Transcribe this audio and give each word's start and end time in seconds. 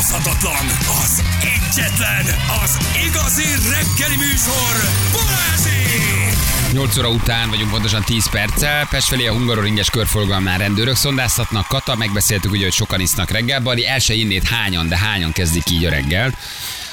utánozhatatlan, 0.00 0.66
az 1.02 1.22
egyetlen, 1.40 2.24
az 2.62 2.78
igazi 3.06 3.44
reggeli 3.44 4.16
műsor, 4.16 4.90
Balázsék! 5.12 6.72
8 6.72 6.98
óra 6.98 7.08
után 7.08 7.48
vagyunk 7.48 7.70
pontosan 7.70 8.02
10 8.02 8.30
perccel. 8.30 8.86
Pest 8.86 9.08
felé 9.08 9.26
a 9.26 9.32
hungaroringes 9.32 9.90
körforgalmán 9.90 10.58
rendőrök 10.58 10.96
szondáztatnak. 10.96 11.66
Kata, 11.66 11.96
megbeszéltük 11.96 12.50
ugye, 12.50 12.62
hogy 12.62 12.72
sokan 12.72 13.00
isznak 13.00 13.30
reggel. 13.30 13.60
Bali 13.60 13.86
el 13.86 13.98
se 13.98 14.14
innét 14.14 14.48
hányan, 14.48 14.88
de 14.88 14.96
hányan 14.96 15.32
kezdik 15.32 15.70
így 15.70 15.84
a 15.84 15.90
reggel. 15.90 16.34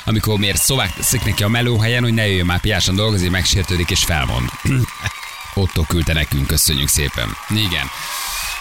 Amikor 0.05 0.37
miért 0.37 0.61
szovák 0.61 0.93
teszik 0.93 1.23
neki 1.23 1.43
a 1.43 1.47
melóhelyen, 1.47 2.03
hogy 2.03 2.13
ne 2.13 2.27
jöjjön 2.27 2.45
már 2.45 2.59
piásan 2.59 2.95
dolgozni, 2.95 3.29
megsértődik 3.29 3.89
és 3.89 4.03
felmond. 4.03 4.49
Otto 5.53 5.83
küldte 5.83 6.13
nekünk, 6.13 6.47
köszönjük 6.47 6.87
szépen. 6.87 7.37
Igen. 7.49 7.89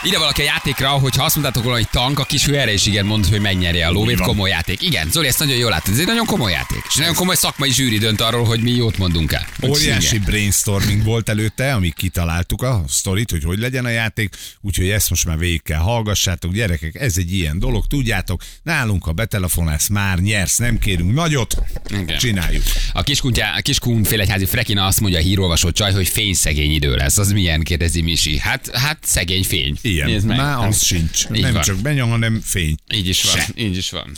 Ide 0.07 0.19
valaki 0.19 0.41
a 0.41 0.45
játékra, 0.45 0.89
hogyha 0.89 1.25
azt 1.25 1.35
mondtátok 1.35 1.63
volna, 1.63 1.79
hogy 1.79 1.89
tank, 1.91 2.19
a 2.19 2.25
kis 2.25 2.47
erre 2.47 2.73
is 2.73 2.87
igen 2.87 3.07
mond, 3.07 3.27
hogy 3.27 3.41
megnyeri 3.41 3.83
a 3.83 3.91
lóvét, 3.91 4.21
komoly 4.21 4.51
játék. 4.51 4.83
Igen, 4.83 5.11
Zoli, 5.11 5.27
ezt 5.27 5.39
nagyon 5.39 5.57
jól 5.57 5.71
látod, 5.71 5.93
ez 5.93 6.01
egy 6.01 6.07
nagyon 6.07 6.27
komoly 6.27 6.51
játék. 6.51 6.83
És 6.89 6.95
nagyon 6.95 7.15
komoly 7.15 7.35
szakmai 7.35 7.71
zsűri 7.71 7.99
dönt 7.99 8.21
arról, 8.21 8.45
hogy 8.45 8.61
mi 8.61 8.71
jót 8.71 8.99
mondunk 8.99 9.33
el. 9.33 9.47
Óriási 9.69 10.15
Igen. 10.15 10.27
brainstorming 10.27 11.03
volt 11.03 11.29
előtte, 11.29 11.75
amíg 11.75 11.95
kitaláltuk 11.95 12.63
a 12.63 12.85
sztorit, 12.89 13.31
hogy 13.31 13.45
hogy 13.45 13.59
legyen 13.59 13.85
a 13.85 13.89
játék, 13.89 14.35
úgyhogy 14.61 14.89
ezt 14.89 15.11
most 15.11 15.27
már 15.27 15.39
végig 15.39 15.63
kell 15.63 15.79
hallgassátok, 15.79 16.53
gyerekek, 16.53 16.95
ez 16.95 17.17
egy 17.17 17.33
ilyen 17.33 17.59
dolog, 17.59 17.87
tudjátok, 17.87 18.43
nálunk, 18.63 19.05
ha 19.05 19.13
betelefonálsz, 19.13 19.89
már 19.89 20.19
nyersz, 20.19 20.57
nem 20.57 20.79
kérünk 20.79 21.15
nagyot, 21.15 21.57
Igen. 21.89 22.19
csináljuk. 22.19 22.63
A 22.93 23.03
kiskuntya, 23.03 23.45
a 23.57 23.61
kiskun 23.61 24.05
félegyházi 24.05 24.45
Frekina 24.45 24.87
azt 24.87 25.01
mondja 25.01 25.19
a 25.19 25.23
hírolvasó 25.23 25.71
csaj, 25.71 25.93
hogy 25.93 26.09
fényszegény 26.09 26.73
idő 26.73 26.95
lesz. 26.95 27.19
Az 27.19 27.33
milyen, 27.33 27.63
kérdezi 27.63 28.01
Misi. 28.01 28.39
Hát, 28.39 28.77
hát 28.77 28.99
szegény 29.03 29.45
fény. 29.45 29.77
Ilyen, 29.97 30.09
Nézd 30.11 30.27
meg. 30.27 30.37
már 30.37 30.67
az 30.67 30.83
sincs. 30.85 31.25
Így 31.35 31.43
nem 31.43 31.53
van. 31.53 31.63
csak 31.63 31.77
benyom, 31.77 32.11
hanem 32.11 32.41
fény. 32.45 32.77
Így 32.95 33.09
is 33.09 33.23
van, 33.23 33.35
Se. 33.35 33.47
így 33.57 33.77
is 33.77 33.91
van. 33.91 34.17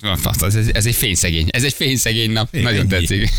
Van, 0.00 0.18
az- 0.40 0.56
Ez, 0.56 0.68
ez 0.72 0.86
egy 0.86 0.94
fényszegény, 0.94 1.46
ez 1.50 1.64
egy 1.64 1.72
fényszegény 1.72 2.30
nap. 2.30 2.48
Igen, 2.54 2.64
Nagyon 2.64 2.80
ennyi. 2.92 3.06
tetszik. 3.06 3.30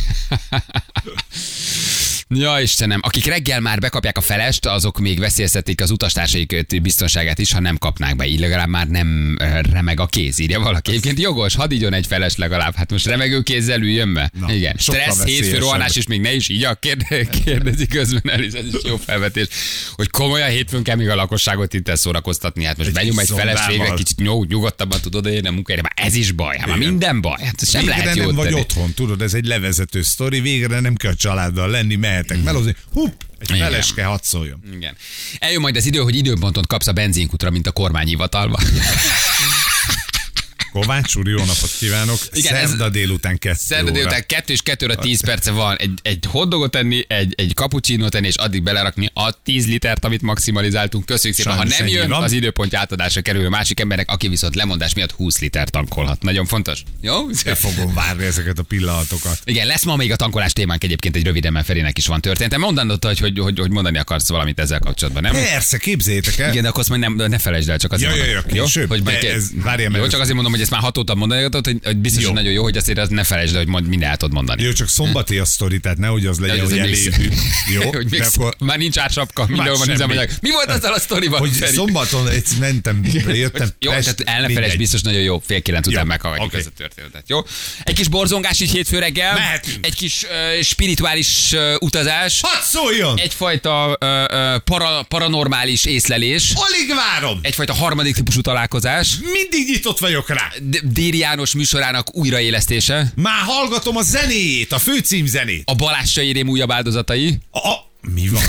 Ja, 2.36 2.60
Istenem, 2.62 3.00
akik 3.04 3.26
reggel 3.26 3.60
már 3.60 3.80
bekapják 3.80 4.18
a 4.18 4.22
felest, 4.22 4.66
azok 4.66 5.00
még 5.00 5.20
veszélyeztetik 5.20 5.82
az 5.82 5.92
utastársaik 5.92 6.82
biztonságát 6.82 7.40
is, 7.40 7.52
ha 7.52 7.60
nem 7.60 7.78
kapnák 7.78 8.16
be. 8.16 8.26
Így 8.26 8.40
legalább 8.40 8.68
már 8.68 8.88
nem 8.88 9.36
remeg 9.72 10.00
a 10.00 10.06
kéz, 10.06 10.40
írja 10.40 10.60
valaki. 10.60 10.92
Egyébként 10.92 11.20
jogos, 11.20 11.56
hadd 11.56 11.72
igyon 11.72 11.94
egy 11.94 12.08
feles 12.08 12.36
legalább. 12.36 12.76
Hát 12.76 12.92
most 12.92 13.06
remegő 13.06 13.42
kézzel 13.42 13.82
üljön 13.82 14.14
be. 14.14 14.32
Na, 14.40 14.54
Igen. 14.54 14.76
Stressz, 14.78 15.24
hétfő, 15.24 15.58
rohanás, 15.58 15.96
és 15.96 16.08
még 16.08 16.22
ne 16.22 16.34
is 16.34 16.50
így 16.50 16.68
kérde, 16.80 17.26
kérdezi 17.46 17.88
közben 17.88 18.34
el, 18.34 18.44
és 18.44 18.54
ez 18.54 18.66
is 18.66 18.84
jó 18.84 18.98
felvetés, 18.98 19.48
hogy 19.92 20.10
komolyan 20.10 20.50
hétfőn 20.50 20.84
kell 20.84 20.96
még 20.96 21.10
a 21.10 21.16
lakosságot 21.16 21.74
itt 21.74 21.96
szórakoztatni. 21.96 22.64
Hát 22.64 22.78
most 22.78 22.90
Egy 22.90 22.96
benyom 22.96 23.20
egy 23.20 23.30
feles 23.30 23.68
végre, 23.68 23.94
kicsit 23.94 24.20
nyug, 24.20 24.48
nyugodtabban 24.48 25.02
tudod 25.02 25.26
érni 25.26 25.48
a 25.48 25.52
munkahelyre, 25.52 25.88
már 25.96 26.08
ez 26.08 26.16
is 26.16 26.32
baj, 26.32 26.58
hát 26.58 26.68
már 26.68 26.78
minden 26.78 27.22
baj. 27.22 27.44
Hát 27.44 27.70
sem 27.70 27.82
Végre 27.82 27.98
lehet 27.98 28.16
nem 28.16 28.36
vagy 28.36 28.48
tenni. 28.48 28.60
otthon, 28.60 28.94
tudod, 28.94 29.22
ez 29.22 29.34
egy 29.34 29.46
levezető 29.46 30.02
sztori, 30.02 30.40
végre 30.40 30.80
nem 30.80 30.96
kell 30.96 31.14
családdal 31.14 31.70
lenni, 31.70 31.96
mehetek 32.20 32.44
melózni, 32.44 32.76
hupp, 32.94 33.22
egy 33.40 33.50
Igen. 33.50 33.62
feleske 33.62 34.04
hadd 34.04 34.20
szóljon. 34.22 34.62
Igen. 34.74 34.96
Eljön 35.40 35.62
majd 35.62 35.76
az 35.76 35.86
idő, 35.86 36.00
hogy 36.00 36.16
időpontot 36.16 36.68
kapsz 36.68 36.88
a 36.88 36.92
benzinkutra, 36.92 37.50
mint 37.50 37.68
a 37.68 37.72
kormányhivatalban. 37.72 38.62
Kovács 40.72 41.16
úr, 41.16 41.28
jó 41.28 41.38
napot 41.38 41.72
kívánok. 41.80 42.18
Igen, 42.34 42.56
ez- 42.56 42.68
Szerda 42.70 42.90
délután 42.90 43.38
kettő 43.38 43.58
Szerda 43.60 43.92
délután 43.92 44.24
2 44.28 44.54
és 44.54 44.62
2 44.62 44.86
óra 44.86 44.96
10 44.96 45.22
perce 45.22 45.52
van 45.52 45.76
egy, 45.78 46.00
egy 46.02 46.26
hotdogot 46.28 46.76
enni, 46.76 47.06
egy, 47.08 47.34
egy 47.38 47.52
cappuccino 47.56 48.10
tenni, 48.10 48.28
és 48.28 48.36
addig 48.36 48.64
belerakni 48.64 49.10
a 49.14 49.32
10 49.44 49.68
litert, 49.68 50.06
amit 50.06 50.22
maximalizáltunk. 50.22 51.06
Köszönjük 51.06 51.40
szépen. 51.40 51.54
Sajnos 51.56 51.74
ha 51.78 51.84
nem 51.84 51.94
jön, 51.94 52.10
van. 52.10 52.24
az 52.24 52.32
időpont 52.32 52.76
átadásra 52.76 53.22
kerül 53.22 53.46
a 53.46 53.50
másik 53.50 53.80
embernek, 53.80 54.12
aki 54.12 54.28
viszont 54.28 54.56
lemondás 54.56 54.94
miatt 54.94 55.12
20 55.12 55.40
liter 55.40 55.70
tankolhat. 55.70 56.22
Nagyon 56.22 56.46
fontos. 56.46 56.84
Jó? 57.02 57.26
Be 57.46 57.56
fogom 57.56 57.94
várni 57.94 58.26
ezeket 58.26 58.60
a 58.60 58.64
pillanatokat. 58.64 59.40
Igen, 59.44 59.68
lesz 59.68 59.84
ma 59.84 59.96
még 59.96 60.12
a 60.12 60.16
tankolás 60.16 60.54
témánk 60.54 60.84
egyébként 60.84 61.16
egy 61.16 61.24
röviden, 61.24 61.54
mert 61.54 61.66
Ferinek 61.66 61.98
is 61.98 62.08
van 62.08 62.22
története. 62.22 62.58
Mondanod, 62.58 63.06
hogy, 63.06 63.20
hogy, 63.20 63.40
hogy, 63.40 63.60
hogy 63.60 63.72
mondani 63.72 63.98
akarsz 63.98 64.30
valamit 64.30 64.60
ezzel 64.60 64.80
kapcsolatban, 64.80 65.22
nem? 65.24 65.32
Persze, 65.32 65.78
képzeljétek 65.78 66.38
el. 66.38 66.50
Igen, 66.52 66.62
de 66.64 66.68
akkor 66.70 66.80
azt 66.80 66.90
majd 66.90 67.02
nem, 67.02 67.14
ne 67.14 67.38
felejtsd 67.38 67.70
el, 67.70 67.78
csak 67.78 67.92
azért 67.92 68.16
Ja, 68.16 68.26
ja, 68.26 68.42
mondom. 68.46 68.66
ja. 68.74 68.88
Hogy 68.88 69.04
majd 69.04 69.16
De 69.18 69.22
ké- 69.22 69.32
ez- 69.32 69.50
várjál, 69.54 69.92
jó, 69.96 70.04
ez- 70.04 70.10
csak 70.12 70.20
azért 70.20 70.34
mondom, 70.36 70.52
hogy 70.54 70.59
ezt 70.62 70.72
már 70.72 70.82
hat 70.82 70.98
óta 70.98 71.16
mondani, 71.16 71.42
hogy, 71.42 71.80
hogy 71.84 71.98
biztos, 71.98 72.22
Jó. 72.22 72.28
hogy 72.28 72.38
nagyon 72.38 72.52
jó, 72.52 72.64
hogy 72.64 72.78
azért 72.78 72.98
azt 72.98 73.12
ne 73.12 73.24
felejtsd 73.24 73.54
el, 73.54 73.60
hogy 73.60 73.70
mond, 73.70 73.88
minden 73.88 74.10
el 74.10 74.18
tudod 74.18 74.34
mondani. 74.34 74.64
Jó, 74.64 74.72
csak 74.72 74.88
szombati 74.88 75.38
a 75.38 75.46
sztori, 75.46 75.80
tehát 75.80 75.98
nehogy 75.98 76.26
az 76.26 76.40
legyen, 76.40 76.60
hogy 76.60 76.70
hogy 76.70 76.80
elévű. 76.80 77.30
Jó, 77.80 77.92
hogy 77.92 78.08
mix, 78.10 78.36
akkor, 78.36 78.56
már 78.60 78.78
nincs 78.78 78.98
ársapka, 78.98 79.46
mindenhol 79.48 79.78
van 79.78 79.90
üzemanyag. 79.90 80.30
Mi 80.42 80.52
volt 80.52 80.70
azzal 80.70 80.94
a 80.94 81.00
sztoriban? 81.00 81.40
hogy 81.40 81.52
Feri? 81.52 81.74
szombaton 81.74 82.28
egy 82.28 82.46
mentem, 82.60 83.02
jöttem 83.28 83.70
Jó, 83.80 83.92
Pest, 83.92 84.16
tehát 84.16 84.42
el 84.42 84.48
ne 84.48 84.54
felejtsd, 84.54 84.78
biztos 84.78 85.02
nagyon 85.02 85.22
jó, 85.22 85.42
fél 85.46 85.62
kilenc 85.62 85.88
után 85.88 86.08
meghallgatjuk 86.08 86.52
oké. 86.52 86.58
ezt 86.58 86.68
a 86.68 86.72
történetet. 86.78 87.24
Jó? 87.28 87.40
Egy 87.84 87.96
kis 87.96 88.08
borzongás 88.08 88.60
így 88.60 88.72
hétfő 88.72 89.00
reggel, 89.00 89.34
Mehetünk. 89.34 89.86
egy 89.86 89.96
kis 89.96 90.24
uh, 90.24 90.62
spirituális 90.62 91.52
uh, 91.52 91.76
utazás, 91.80 92.42
Hadd 92.42 92.62
szóljon! 92.64 93.18
egyfajta 93.20 93.98
uh, 94.00 94.10
uh, 94.10 94.58
para, 94.58 95.04
paranormális 95.04 95.86
észlelés, 95.86 96.54
Alig 96.56 96.96
várom! 96.96 97.40
egyfajta 97.42 97.74
harmadik 97.74 98.16
típusú 98.16 98.42
találkozás, 98.42 99.08
Mindig 99.32 99.68
nyitott 99.70 100.00
vagyok 100.00 100.30
rá. 100.30 100.49
Déri 100.84 101.18
János 101.18 101.54
műsorának 101.54 102.16
újraélesztése, 102.16 103.12
Már 103.16 103.44
hallgatom 103.46 103.98
a 103.98 104.02
zenéjét, 104.02 104.72
a 104.72 104.80
főcímzenét. 104.80 105.70
a 105.70 105.76
Balázs 105.76 106.16
Rém 106.16 106.50
újabb 106.50 106.72
áldozatai, 106.72 107.38
A, 107.52 107.68
a, 107.68 107.89
mi 108.02 108.28
van? 108.28 108.44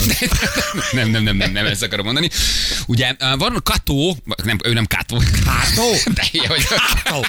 nem, 0.92 1.10
nem, 1.10 1.22
nem, 1.22 1.36
nem, 1.36 1.52
nem, 1.52 1.66
ezt 1.66 1.82
akarom 1.82 2.04
mondani. 2.04 2.30
Ugye 2.86 3.14
van 3.38 3.60
Kató, 3.62 4.16
nem, 4.44 4.58
ő 4.64 4.72
nem 4.72 4.86
Kató. 4.86 5.22
Kátó? 5.44 5.90
De 6.14 6.46
hogy 6.48 6.64
Kató, 6.64 7.26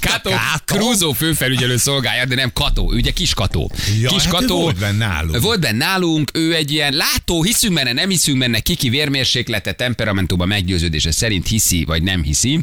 Kátó? 0.00 0.30
Krúzó 0.64 1.12
főfelügyelő 1.12 1.76
szolgálja, 1.76 2.24
de 2.24 2.34
nem 2.34 2.52
Kató, 2.52 2.92
ő 2.92 2.96
ugye 2.96 3.10
kis 3.10 3.34
Kató. 3.34 3.72
Ja, 4.00 4.08
kis 4.08 4.24
hát 4.24 4.42
ő 4.42 4.46
volt 4.46 4.78
benne 4.78 5.06
nálunk. 5.06 5.40
Volt 5.40 5.60
benne 5.60 5.76
nálunk, 5.76 6.30
ő 6.34 6.54
egy 6.54 6.72
ilyen 6.72 6.92
látó, 6.92 7.42
hiszünk 7.42 7.74
benne, 7.74 7.92
nem 7.92 8.08
hiszünk 8.08 8.38
benne, 8.38 8.60
kiki 8.60 8.88
vérmérséklete, 8.88 9.72
temperamentumban 9.72 10.48
meggyőződése 10.48 11.12
szerint 11.12 11.46
hiszi, 11.46 11.84
vagy 11.84 12.02
nem 12.02 12.22
hiszi. 12.22 12.62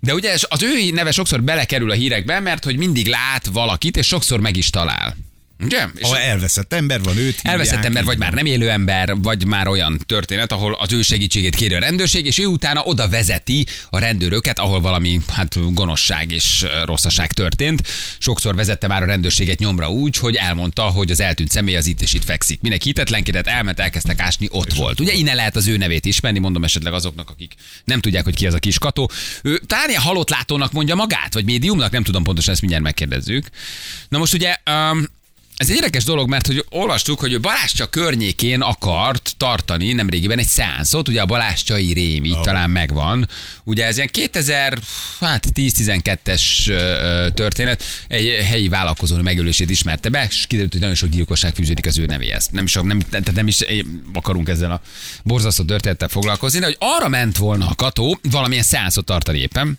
De 0.00 0.14
ugye 0.14 0.36
az 0.48 0.62
ő 0.62 0.90
neve 0.90 1.10
sokszor 1.10 1.42
belekerül 1.42 1.90
a 1.90 1.94
hírekbe, 1.94 2.40
mert 2.40 2.64
hogy 2.64 2.76
mindig 2.76 3.06
lát 3.06 3.46
valakit, 3.52 3.96
és 3.96 4.06
sokszor 4.06 4.40
meg 4.40 4.56
is 4.56 4.70
talál. 4.70 5.16
Ugye? 5.64 5.86
És 5.94 6.08
Ha 6.08 6.20
elveszett 6.20 6.72
ember 6.72 7.02
van, 7.02 7.16
őt 7.16 7.34
hívják, 7.34 7.44
Elveszett 7.44 7.84
ember, 7.84 8.04
vagy 8.04 8.18
már 8.18 8.32
nem 8.32 8.46
élő 8.46 8.70
ember, 8.70 9.16
vagy 9.16 9.46
már 9.46 9.68
olyan 9.68 10.00
történet, 10.06 10.52
ahol 10.52 10.74
az 10.74 10.92
ő 10.92 11.02
segítségét 11.02 11.54
kéri 11.54 11.74
a 11.74 11.78
rendőrség, 11.78 12.26
és 12.26 12.38
ő 12.38 12.46
utána 12.46 12.82
oda 12.82 13.08
vezeti 13.08 13.66
a 13.90 13.98
rendőröket, 13.98 14.58
ahol 14.58 14.80
valami 14.80 15.20
hát 15.32 15.74
gonoszság 15.74 16.32
és 16.32 16.66
rosszaság 16.84 17.32
történt. 17.32 17.88
Sokszor 18.18 18.54
vezette 18.54 18.86
már 18.86 19.02
a 19.02 19.06
rendőrséget 19.06 19.58
nyomra 19.58 19.90
úgy, 19.90 20.16
hogy 20.16 20.34
elmondta, 20.34 20.82
hogy 20.82 21.10
az 21.10 21.20
eltűnt 21.20 21.50
személy 21.50 21.76
az 21.76 21.86
itt 21.86 22.00
és 22.00 22.14
itt 22.14 22.24
fekszik. 22.24 22.60
Mindenki 22.60 22.86
hitetlenkedett, 22.86 23.46
elment, 23.46 23.80
elkezdtek 23.80 24.20
ásni, 24.20 24.48
ott 24.50 24.72
volt. 24.72 25.00
Ugye 25.00 25.12
innen 25.12 25.36
lehet 25.36 25.56
az 25.56 25.66
ő 25.66 25.76
nevét 25.76 26.04
ismerni, 26.04 26.38
mondom 26.38 26.64
esetleg 26.64 26.92
azoknak, 26.92 27.30
akik 27.30 27.54
nem 27.84 28.00
tudják, 28.00 28.24
hogy 28.24 28.34
ki 28.34 28.46
az 28.46 28.54
a 28.54 28.58
kis 28.58 28.78
kató. 28.78 29.10
Ő 29.42 29.60
talán 29.66 29.88
ilyen 29.88 30.00
halott 30.00 30.30
látónak 30.30 30.72
mondja 30.72 30.94
magát, 30.94 31.34
vagy 31.34 31.44
médiumnak, 31.44 31.92
nem 31.92 32.02
tudom 32.02 32.22
pontosan, 32.22 32.52
ezt 32.52 32.60
mindjárt 32.60 32.84
megkérdezzük. 32.84 33.48
Na 34.08 34.18
most 34.18 34.34
ugye 34.34 34.56
um, 34.70 35.06
ez 35.56 35.70
egy 35.70 35.76
érdekes 35.76 36.04
dolog, 36.04 36.28
mert 36.28 36.46
hogy 36.46 36.64
olvastuk, 36.70 37.20
hogy 37.20 37.32
ő 37.32 37.40
Balázscsa 37.40 37.86
környékén 37.86 38.60
akart 38.60 39.34
tartani 39.36 39.92
nemrégiben 39.92 40.38
egy 40.38 40.46
szánszot, 40.46 41.08
ugye 41.08 41.20
a 41.20 41.26
Balázscsai 41.26 41.92
rém 41.92 42.24
így 42.24 42.32
oh. 42.32 42.40
talán 42.40 42.70
megvan. 42.70 43.28
Ugye 43.64 43.86
ez 43.86 43.96
ilyen 43.96 44.08
2000, 44.08 44.78
hát 45.20 45.46
10-12-es 45.54 46.42
ö, 46.68 46.72
ö, 46.72 47.30
történet, 47.30 47.82
egy 48.08 48.44
helyi 48.44 48.68
vállalkozó 48.68 49.16
megölését 49.16 49.70
ismerte 49.70 50.08
be, 50.08 50.26
és 50.30 50.46
kiderült, 50.46 50.72
hogy 50.72 50.80
nagyon 50.80 50.96
sok 50.96 51.08
gyilkosság 51.08 51.54
fűződik 51.54 51.86
az 51.86 51.98
ő 51.98 52.06
nevéhez. 52.06 52.48
Nem 52.50 52.64
is, 52.64 52.72
nem, 52.72 53.00
tehát 53.00 53.32
nem 53.34 53.46
is 53.46 53.60
eh, 53.60 53.78
akarunk 54.12 54.48
ezzel 54.48 54.70
a 54.70 54.80
borzasztó 55.22 55.64
történettel 55.64 56.08
foglalkozni, 56.08 56.58
de 56.58 56.64
hogy 56.64 56.76
arra 56.78 57.08
ment 57.08 57.36
volna 57.36 57.68
a 57.68 57.74
kató 57.74 58.18
valamilyen 58.30 58.64
szánszot 58.64 59.04
tartani 59.04 59.38
éppen, 59.38 59.78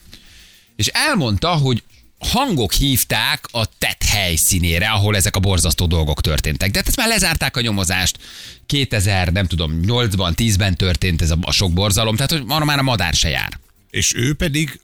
és 0.76 0.88
elmondta, 0.88 1.50
hogy 1.50 1.84
hangok 2.20 2.74
hívták 2.74 3.46
a 3.52 3.66
tett 3.78 4.04
helyszínére, 4.04 4.90
ahol 4.90 5.16
ezek 5.16 5.36
a 5.36 5.40
borzasztó 5.40 5.86
dolgok 5.86 6.22
történtek. 6.22 6.72
De 6.72 6.78
hát 6.78 6.88
ezt 6.88 6.98
már 6.98 7.08
lezárták 7.08 7.58
a 7.58 7.62
nyomozást. 7.62 8.18
2000, 8.66 9.32
nem 9.32 9.46
tudom, 9.48 9.80
8-ban, 9.86 10.34
10-ben 10.36 10.76
történt 10.76 11.22
ez 11.22 11.32
a, 11.32 11.38
a 11.42 11.52
sok 11.52 11.74
borzalom, 11.74 12.16
tehát 12.16 12.32
hogy 12.32 12.44
arra 12.48 12.66
már 12.66 12.80
a 12.80 12.84
madár 12.84 13.14
se 13.14 13.30
jár. 13.30 13.60
És 13.90 14.14
ő 14.16 14.34
pedig 14.34 14.80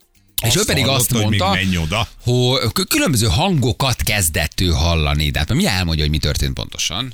És 0.48 0.56
ő 0.56 0.64
pedig 0.66 0.88
azt 0.88 1.14
mondta, 1.14 1.46
hogy 1.46 1.68
még 1.68 1.80
oda. 1.80 2.08
hogy 2.24 2.88
különböző 2.88 3.28
hangokat 3.28 4.02
kezdett 4.02 4.62
ő 4.62 4.68
hallani. 4.68 5.30
De 5.30 5.40
hát 5.40 5.54
mi 5.54 5.66
elmondja, 5.66 6.04
hogy 6.04 6.14
mi 6.14 6.20
történt 6.20 6.54
pontosan. 6.54 7.14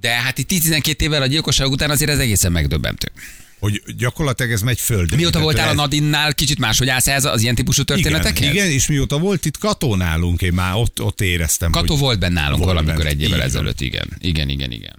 De 0.00 0.10
hát 0.10 0.38
itt 0.38 0.48
12 0.48 1.04
évvel 1.04 1.22
a 1.22 1.26
gyilkosság 1.26 1.70
után 1.70 1.90
azért 1.90 2.10
ez 2.10 2.18
egészen 2.18 2.52
megdöbbentő. 2.52 3.12
Hogy 3.60 3.82
gyakorlatilag 3.96 4.52
ez 4.52 4.60
megy 4.62 4.80
földre. 4.80 5.16
Mióta 5.16 5.30
Tehát 5.30 5.44
voltál 5.44 5.66
a 5.66 5.70
ez- 5.70 5.76
Nadinnál, 5.76 6.34
kicsit 6.34 6.58
máshogy 6.58 6.88
állsz 6.88 7.06
ez 7.06 7.24
az 7.24 7.42
ilyen 7.42 7.54
típusú 7.54 7.82
történetekhez? 7.82 8.38
Igen, 8.42 8.54
igen, 8.54 8.70
és 8.70 8.86
mióta 8.86 9.18
volt 9.18 9.44
itt 9.44 9.58
katonálunk, 9.58 10.42
én 10.42 10.52
már 10.52 10.74
ott, 10.74 11.02
ott 11.02 11.20
éreztem, 11.20 11.70
Kató 11.70 11.96
volt 11.96 12.18
benne 12.18 12.40
nálunk 12.40 12.56
Volt 12.64 12.70
valamikor 12.70 12.96
benne, 13.04 13.08
egy 13.10 13.22
évvel 13.22 13.36
van. 13.38 13.46
ezelőtt, 13.46 13.80
igen. 13.80 14.08
Igen, 14.18 14.48
igen, 14.48 14.70
igen. 14.70 14.96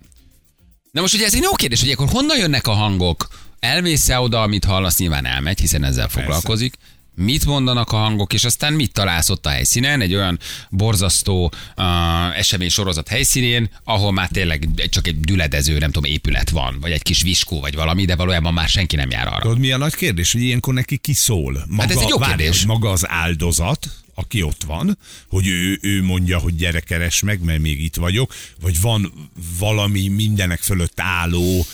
Na 0.92 1.02
most 1.02 1.14
ugye 1.14 1.26
ez 1.26 1.34
egy 1.36 1.42
jó 1.42 1.52
kérdés, 1.52 1.80
hogy 1.82 1.90
akkor 1.92 2.08
honnan 2.10 2.38
jönnek 2.38 2.68
a 2.68 2.72
hangok? 2.74 3.28
Elmész-e 3.60 4.20
oda, 4.20 4.42
amit 4.42 4.66
hallasz, 4.66 4.98
nyilván 4.98 5.26
elmegy, 5.26 5.60
hiszen 5.60 5.84
ezzel 5.84 6.10
foglalkozik. 6.10 6.74
Mit 7.22 7.46
mondanak 7.46 7.92
a 7.92 7.98
hangok, 7.98 8.34
és 8.34 8.44
aztán 8.44 8.74
mit 8.74 8.94
találsz 8.94 9.30
ott 9.30 9.46
a 9.46 9.50
helyszínen, 9.50 10.02
egy 10.02 10.16
olyan 10.16 10.40
borzasztó 10.70 11.54
uh, 11.78 12.38
esemény 12.38 12.70
sorozat 12.70 13.08
helyszínén, 13.08 13.70
ahol 13.84 14.12
már 14.12 14.30
tényleg 14.30 14.70
csak 14.90 15.08
egy 15.08 15.20
düledező, 15.20 15.78
nem 15.78 15.92
tudom, 15.92 16.12
épület 16.12 16.50
van, 16.50 16.78
vagy 16.82 16.92
egy 16.92 17.02
kis 17.02 17.22
viskó, 17.22 17.60
vagy 17.60 17.76
valami, 17.76 18.06
de 18.06 18.16
valójában 18.16 18.54
már 18.54 18.70
senki 18.70 18.96
nem 18.96 19.10
jár 19.10 19.28
arra. 19.28 19.42
Tudod, 19.42 19.60
mi 19.60 19.72
a 19.72 19.78
nagy 19.78 19.96
kérdés, 19.96 20.32
hogy 20.32 20.42
ilyenkor 20.42 20.74
neki 20.74 20.98
ki 20.98 21.14
szól? 21.14 21.66
Maga, 21.68 21.82
Hát 21.82 21.92
ez 21.92 21.98
egy 21.98 22.10
jó 22.10 22.18
várj, 22.18 22.36
kérdés. 22.36 22.66
Maga 22.66 22.92
az 22.92 23.10
áldozat, 23.10 23.90
aki 24.16 24.42
ott 24.42 24.64
van, 24.68 24.98
hogy 25.28 25.48
ő, 25.48 25.80
ő 25.82 26.04
mondja, 26.04 26.38
hogy 26.38 26.56
gyere 26.56 26.80
keres 26.80 27.22
meg, 27.22 27.44
mert 27.44 27.60
még 27.60 27.84
itt 27.84 27.96
vagyok, 27.96 28.34
vagy 28.62 28.82
van 28.82 29.30
valami 29.60 30.08
mindenek 30.08 30.60
fölött 30.60 31.00
álló, 31.00 31.66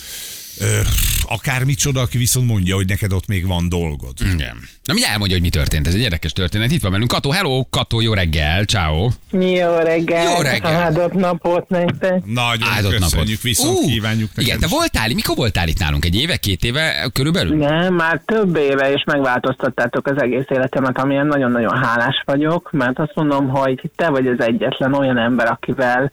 ö, 0.60 0.80
akármicsoda, 1.28 2.00
aki 2.00 2.18
viszont 2.18 2.46
mondja, 2.46 2.74
hogy 2.74 2.86
neked 2.86 3.12
ott 3.12 3.26
még 3.26 3.46
van 3.46 3.68
dolgod. 3.68 4.12
Igen. 4.34 4.56
Na 4.84 4.92
mindjárt 4.92 5.12
elmondja, 5.12 5.36
hogy 5.36 5.44
mi 5.44 5.50
történt. 5.50 5.86
Ez 5.86 5.94
egy 5.94 6.00
érdekes 6.00 6.32
történet. 6.32 6.70
Itt 6.70 6.82
van 6.82 6.90
velünk 6.90 7.10
Kató. 7.10 7.30
Hello, 7.30 7.64
Kató, 7.70 8.00
jó 8.00 8.12
reggel. 8.12 8.64
Ciao. 8.64 9.08
Jó 9.30 9.76
reggel. 9.76 10.22
Jó 10.34 10.40
reggel. 10.40 10.74
Áldott 10.82 11.12
napot 11.12 11.68
nektek. 11.68 12.24
Nagyon 12.24 12.68
Áldott 12.68 12.92
napot. 12.92 13.10
köszönjük, 13.10 13.40
viszont 13.40 13.78
Ú, 13.78 13.86
kívánjuk 13.86 14.28
neked. 14.28 14.42
Igen, 14.44 14.58
te 14.60 14.66
voltál, 14.66 15.08
mikor 15.14 15.36
voltál 15.36 15.68
itt 15.68 15.78
nálunk? 15.78 16.04
Egy 16.04 16.16
éve, 16.16 16.36
két 16.36 16.64
éve 16.64 17.08
körülbelül? 17.12 17.56
Nem, 17.56 17.94
már 17.94 18.22
több 18.26 18.56
éve 18.56 18.92
is 18.92 19.04
megváltoztattátok 19.06 20.06
az 20.06 20.22
egész 20.22 20.46
életemet, 20.48 20.98
amilyen 20.98 21.26
nagyon-nagyon 21.26 21.82
hálás 21.82 22.22
vagyok, 22.24 22.68
mert 22.72 22.98
azt 22.98 23.12
mondom, 23.14 23.48
hogy 23.48 23.80
te 23.96 24.08
vagy 24.08 24.26
az 24.26 24.40
egyetlen 24.40 24.94
olyan 24.94 25.18
ember, 25.18 25.50
akivel 25.50 26.10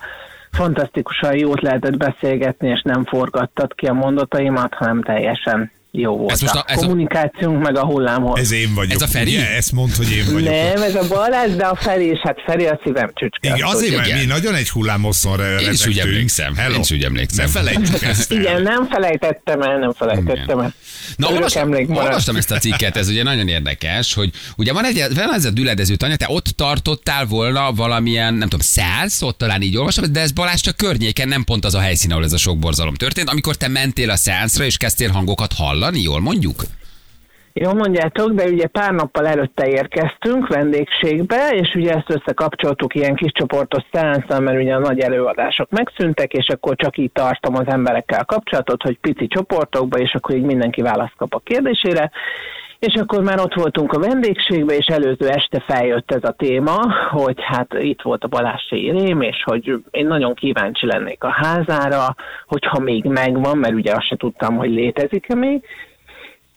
fantasztikusan 0.55 1.37
jót 1.37 1.61
lehetett 1.61 1.97
beszélgetni, 1.97 2.69
és 2.69 2.81
nem 2.81 3.03
forgattad 3.03 3.73
ki 3.73 3.85
a 3.85 3.93
mondataimat, 3.93 4.73
hanem 4.73 5.01
teljesen 5.01 5.71
jó 5.99 6.17
volt 6.17 6.31
Ez 6.31 6.41
most 6.41 6.53
a, 6.53 6.59
a- 6.59 6.63
ez 6.67 6.77
a- 6.77 6.79
kommunikációnk, 6.81 7.63
meg 7.63 7.77
a 7.77 7.85
hullámhoz. 7.85 8.39
Ez 8.39 8.51
én 8.51 8.73
vagyok. 8.73 8.91
Ez 8.91 9.01
a 9.01 9.07
Feri? 9.07 9.29
Ugye? 9.35 9.55
Ezt 9.55 9.71
mondd, 9.71 9.91
hogy 9.97 10.11
én 10.11 10.23
vagyok. 10.33 10.49
Nem, 10.49 10.81
ez 10.83 10.95
a 10.95 11.07
Balázs, 11.07 11.51
de 11.51 11.65
a 11.65 11.75
Feri 11.75 12.09
is, 12.11 12.19
hát 12.23 12.37
Feri 12.45 12.65
a 12.65 12.79
szívem 12.83 13.11
csücske. 13.13 13.47
Igen, 13.55 13.67
azért, 13.67 13.95
mert 13.95 14.07
Igen. 14.07 14.19
mi 14.19 14.25
nagyon 14.25 14.55
egy 14.55 14.69
hullámosszon 14.69 15.39
Én 15.39 15.71
is 15.71 15.85
úgy 15.87 15.99
emlékszem. 15.99 16.55
Hello. 16.55 16.73
Én 16.73 16.79
is 16.79 16.91
úgy 16.91 17.03
emlékszem. 17.03 17.45
Ne 17.45 17.51
felejtsük 17.51 18.01
ezt 18.03 18.31
el. 18.31 18.39
Igen, 18.39 18.61
nem 18.61 18.87
felejtettem 18.89 19.61
el, 19.61 19.77
nem 19.79 19.93
felejtettem 19.93 20.59
el. 20.59 20.73
Na, 21.15 21.27
olvastam, 21.31 21.73
olvastam 21.89 22.35
ezt 22.35 22.51
a 22.51 22.57
cikket, 22.57 22.97
ez 22.97 23.07
ugye 23.09 23.23
nagyon 23.23 23.47
érdekes, 23.47 24.13
hogy 24.13 24.29
ugye 24.57 24.73
van, 24.73 24.85
egy, 24.85 25.03
van 25.15 25.33
ez 25.33 25.45
a 25.45 25.49
düledező 25.51 25.95
tanya, 25.95 26.15
te 26.15 26.25
ott 26.29 26.45
tartottál 26.45 27.25
volna 27.25 27.71
valamilyen, 27.73 28.33
nem 28.33 28.49
tudom, 28.49 28.65
száz, 28.65 29.23
ott 29.23 29.37
talán 29.37 29.61
így 29.61 29.77
olvastam, 29.77 30.11
de 30.11 30.19
ez 30.19 30.31
Balázs 30.31 30.61
csak 30.61 30.75
környéken, 30.77 31.27
nem 31.27 31.43
pont 31.43 31.65
az 31.65 31.73
a 31.75 31.79
helyszín, 31.79 32.11
ahol 32.11 32.23
ez 32.23 32.33
a 32.33 32.37
sok 32.37 32.57
borzalom 32.59 32.93
történt, 32.93 33.29
amikor 33.29 33.55
te 33.55 33.67
mentél 33.67 34.09
a 34.09 34.15
szeánszra, 34.15 34.63
és 34.65 34.77
kezdtél 34.77 35.09
hangokat 35.09 35.53
hallani, 35.53 35.84
jól 35.93 36.19
mondjuk? 36.19 36.55
Jól 37.53 37.73
mondjátok, 37.73 38.31
de 38.31 38.45
ugye 38.45 38.67
pár 38.67 38.91
nappal 38.91 39.27
előtte 39.27 39.67
érkeztünk 39.67 40.47
vendégségbe, 40.47 41.49
és 41.49 41.73
ugye 41.75 41.93
ezt 41.93 42.09
összekapcsoltuk 42.09 42.95
ilyen 42.95 43.15
kis 43.15 43.31
csoportos 43.31 43.83
szeánszal, 43.91 44.39
mert 44.39 44.61
ugye 44.61 44.73
a 44.73 44.79
nagy 44.79 44.99
előadások 44.99 45.69
megszűntek, 45.69 46.33
és 46.33 46.47
akkor 46.47 46.75
csak 46.75 46.97
így 46.97 47.11
tartom 47.11 47.55
az 47.55 47.67
emberekkel 47.67 48.25
kapcsolatot, 48.25 48.81
hogy 48.81 48.97
pici 48.99 49.27
csoportokba, 49.27 49.97
és 49.97 50.13
akkor 50.13 50.35
így 50.35 50.43
mindenki 50.43 50.81
választ 50.81 51.15
kap 51.17 51.33
a 51.33 51.41
kérdésére. 51.43 52.11
És 52.79 52.93
akkor 52.93 53.23
már 53.23 53.39
ott 53.39 53.53
voltunk 53.53 53.91
a 53.91 53.99
vendégségbe, 53.99 54.75
és 54.75 54.85
előző 54.85 55.27
este 55.29 55.63
feljött 55.67 56.11
ez 56.11 56.23
a 56.23 56.31
téma, 56.37 56.93
hogy 57.09 57.37
hát 57.37 57.73
itt 57.79 58.01
volt 58.01 58.23
a 58.23 58.27
Balázsi 58.27 58.89
rém, 58.89 59.21
és 59.21 59.43
hogy 59.43 59.83
én 59.91 60.07
nagyon 60.07 60.33
kíváncsi 60.33 60.85
lennék 60.85 61.23
a 61.23 61.31
házára, 61.31 62.15
hogyha 62.47 62.79
még 62.79 63.03
megvan, 63.03 63.57
mert 63.57 63.73
ugye 63.73 63.91
azt 63.91 64.07
se 64.07 64.15
tudtam, 64.15 64.57
hogy 64.57 64.69
létezik-e 64.69 65.35
még, 65.35 65.63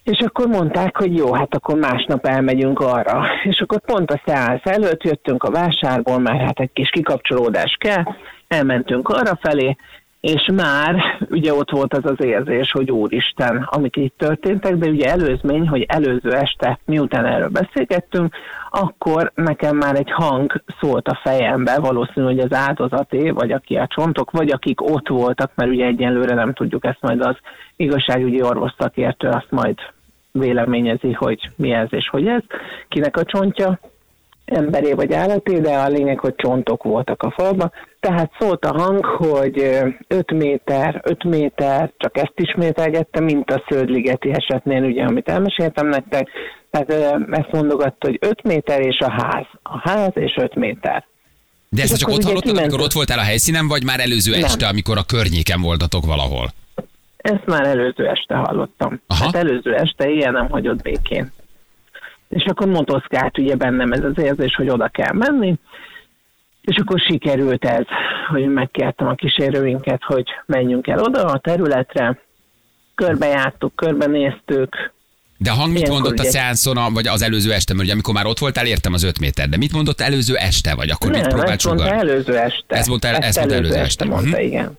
és 0.04 0.18
akkor 0.18 0.46
mondták, 0.46 0.96
hogy 0.96 1.16
jó, 1.16 1.32
hát 1.32 1.54
akkor 1.54 1.78
másnap 1.78 2.26
elmegyünk 2.26 2.80
arra. 2.80 3.26
És 3.42 3.60
akkor 3.60 3.80
pont 3.80 4.10
a 4.10 4.22
szeánsz 4.26 4.64
előtt 4.64 5.02
jöttünk 5.02 5.42
a 5.42 5.50
vásárból, 5.50 6.18
mert 6.18 6.40
hát 6.40 6.60
egy 6.60 6.72
kis 6.72 6.90
kikapcsolódás 6.90 7.76
kell, 7.78 8.02
elmentünk 8.48 9.08
arra 9.08 9.38
felé, 9.40 9.76
és 10.20 10.48
már 10.54 10.96
ugye 11.30 11.54
ott 11.54 11.70
volt 11.70 11.94
az 11.94 12.04
az 12.04 12.24
érzés, 12.24 12.70
hogy 12.70 12.90
úristen, 12.90 13.68
amik 13.70 13.96
itt 13.96 14.14
történtek, 14.18 14.74
de 14.76 14.88
ugye 14.88 15.10
előzmény, 15.10 15.68
hogy 15.68 15.84
előző 15.88 16.32
este, 16.32 16.78
miután 16.84 17.26
erről 17.26 17.48
beszélgettünk, 17.48 18.34
akkor 18.70 19.32
nekem 19.34 19.76
már 19.76 19.94
egy 19.94 20.10
hang 20.10 20.62
szólt 20.80 21.08
a 21.08 21.20
fejembe, 21.22 21.78
valószínű, 21.78 22.26
hogy 22.26 22.38
az 22.38 22.52
áldozaté, 22.52 23.30
vagy 23.30 23.52
aki 23.52 23.76
a 23.76 23.86
csontok, 23.86 24.30
vagy 24.30 24.50
akik 24.50 24.82
ott 24.82 25.08
voltak, 25.08 25.52
mert 25.54 25.70
ugye 25.70 25.86
egyenlőre 25.86 26.34
nem 26.34 26.52
tudjuk 26.52 26.84
ezt 26.84 27.00
majd 27.00 27.20
az 27.20 27.36
igazságügyi 27.76 28.42
orvos 28.42 28.72
szakértő 28.78 29.28
azt 29.28 29.50
majd 29.50 29.76
véleményezi, 30.32 31.12
hogy 31.12 31.50
mi 31.56 31.70
ez 31.70 31.88
és 31.90 32.08
hogy 32.08 32.26
ez, 32.26 32.42
kinek 32.88 33.16
a 33.16 33.24
csontja, 33.24 33.78
emberé 34.50 34.92
vagy 34.92 35.12
állaté, 35.12 35.58
de 35.58 35.74
a 35.76 35.88
lényeg, 35.88 36.18
hogy 36.18 36.34
csontok 36.36 36.82
voltak 36.82 37.22
a 37.22 37.30
falban. 37.36 37.72
Tehát 38.00 38.30
szólt 38.38 38.64
a 38.64 38.80
hang, 38.82 39.04
hogy 39.04 39.58
5 40.06 40.32
méter, 40.32 41.00
5 41.04 41.24
méter, 41.24 41.92
csak 41.96 42.16
ezt 42.16 42.32
ismételgette, 42.34 43.20
mint 43.20 43.50
a 43.50 43.64
Szöldligeti 43.68 44.30
esetnél, 44.32 44.82
ugye, 44.82 45.04
amit 45.04 45.28
elmeséltem 45.28 45.88
nektek. 45.88 46.28
Tehát 46.70 46.90
ezt 47.30 47.52
mondogatta, 47.52 48.06
hogy 48.06 48.18
5 48.20 48.42
méter 48.42 48.80
és 48.80 48.98
a 48.98 49.10
ház. 49.10 49.46
A 49.62 49.88
ház 49.88 50.12
és 50.14 50.36
5 50.36 50.54
méter. 50.54 51.06
De 51.68 51.82
ezt 51.82 51.92
És 51.92 51.98
csak 51.98 52.08
ott 52.08 52.22
hallottad, 52.22 52.44
amikor 52.44 52.62
kimentünk. 52.62 52.82
ott 52.82 52.92
voltál 52.92 53.18
a 53.18 53.22
helyszínen, 53.22 53.68
vagy 53.68 53.84
már 53.84 54.00
előző 54.00 54.30
Nem. 54.30 54.44
este, 54.44 54.66
amikor 54.66 54.96
a 54.98 55.02
környéken 55.06 55.60
voltatok 55.60 56.06
valahol? 56.06 56.48
Ezt 57.16 57.46
már 57.46 57.66
előző 57.66 58.06
este 58.08 58.34
hallottam. 58.34 59.00
Aha. 59.06 59.24
Hát 59.24 59.34
előző 59.34 59.74
este 59.74 60.10
ilyen 60.10 60.32
nem 60.32 60.48
hagyott 60.50 60.82
békén. 60.82 61.32
És 62.28 62.44
akkor 62.44 62.66
motoszkált 62.66 63.38
ugye 63.38 63.54
bennem 63.56 63.92
ez 63.92 64.04
az 64.04 64.18
érzés, 64.22 64.54
hogy 64.54 64.68
oda 64.68 64.88
kell 64.88 65.12
menni, 65.12 65.54
és 66.60 66.76
akkor 66.76 67.00
sikerült 67.00 67.64
ez, 67.64 67.84
hogy 68.30 68.46
megkértem 68.48 69.06
a 69.06 69.14
kísérőinket, 69.14 70.02
hogy 70.04 70.24
menjünk 70.46 70.86
el 70.86 71.02
oda 71.02 71.24
a 71.24 71.38
területre, 71.38 72.18
körbejártuk, 72.94 73.76
körbenéztük, 73.76 74.92
De 75.40 75.50
a 75.50 75.54
hang 75.54 75.72
mit 75.72 75.88
mondott 75.88 76.18
a 76.18 76.22
ugye- 76.22 76.40
a- 76.74 76.90
vagy 76.92 77.06
az 77.06 77.22
előző 77.22 77.52
este, 77.52 77.72
mert 77.72 77.84
ugye 77.84 77.92
amikor 77.92 78.14
már 78.14 78.26
ott 78.26 78.38
voltál, 78.38 78.66
értem 78.66 78.92
az 78.92 79.02
5 79.02 79.18
méter, 79.20 79.48
de 79.48 79.56
mit 79.56 79.72
mondott 79.72 80.00
előző 80.00 80.34
este, 80.36 80.74
vagy 80.74 80.90
akkor 80.90 81.10
mit 81.10 81.20
nem, 81.20 81.28
próbált 81.28 81.50
ezt 81.50 81.64
mondta 81.66 81.84
sugalni? 81.84 82.10
előző 82.10 82.38
este. 82.38 82.76
Ez 82.76 82.86
mondta 82.86 83.08
el- 83.08 83.16
ezt 83.16 83.38
mondta 83.38 83.54
előző 83.56 83.74
este. 83.74 84.04
mondta, 84.04 84.28
Mhm. 84.36 84.40
igen. 84.46 84.78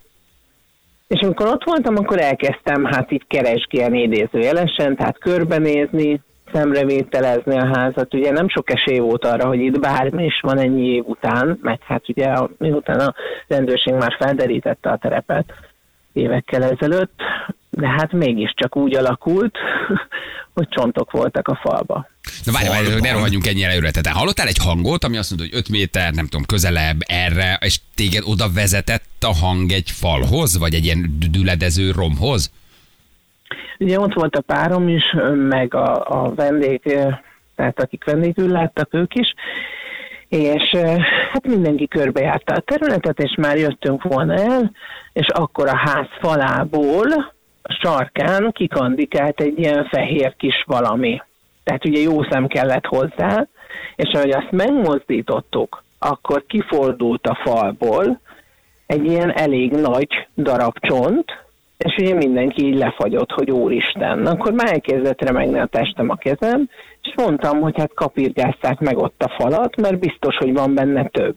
És 1.08 1.20
amikor 1.22 1.48
ott 1.48 1.64
voltam, 1.64 1.96
akkor 1.98 2.20
elkezdtem 2.22 2.84
hát 2.86 3.12
itt 3.12 3.28
keresgélni 3.28 4.02
idézőjelesen, 4.02 4.96
tehát 4.96 5.18
körbenézni, 5.20 6.22
szemrevételezni 6.54 7.58
a 7.58 7.78
házat. 7.78 8.14
Ugye 8.14 8.32
nem 8.32 8.50
sok 8.50 8.72
esély 8.72 9.00
volt 9.00 9.26
arra, 9.26 9.48
hogy 9.48 9.60
itt 9.60 9.80
bármi 9.80 10.26
is 10.26 10.40
van 10.42 10.60
ennyi 10.60 10.88
év 10.88 11.04
után, 11.06 11.60
meg 11.62 11.80
hát 11.82 12.10
ugye 12.10 12.26
a, 12.26 12.50
miután 12.58 13.00
a 13.00 13.14
rendőrség 13.48 13.94
már 13.94 14.16
felderítette 14.20 14.90
a 14.90 14.98
terepet 14.98 15.54
évekkel 16.14 16.64
ezelőtt, 16.64 17.22
de 17.70 17.88
hát 17.88 18.12
mégiscsak 18.12 18.76
úgy 18.76 18.96
alakult, 18.96 19.58
hogy 20.56 20.68
csontok 20.70 21.12
voltak 21.12 21.48
a 21.48 21.60
falba. 21.64 22.08
Na 22.44 22.52
várj, 22.52 22.68
várj, 22.68 23.00
ne 23.00 23.12
rohanjunk 23.12 23.48
ennyire 23.48 23.70
előre. 23.70 23.92
Tehát 23.92 24.18
hallottál 24.18 24.48
egy 24.48 24.58
hangot, 24.58 25.04
ami 25.04 25.18
azt 25.18 25.30
mondta, 25.30 25.48
hogy 25.50 25.60
5 25.60 25.70
méter, 25.70 26.14
nem 26.14 26.28
tudom, 26.28 26.46
közelebb 26.46 26.98
erre, 27.00 27.58
és 27.62 27.80
téged 27.96 28.24
oda 28.26 28.52
vezetett 28.54 29.24
a 29.24 29.36
hang 29.36 29.72
egy 29.72 29.92
falhoz, 29.92 30.58
vagy 30.58 30.74
egy 30.74 30.86
ilyen 30.86 31.18
düledező 31.32 31.92
romhoz? 31.92 32.52
Ugye 33.80 34.00
ott 34.00 34.14
volt 34.14 34.36
a 34.36 34.42
párom 34.42 34.88
is, 34.88 35.04
meg 35.36 35.74
a, 35.74 36.24
a 36.24 36.34
vendég, 36.34 36.82
tehát 37.56 37.82
akik 37.82 38.04
vendégül 38.04 38.52
láttak 38.52 38.94
ők 38.94 39.16
is, 39.16 39.34
és 40.30 40.76
hát 41.32 41.48
mindenki 41.48 41.88
körbejárta 41.88 42.54
a 42.54 42.60
területet, 42.60 43.20
és 43.20 43.36
már 43.38 43.58
jöttünk 43.58 44.04
volna 44.04 44.34
el, 44.34 44.72
és 45.14 45.28
akkor 45.28 45.68
a 45.68 45.78
ház 45.78 46.08
falából, 46.20 47.12
a 47.62 47.78
sarkán 47.82 48.52
kikandikált 48.52 49.42
egy 49.42 49.60
ilyen 49.60 49.86
fehér 49.86 50.36
kis 50.36 50.64
valami. 50.68 51.22
Tehát 51.64 51.86
ugye 51.86 52.00
jó 52.00 52.24
szem 52.24 52.48
kellett 52.48 52.86
hozzá, 52.86 53.48
és 53.96 54.14
ahogy 54.14 54.32
azt 54.32 54.52
megmozdítottuk, 54.52 55.84
akkor 56.00 56.44
kifordult 56.48 57.28
a 57.28 57.40
falból 57.44 58.20
egy 58.86 59.06
ilyen 59.06 59.32
elég 59.32 59.72
nagy 59.72 60.28
darab 60.38 60.78
csont, 60.80 61.26
és 61.86 61.96
ugye 61.98 62.14
mindenki 62.14 62.66
így 62.66 62.78
lefagyott, 62.78 63.32
hogy 63.32 63.52
úristen. 63.52 64.26
Akkor 64.26 64.52
már 64.52 64.72
elkezdett 64.72 65.22
remegni 65.22 65.60
a 65.60 65.66
testem 65.66 66.10
a 66.10 66.16
kezem, 66.16 66.70
és 67.02 67.14
mondtam, 67.16 67.62
hogy 67.62 67.78
hát 67.78 67.94
kapirgázták 67.94 68.80
meg 68.80 68.98
ott 68.98 69.24
a 69.24 69.36
falat, 69.38 69.82
mert 69.82 70.00
biztos, 70.00 70.36
hogy 70.38 70.54
van 70.54 70.74
benne 70.74 71.08
több. 71.08 71.36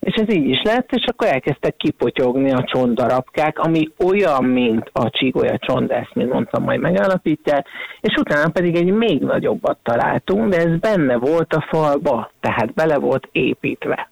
És 0.00 0.14
ez 0.14 0.34
így 0.34 0.48
is 0.48 0.62
lett, 0.62 0.92
és 0.92 1.04
akkor 1.06 1.26
elkezdtek 1.26 1.76
kipotyogni 1.76 2.52
a 2.52 2.64
csontdarabkák, 2.64 3.58
ami 3.58 3.88
olyan, 4.04 4.44
mint 4.44 4.90
a 4.92 5.10
csigolya 5.10 5.58
csont, 5.58 5.90
ezt, 5.90 6.14
mint 6.14 6.32
mondtam, 6.32 6.62
majd 6.62 6.80
megállapítják, 6.80 7.66
és 8.00 8.14
utána 8.16 8.50
pedig 8.50 8.74
egy 8.74 8.92
még 8.92 9.20
nagyobbat 9.20 9.78
találtunk, 9.82 10.48
de 10.48 10.56
ez 10.56 10.78
benne 10.78 11.16
volt 11.16 11.52
a 11.52 11.66
falba, 11.68 12.30
tehát 12.40 12.74
bele 12.74 12.98
volt 12.98 13.28
építve. 13.32 14.08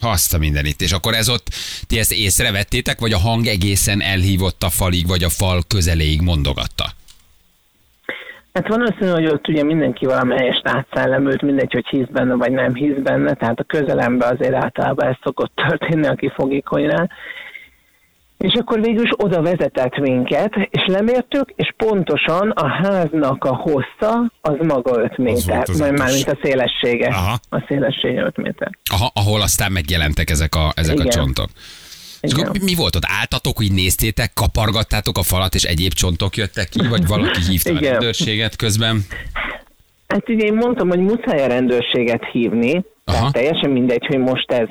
Azt 0.00 0.34
a 0.34 0.38
mindenit. 0.38 0.80
És 0.80 0.92
akkor 0.92 1.14
ez 1.14 1.28
ott, 1.28 1.46
ti 1.86 1.98
ezt 1.98 2.12
észrevettétek, 2.12 3.00
vagy 3.00 3.12
a 3.12 3.18
hang 3.18 3.46
egészen 3.46 4.00
elhívott 4.00 4.62
a 4.62 4.70
falig, 4.70 5.06
vagy 5.06 5.24
a 5.24 5.28
fal 5.28 5.62
közeléig 5.68 6.20
mondogatta? 6.20 6.84
Hát 8.52 8.68
valószínű, 8.68 9.10
hogy 9.10 9.26
ott 9.26 9.48
ugye 9.48 9.64
mindenki 9.64 10.06
valamelyest 10.06 10.68
átszellemült, 10.68 11.42
mindegy, 11.42 11.72
hogy 11.72 11.86
hisz 11.88 12.06
benne, 12.10 12.34
vagy 12.34 12.52
nem 12.52 12.74
hisz 12.74 12.96
benne, 13.02 13.34
tehát 13.34 13.60
a 13.60 13.64
közelembe 13.64 14.26
azért 14.26 14.54
általában 14.54 15.08
ez 15.08 15.16
szokott 15.22 15.52
történni, 15.54 16.06
aki 16.06 16.32
fogékony 16.34 16.86
rá. 16.86 17.08
És 18.38 18.52
akkor 18.60 18.80
végül 18.80 19.04
is 19.04 19.10
oda 19.16 19.42
vezetett 19.42 19.98
minket, 19.98 20.52
és 20.70 20.82
lemértük, 20.86 21.52
és 21.56 21.74
pontosan 21.76 22.50
a 22.50 22.66
háznak 22.66 23.44
a 23.44 23.54
hossza 23.54 24.32
az 24.40 24.54
maga 24.66 25.02
5 25.02 25.18
méter, 25.18 25.62
az 25.68 25.78
majd 25.78 25.98
már 25.98 26.12
mint 26.12 26.28
a 26.28 26.38
szélessége. 26.42 27.08
Aha. 27.08 27.38
A 27.48 27.64
szélessége 27.68 28.22
5 28.22 28.36
méter. 28.36 28.70
Aha, 28.92 29.10
ahol 29.14 29.40
aztán 29.40 29.72
megjelentek 29.72 30.30
ezek 30.30 30.54
a, 30.54 30.72
ezek 30.74 30.98
a 30.98 31.02
Igen. 31.02 31.10
csontok. 31.10 31.48
És 32.20 32.32
akkor 32.32 32.60
mi 32.62 32.74
volt 32.74 32.96
ott? 32.96 33.06
Álltatok, 33.20 33.56
hogy 33.56 33.72
néztétek, 33.72 34.32
kapargattátok 34.34 35.18
a 35.18 35.22
falat, 35.22 35.54
és 35.54 35.62
egyéb 35.62 35.92
csontok 35.92 36.36
jöttek 36.36 36.68
ki, 36.68 36.88
vagy 36.88 37.06
valaki 37.06 37.40
hívta 37.48 37.70
a 37.70 37.76
Igen. 37.76 37.90
rendőrséget 37.90 38.56
közben? 38.56 39.04
Hát 40.08 40.28
ugye 40.28 40.44
én 40.44 40.54
mondtam, 40.54 40.88
hogy 40.88 41.00
muszáj 41.00 41.42
a 41.42 41.46
rendőrséget 41.46 42.24
hívni, 42.32 42.72
Aha. 42.72 42.84
tehát 43.04 43.32
teljesen 43.32 43.70
mindegy, 43.70 44.06
hogy 44.06 44.18
most 44.18 44.52
ez 44.52 44.68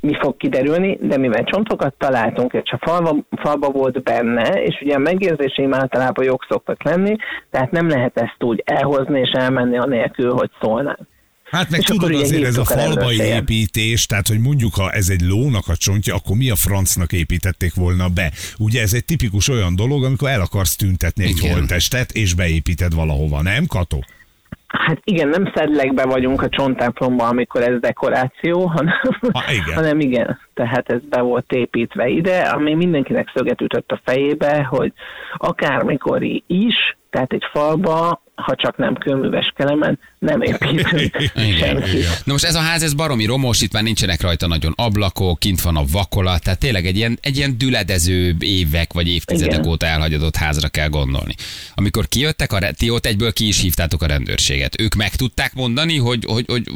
mi 0.00 0.14
fog 0.20 0.36
kiderülni, 0.36 0.98
de 1.00 1.16
mivel 1.16 1.44
csontokat 1.44 1.94
találtunk, 1.98 2.52
és 2.52 2.70
a 2.70 2.78
falba, 2.80 3.16
falba 3.30 3.70
volt 3.70 4.02
benne, 4.02 4.62
és 4.62 4.80
ugye 4.80 4.94
a 4.94 4.98
megérzéseim 4.98 5.74
általában 5.74 6.24
jók 6.24 6.46
szoktak 6.48 6.82
lenni, 6.82 7.16
tehát 7.50 7.70
nem 7.70 7.88
lehet 7.88 8.18
ezt 8.18 8.42
úgy 8.42 8.62
elhozni 8.64 9.20
és 9.20 9.30
elmenni 9.30 9.78
anélkül, 9.78 10.32
hogy 10.32 10.50
szólnánk. 10.60 11.06
Hát 11.50 11.70
meg 11.70 11.80
És 11.80 11.86
tudod 11.86 12.14
azért 12.14 12.44
ez 12.44 12.56
a 12.56 12.64
falbai 12.64 13.20
építés, 13.20 14.06
tehát 14.06 14.26
hogy 14.26 14.40
mondjuk, 14.40 14.74
ha 14.74 14.90
ez 14.90 15.08
egy 15.08 15.20
lónak 15.20 15.68
a 15.68 15.76
csontja, 15.76 16.14
akkor 16.14 16.36
mi 16.36 16.50
a 16.50 16.56
francnak 16.56 17.12
építették 17.12 17.74
volna 17.74 18.08
be? 18.08 18.32
Ugye 18.58 18.80
ez 18.80 18.92
egy 18.92 19.04
tipikus 19.04 19.48
olyan 19.48 19.76
dolog, 19.76 20.04
amikor 20.04 20.28
el 20.28 20.40
akarsz 20.40 20.76
tüntetni 20.76 21.24
egy 21.24 21.40
holttestet, 21.40 22.12
és 22.12 22.34
beépíted 22.34 22.94
valahova, 22.94 23.42
nem, 23.42 23.66
Kató? 23.66 24.04
Hát 24.68 25.00
igen, 25.04 25.28
nem 25.28 25.52
szedlegbe 25.54 26.04
vagyunk 26.04 26.42
a 26.42 26.48
csontemplomban, 26.48 27.28
amikor 27.28 27.62
ez 27.62 27.80
dekoráció, 27.80 28.66
hanem, 28.66 28.94
Ha, 29.32 29.52
igen. 29.52 29.74
hanem 29.80 30.00
igen, 30.00 30.38
tehát 30.54 30.92
ez 30.92 31.00
be 31.08 31.20
volt 31.20 31.52
építve 31.52 32.08
ide, 32.08 32.40
ami 32.40 32.74
mindenkinek 32.74 33.32
szöget 33.34 33.60
ütött 33.60 33.90
a 33.90 34.00
fejébe, 34.04 34.64
hogy 34.64 34.92
akármikor 35.36 36.22
is, 36.46 36.96
tehát 37.10 37.32
egy 37.32 37.42
falba, 37.52 38.22
ha 38.34 38.54
csak 38.54 38.76
nem 38.76 38.94
kőműves 38.94 39.52
kelemen, 39.56 39.98
nem 40.18 40.42
építünk 40.42 40.90
Igen. 41.34 41.58
senkit. 41.58 42.04
Na 42.24 42.32
most 42.32 42.44
ez 42.44 42.54
a 42.54 42.60
ház, 42.60 42.82
ez 42.82 42.94
baromi 42.94 43.24
romos, 43.24 43.60
itt 43.60 43.72
már 43.72 43.82
nincsenek 43.82 44.20
rajta 44.20 44.46
nagyon 44.46 44.72
ablakok, 44.76 45.38
kint 45.38 45.60
van 45.60 45.76
a 45.76 45.84
vakolat, 45.92 46.42
tehát 46.42 46.58
tényleg 46.58 46.86
egy 46.86 46.96
ilyen, 46.96 47.18
egy 47.22 47.36
ilyen 47.36 47.58
düledező 47.58 48.36
évek 48.38 48.92
vagy 48.92 49.08
évtizedek 49.08 49.58
Igen. 49.58 49.68
óta 49.68 49.86
elhagyadott 49.86 50.36
házra 50.36 50.68
kell 50.68 50.88
gondolni. 50.88 51.34
Amikor 51.74 52.08
kijöttek, 52.08 52.52
a, 52.52 52.58
ti 52.72 52.90
ott 52.90 53.06
egyből 53.06 53.32
ki 53.32 53.46
is 53.46 53.60
hívtátok 53.60 54.02
a 54.02 54.06
rendőrséget. 54.06 54.80
Ők 54.80 54.94
meg 54.94 55.14
tudták 55.14 55.54
mondani, 55.54 55.98
hogy, 55.98 56.24
hogy, 56.24 56.44
hogy, 56.46 56.68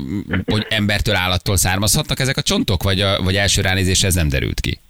hogy 0.46 0.66
embertől, 0.68 1.14
állattól 1.14 1.56
származhatnak 1.56 2.20
ezek 2.20 2.36
a 2.36 2.42
csontok, 2.42 2.82
vagy, 2.82 3.00
a, 3.00 3.22
vagy 3.22 3.36
első 3.36 3.62
ránézésre 3.62 4.08
ez 4.08 4.14
nem 4.14 4.28
derült 4.28 4.60
ki? 4.60 4.80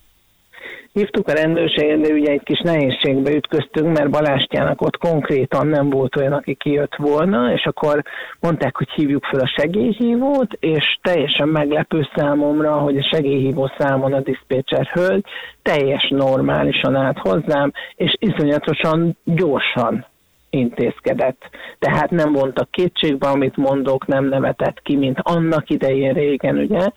Hívtuk 0.92 1.28
a 1.28 1.32
rendőrséget, 1.32 2.00
de 2.00 2.12
ugye 2.12 2.30
egy 2.30 2.42
kis 2.42 2.60
nehézségbe 2.60 3.34
ütköztünk, 3.34 3.98
mert 3.98 4.10
Balástyának 4.10 4.80
ott 4.80 4.96
konkrétan 4.96 5.66
nem 5.66 5.90
volt 5.90 6.16
olyan, 6.16 6.32
aki 6.32 6.54
kijött 6.54 6.96
volna, 6.96 7.52
és 7.52 7.64
akkor 7.64 8.02
mondták, 8.40 8.76
hogy 8.76 8.90
hívjuk 8.90 9.24
fel 9.24 9.40
a 9.40 9.52
segélyhívót, 9.56 10.52
és 10.60 10.98
teljesen 11.02 11.48
meglepő 11.48 12.08
számomra, 12.14 12.72
hogy 12.72 12.96
a 12.96 13.08
segélyhívó 13.12 13.70
számon 13.78 14.12
a 14.12 14.20
diszpécser 14.20 14.86
hölgy 14.86 15.24
teljes 15.62 16.08
normálisan 16.08 16.94
állt 16.94 17.18
hozzám, 17.18 17.72
és 17.94 18.16
iszonyatosan 18.18 19.16
gyorsan 19.24 20.06
intézkedett. 20.50 21.42
Tehát 21.78 22.10
nem 22.10 22.32
vontak 22.32 22.70
kétségbe, 22.70 23.28
amit 23.28 23.56
mondok, 23.56 24.06
nem 24.06 24.24
nevetett 24.24 24.80
ki, 24.82 24.96
mint 24.96 25.18
annak 25.22 25.70
idején 25.70 26.12
régen, 26.12 26.56
ugye, 26.56 26.88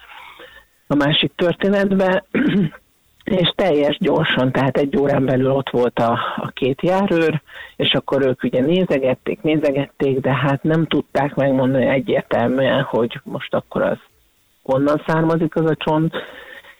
a 0.87 0.95
másik 0.95 1.31
történetben, 1.35 2.23
és 3.25 3.53
teljes 3.55 3.97
gyorsan, 3.99 4.51
tehát 4.51 4.77
egy 4.77 4.97
órán 4.97 5.25
belül 5.25 5.51
ott 5.51 5.69
volt 5.69 5.99
a, 5.99 6.19
a 6.35 6.47
két 6.53 6.81
járőr, 6.81 7.41
és 7.75 7.93
akkor 7.93 8.21
ők 8.21 8.43
ugye 8.43 8.61
nézegették, 8.61 9.41
nézegették, 9.41 10.19
de 10.19 10.33
hát 10.33 10.63
nem 10.63 10.85
tudták 10.85 11.35
megmondani 11.35 11.85
egyértelműen, 11.85 12.81
hogy 12.81 13.19
most 13.23 13.53
akkor 13.53 13.81
az 13.81 13.97
honnan 14.63 15.03
származik 15.07 15.55
az 15.55 15.65
a 15.65 15.75
csont, 15.75 16.13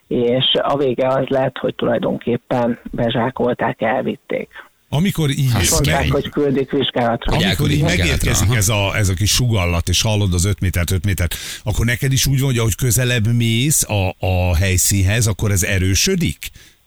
és 0.07 0.53
a 0.61 0.77
vége 0.77 1.07
az 1.07 1.27
lett, 1.27 1.57
hogy 1.57 1.75
tulajdonképpen 1.75 2.79
bezsákolták, 2.91 3.81
elvitték. 3.81 4.49
Amikor 4.95 5.29
így, 5.29 5.51
Hát, 5.51 5.81
kemény. 5.81 6.11
hogy 6.11 6.29
küldik 6.29 6.71
vizsgálatra. 6.71 7.35
Amikor 7.37 7.71
így 7.71 7.81
megérkezik 7.81 8.47
aha. 8.47 8.55
ez 8.55 8.69
a, 8.69 8.97
ez 8.97 9.09
a 9.09 9.13
kis 9.13 9.31
sugallat, 9.31 9.89
és 9.89 10.01
hallod 10.01 10.33
az 10.33 10.45
5 10.45 10.59
métert, 10.59 10.91
5 10.91 11.05
métert, 11.05 11.35
akkor 11.63 11.85
neked 11.85 12.11
is 12.11 12.25
úgy 12.25 12.39
van, 12.39 12.49
hogy 12.49 12.57
ahogy 12.57 12.75
közelebb 12.75 13.33
mész 13.33 13.83
a, 13.83 14.15
a 14.19 14.55
helyszínhez, 14.55 15.27
akkor 15.27 15.51
ez 15.51 15.63
erősödik? 15.63 16.37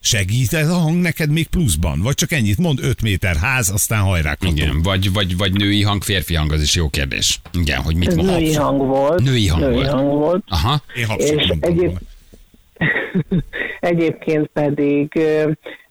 Segít 0.01 0.53
ez 0.53 0.69
a 0.69 0.75
hang 0.75 1.01
neked 1.01 1.31
még 1.31 1.47
pluszban? 1.47 2.01
Vagy 2.03 2.15
csak 2.15 2.33
ennyit 2.33 2.59
mond, 2.59 2.79
5 2.83 3.03
méter 3.03 3.37
ház, 3.37 3.71
aztán 3.71 4.01
hajrá 4.03 4.35
Kató. 4.35 4.53
Igen, 4.53 4.83
vagy, 4.83 5.13
vagy, 5.13 5.37
vagy 5.37 5.53
női 5.53 5.83
hang, 5.83 6.03
férfi 6.03 6.35
hang, 6.35 6.53
az 6.53 6.63
is 6.63 6.75
jó 6.75 6.89
kérdés. 6.89 7.41
Igen, 7.61 7.81
hogy 7.81 7.97
mit 7.97 8.09
Ez 8.09 8.15
mond. 8.15 8.29
női 8.29 8.55
hang 8.55 8.79
volt. 8.87 9.23
Női 9.23 9.47
hang 9.47 9.63
női 9.63 9.73
volt. 9.75 9.89
hang 9.91 10.09
volt. 10.09 10.43
Aha. 10.49 10.83
Én 10.97 11.07
És 11.17 11.53
egyéb. 11.61 11.99
Egyébként 13.81 14.47
pedig 14.53 15.21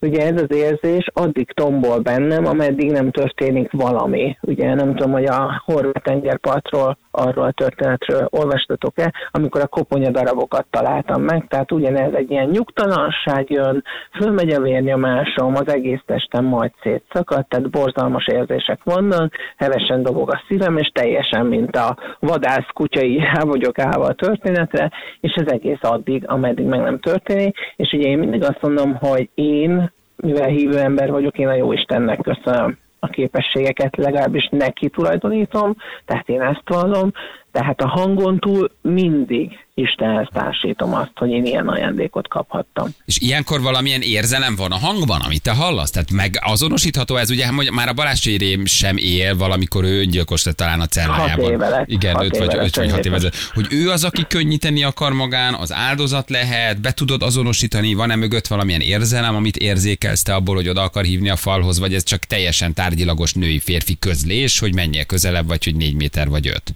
ugye 0.01 0.25
ez 0.25 0.41
az 0.41 0.55
érzés 0.55 1.07
addig 1.13 1.51
tombol 1.51 1.99
bennem, 1.99 2.45
ameddig 2.45 2.91
nem 2.91 3.11
történik 3.11 3.71
valami. 3.71 4.37
Ugye 4.41 4.73
nem 4.73 4.95
tudom, 4.95 5.11
hogy 5.11 5.25
a 5.25 5.61
horvát 5.65 6.03
tengerpartról, 6.03 6.97
arról 7.17 7.45
a 7.45 7.51
történetről 7.51 8.27
olvastatok-e, 8.29 9.13
amikor 9.31 9.61
a 9.61 9.67
koponya 9.67 10.09
darabokat 10.09 10.65
találtam 10.69 11.21
meg, 11.21 11.45
tehát 11.47 11.71
ugyanez 11.71 12.13
egy 12.13 12.31
ilyen 12.31 12.49
nyugtalanság 12.49 13.49
jön, 13.49 13.83
fölmegy 14.19 14.51
a 14.51 14.61
vérnyomásom, 14.61 15.55
az 15.55 15.73
egész 15.73 16.01
testem 16.05 16.45
majd 16.45 16.71
szétszakadt, 16.81 17.49
tehát 17.49 17.69
borzalmas 17.69 18.27
érzések 18.27 18.79
vannak, 18.83 19.33
hevesen 19.57 20.03
dobog 20.03 20.31
a 20.31 20.43
szívem, 20.47 20.77
és 20.77 20.91
teljesen, 20.93 21.45
mint 21.45 21.75
a 21.75 21.97
vadász 22.19 22.69
kutya, 22.73 23.03
így 23.03 23.19
rá 23.19 23.43
vagyok 23.43 23.79
állva 23.79 24.05
a 24.05 24.13
történetre, 24.13 24.91
és 25.19 25.33
ez 25.35 25.51
egész 25.51 25.81
addig, 25.81 26.23
ameddig 26.27 26.65
meg 26.65 26.81
nem 26.81 26.99
történik, 26.99 27.55
és 27.75 27.91
ugye 27.91 28.09
én 28.09 28.17
mindig 28.17 28.43
azt 28.43 28.61
mondom, 28.61 28.95
hogy 28.95 29.29
én, 29.33 29.91
mivel 30.17 30.47
hívő 30.47 30.77
ember 30.77 31.11
vagyok, 31.11 31.37
én 31.37 31.47
a 31.47 31.55
jó 31.55 31.71
Istennek 31.71 32.21
köszönöm 32.21 32.77
a 32.99 33.07
képességeket, 33.07 33.95
legalábbis 33.95 34.49
neki 34.51 34.89
tulajdonítom, 34.89 35.75
tehát 36.05 36.29
én 36.29 36.41
ezt 36.41 36.63
vallom, 36.65 37.11
tehát 37.51 37.81
a 37.81 37.87
hangon 37.87 38.39
túl 38.39 38.71
mindig 38.81 39.51
Istenhez 39.73 40.27
társítom 40.33 40.93
azt, 40.93 41.11
hogy 41.15 41.29
én 41.29 41.45
ilyen 41.45 41.67
ajándékot 41.67 42.27
kaphattam. 42.27 42.89
És 43.05 43.19
ilyenkor 43.19 43.61
valamilyen 43.61 44.01
érzelem 44.01 44.55
van 44.55 44.71
a 44.71 44.75
hangban, 44.75 45.21
amit 45.21 45.41
te 45.41 45.51
hallasz? 45.51 45.91
Tehát 45.91 46.11
meg 46.11 46.39
azonosítható 46.41 47.15
ez, 47.15 47.29
ugye, 47.29 47.47
hogy 47.47 47.71
már 47.71 47.87
a 47.87 47.93
Balázs 47.93 48.19
Csérém 48.19 48.65
sem 48.65 48.97
él, 48.97 49.37
valamikor 49.37 49.83
ő 49.83 49.99
öngyilkos 49.99 50.43
lett 50.43 50.55
talán 50.55 50.79
a 50.79 50.85
cellájában. 50.85 51.43
Hat 51.43 51.53
éve 51.53 51.69
lett. 51.69 51.87
Igen, 51.87 52.15
Hat 52.15 52.23
öt 52.23 52.35
éve 52.35 52.45
vagy, 52.45 52.55
öt 52.65 52.75
vagy 52.75 52.91
hat 52.91 53.05
éve. 53.05 53.31
Hogy 53.53 53.67
ő 53.69 53.89
az, 53.89 54.03
aki 54.03 54.25
könnyíteni 54.27 54.83
akar 54.83 55.13
magán, 55.13 55.53
az 55.53 55.73
áldozat 55.73 56.29
lehet, 56.29 56.81
be 56.81 56.91
tudod 56.91 57.21
azonosítani, 57.21 57.93
van-e 57.93 58.15
mögött 58.15 58.47
valamilyen 58.47 58.81
érzelem, 58.81 59.35
amit 59.35 59.57
érzékelsz 59.57 60.21
te 60.21 60.33
abból, 60.33 60.55
hogy 60.55 60.69
oda 60.69 60.81
akar 60.81 61.03
hívni 61.03 61.29
a 61.29 61.35
falhoz, 61.35 61.79
vagy 61.79 61.93
ez 61.93 62.03
csak 62.03 62.19
teljesen 62.19 62.73
tárgyilagos 62.73 63.33
női-férfi 63.33 63.97
közlés, 63.99 64.59
hogy 64.59 64.73
menjél 64.73 65.05
közelebb, 65.05 65.47
vagy 65.47 65.63
hogy 65.63 65.75
négy 65.75 65.95
méter 65.95 66.29
vagy 66.29 66.47
öt. 66.47 66.75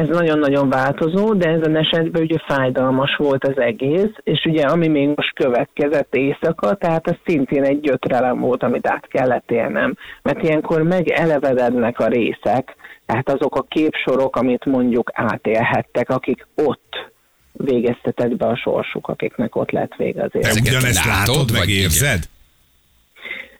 Ez 0.00 0.08
nagyon-nagyon 0.08 0.68
változó, 0.68 1.34
de 1.34 1.48
ezen 1.48 1.76
esetben 1.76 2.22
ugye 2.22 2.38
fájdalmas 2.46 3.16
volt 3.16 3.44
az 3.44 3.58
egész, 3.58 4.12
és 4.22 4.44
ugye 4.44 4.62
ami 4.62 4.88
még 4.88 5.06
most 5.06 5.34
következett 5.34 6.14
éjszaka, 6.14 6.74
tehát 6.74 7.08
az 7.08 7.16
szintén 7.26 7.64
egy 7.64 7.80
gyötrelem 7.80 8.38
volt, 8.38 8.62
amit 8.62 8.86
át 8.86 9.06
kellett 9.06 9.50
élnem, 9.50 9.96
mert 10.22 10.42
ilyenkor 10.42 10.82
megelevedednek 10.82 11.98
a 11.98 12.06
részek, 12.06 12.76
tehát 13.06 13.30
azok 13.30 13.56
a 13.56 13.62
képsorok, 13.68 14.36
amit 14.36 14.64
mondjuk 14.64 15.10
átélhettek, 15.14 16.10
akik 16.10 16.46
ott 16.54 17.10
végeztetett 17.52 18.36
be 18.36 18.46
a 18.46 18.56
sorsuk, 18.56 19.08
akiknek 19.08 19.56
ott 19.56 19.70
lett 19.70 19.94
vége 19.96 20.22
az 20.22 20.30
élet. 20.32 20.60
Ugyanezt 20.60 21.04
látod, 21.04 21.52
meg 21.52 21.68
érzed? 21.68 22.22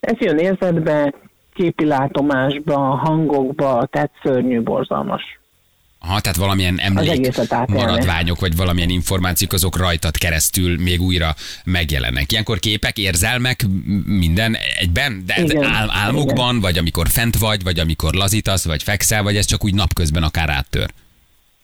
Ez 0.00 0.18
jön 0.18 0.38
érzetbe, 0.38 1.14
képi 1.54 1.84
látomásba, 1.84 2.78
hangokba, 2.78 3.88
tehát 3.90 4.10
szörnyű, 4.22 4.60
borzalmas. 4.60 5.39
Aha, 6.02 6.20
tehát 6.20 6.36
valamilyen 6.38 6.78
emlék, 6.80 7.38
maradványok, 7.66 8.40
vagy 8.40 8.56
valamilyen 8.56 8.88
információk 8.88 9.52
azok 9.52 9.76
rajtad 9.76 10.16
keresztül 10.16 10.78
még 10.78 11.00
újra 11.00 11.34
megjelennek. 11.64 12.32
Ilyenkor 12.32 12.58
képek, 12.58 12.98
érzelmek, 12.98 13.66
minden 14.06 14.56
egyben? 14.78 15.22
De 15.26 15.42
Igen, 15.42 15.64
ál- 15.64 15.90
álmokban, 15.90 16.60
vagy 16.60 16.78
amikor 16.78 17.08
fent 17.08 17.38
vagy, 17.38 17.62
vagy 17.62 17.78
amikor 17.78 18.14
lazítasz, 18.14 18.64
vagy 18.64 18.82
fekszel, 18.82 19.22
vagy 19.22 19.36
ez 19.36 19.44
csak 19.46 19.64
úgy 19.64 19.74
napközben 19.74 20.22
akár 20.22 20.50
áttör? 20.50 20.90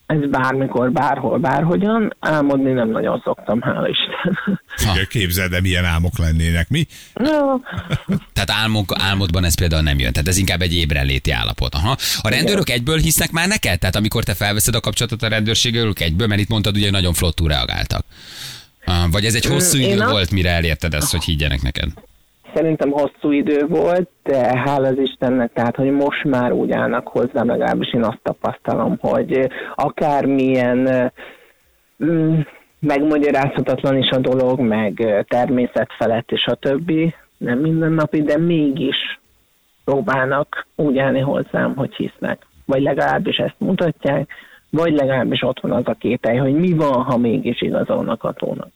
Ez 0.06 0.28
bármikor, 0.30 0.92
bárhol, 0.92 1.38
bárhogyan. 1.38 2.16
Álmodni 2.20 2.72
nem 2.72 2.90
nagyon 2.90 3.20
szoktam, 3.24 3.60
hála 3.60 3.88
Isten. 3.88 4.38
Igen, 4.92 5.06
képzeld, 5.08 5.50
de 5.50 5.60
milyen 5.60 5.84
álmok 5.84 6.18
lennének, 6.18 6.68
mi? 6.68 6.86
No, 7.14 7.56
Tehát 8.32 8.50
álmok, 8.62 8.92
álmodban 8.98 9.44
ez 9.44 9.54
például 9.54 9.82
nem 9.82 9.98
jön. 9.98 10.12
Tehát 10.12 10.28
ez 10.28 10.36
inkább 10.36 10.62
egy 10.62 10.74
ébrenléti 10.74 11.30
állapot. 11.30 11.74
Aha. 11.74 11.96
A 12.20 12.28
rendőrök 12.28 12.70
egyből 12.70 12.98
hisznek 12.98 13.30
már 13.30 13.48
neked? 13.48 13.78
Tehát 13.78 13.96
amikor 13.96 14.24
te 14.24 14.34
felveszed 14.34 14.74
a 14.74 14.80
kapcsolatot 14.80 15.22
a 15.22 15.28
rendőrséggel, 15.28 15.86
ők 15.86 16.00
egyből, 16.00 16.26
mert 16.26 16.40
itt 16.40 16.48
mondtad, 16.48 16.76
ugye 16.76 16.90
nagyon 16.90 17.12
flottul 17.12 17.48
reagáltak. 17.48 18.04
Ah, 18.84 19.10
Vagy 19.10 19.24
ez 19.24 19.34
egy 19.34 19.44
hosszú 19.44 19.78
én 19.78 19.90
idő 19.90 20.00
azt- 20.00 20.10
volt, 20.10 20.30
mire 20.30 20.50
elérted 20.50 20.94
ezt, 20.94 21.10
hogy 21.10 21.24
higgyenek 21.24 21.62
neked? 21.62 21.88
Szerintem 22.56 22.90
hosszú 22.90 23.30
idő 23.30 23.66
volt, 23.66 24.08
de 24.22 24.58
hála 24.58 24.88
az 24.88 24.98
Istennek, 24.98 25.52
tehát, 25.52 25.76
hogy 25.76 25.90
most 25.90 26.24
már 26.24 26.52
úgy 26.52 26.72
állnak 26.72 27.08
hozzám, 27.08 27.46
legalábbis 27.46 27.94
én 27.94 28.04
azt 28.04 28.20
tapasztalom, 28.22 28.96
hogy 29.00 29.50
akármilyen 29.74 31.12
mm, 32.04 32.38
megmagyarázhatatlan 32.80 33.96
is 33.96 34.08
a 34.10 34.18
dolog, 34.18 34.60
meg 34.60 35.24
természet 35.28 35.92
felett 35.98 36.30
és 36.30 36.44
a 36.46 36.54
többi, 36.54 37.14
nem 37.38 37.58
mindennapi, 37.58 38.22
de 38.22 38.38
mégis 38.38 39.20
próbálnak 39.84 40.66
úgy 40.76 40.98
állni 40.98 41.20
hozzám, 41.20 41.74
hogy 41.74 41.94
hisznek. 41.94 42.46
Vagy 42.66 42.82
legalábbis 42.82 43.36
ezt 43.36 43.56
mutatják, 43.58 44.30
vagy 44.70 44.92
legalábbis 44.92 45.42
ott 45.42 45.60
van 45.60 45.72
az 45.72 45.86
a 45.86 45.94
kételj, 45.94 46.36
hogy 46.36 46.54
mi 46.54 46.72
van, 46.72 47.02
ha 47.02 47.16
mégis 47.16 47.62
igazolnak 47.62 48.24
a 48.24 48.32
tónak. 48.32 48.70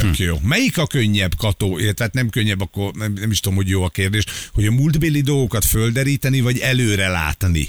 Tök 0.00 0.18
jó. 0.18 0.34
Melyik 0.42 0.78
a 0.78 0.86
könnyebb 0.86 1.34
kató? 1.38 1.76
Tehát 1.76 2.12
nem 2.12 2.28
könnyebb, 2.28 2.60
akkor 2.60 2.92
nem, 2.92 3.12
nem 3.12 3.30
is 3.30 3.40
tudom, 3.40 3.58
hogy 3.58 3.68
jó 3.68 3.82
a 3.82 3.88
kérdés, 3.88 4.24
hogy 4.54 4.66
a 4.66 4.70
múltbéli 4.70 5.20
dolgokat 5.20 5.64
földeríteni, 5.64 6.40
vagy 6.40 6.58
előre 6.58 7.08
látni? 7.08 7.64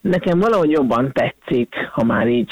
Nekem 0.00 0.38
valahogy 0.38 0.70
jobban 0.70 1.12
tetszik, 1.12 1.74
ha 1.92 2.04
már 2.04 2.28
így 2.28 2.50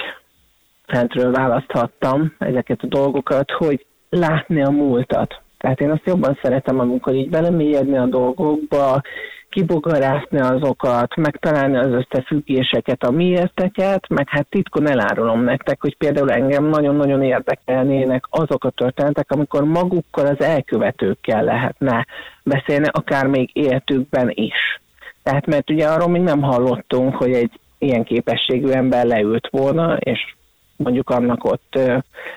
fentről 0.86 1.32
választhattam 1.32 2.34
ezeket 2.38 2.82
a 2.82 2.86
dolgokat, 2.86 3.50
hogy 3.50 3.86
látni 4.08 4.62
a 4.62 4.70
múltat. 4.70 5.42
Tehát 5.58 5.80
én 5.80 5.90
azt 5.90 6.04
jobban 6.04 6.38
szeretem, 6.42 6.78
amikor 6.78 7.14
így 7.14 7.28
belemélyedni 7.28 7.96
a 7.96 8.06
dolgokba, 8.06 9.02
kibogarászni 9.50 10.40
azokat, 10.40 11.16
megtalálni 11.16 11.76
az 11.76 11.92
összefüggéseket, 11.92 13.02
a 13.02 13.10
miérteket, 13.10 14.08
meg 14.08 14.28
hát 14.28 14.46
titkon 14.48 14.88
elárulom 14.88 15.42
nektek, 15.42 15.80
hogy 15.80 15.96
például 15.96 16.30
engem 16.30 16.64
nagyon-nagyon 16.64 17.22
érdekelnének 17.22 18.24
azok 18.30 18.64
a 18.64 18.70
történetek, 18.70 19.30
amikor 19.30 19.64
magukkal 19.64 20.26
az 20.26 20.40
elkövetőkkel 20.40 21.44
lehetne 21.44 22.06
beszélni, 22.42 22.86
akár 22.90 23.26
még 23.26 23.50
életükben 23.52 24.30
is. 24.34 24.80
Tehát 25.22 25.46
mert 25.46 25.70
ugye 25.70 25.86
arról 25.86 26.08
még 26.08 26.22
nem 26.22 26.42
hallottunk, 26.42 27.14
hogy 27.14 27.32
egy 27.32 27.60
ilyen 27.78 28.04
képességű 28.04 28.68
ember 28.68 29.04
leült 29.04 29.48
volna, 29.50 29.96
és 29.96 30.34
mondjuk 30.82 31.10
annak 31.10 31.44
ott 31.44 31.78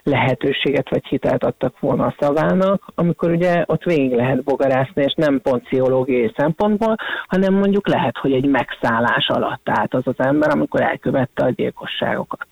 lehetőséget 0.04 0.90
vagy 0.90 1.06
hitelt 1.06 1.44
adtak 1.44 1.80
volna 1.80 2.06
a 2.06 2.16
szavának, 2.20 2.92
amikor 2.96 3.32
ugye 3.32 3.64
ott 3.66 3.84
végig 3.84 4.12
lehet 4.12 4.44
bogarászni, 4.44 5.04
és 5.04 5.14
nem 5.16 5.42
pont 5.42 5.64
pszichológiai 5.64 6.34
szempontból, 6.38 6.96
hanem 7.28 7.54
mondjuk 7.54 7.88
lehet, 7.88 8.18
hogy 8.18 8.32
egy 8.32 8.46
megszállás 8.46 9.28
alatt 9.28 9.70
állt 9.70 9.94
az 9.94 10.04
az 10.06 10.26
ember, 10.26 10.50
amikor 10.50 10.82
elkövette 10.82 11.44
a 11.44 11.50
gyilkosságokat. 11.50 12.48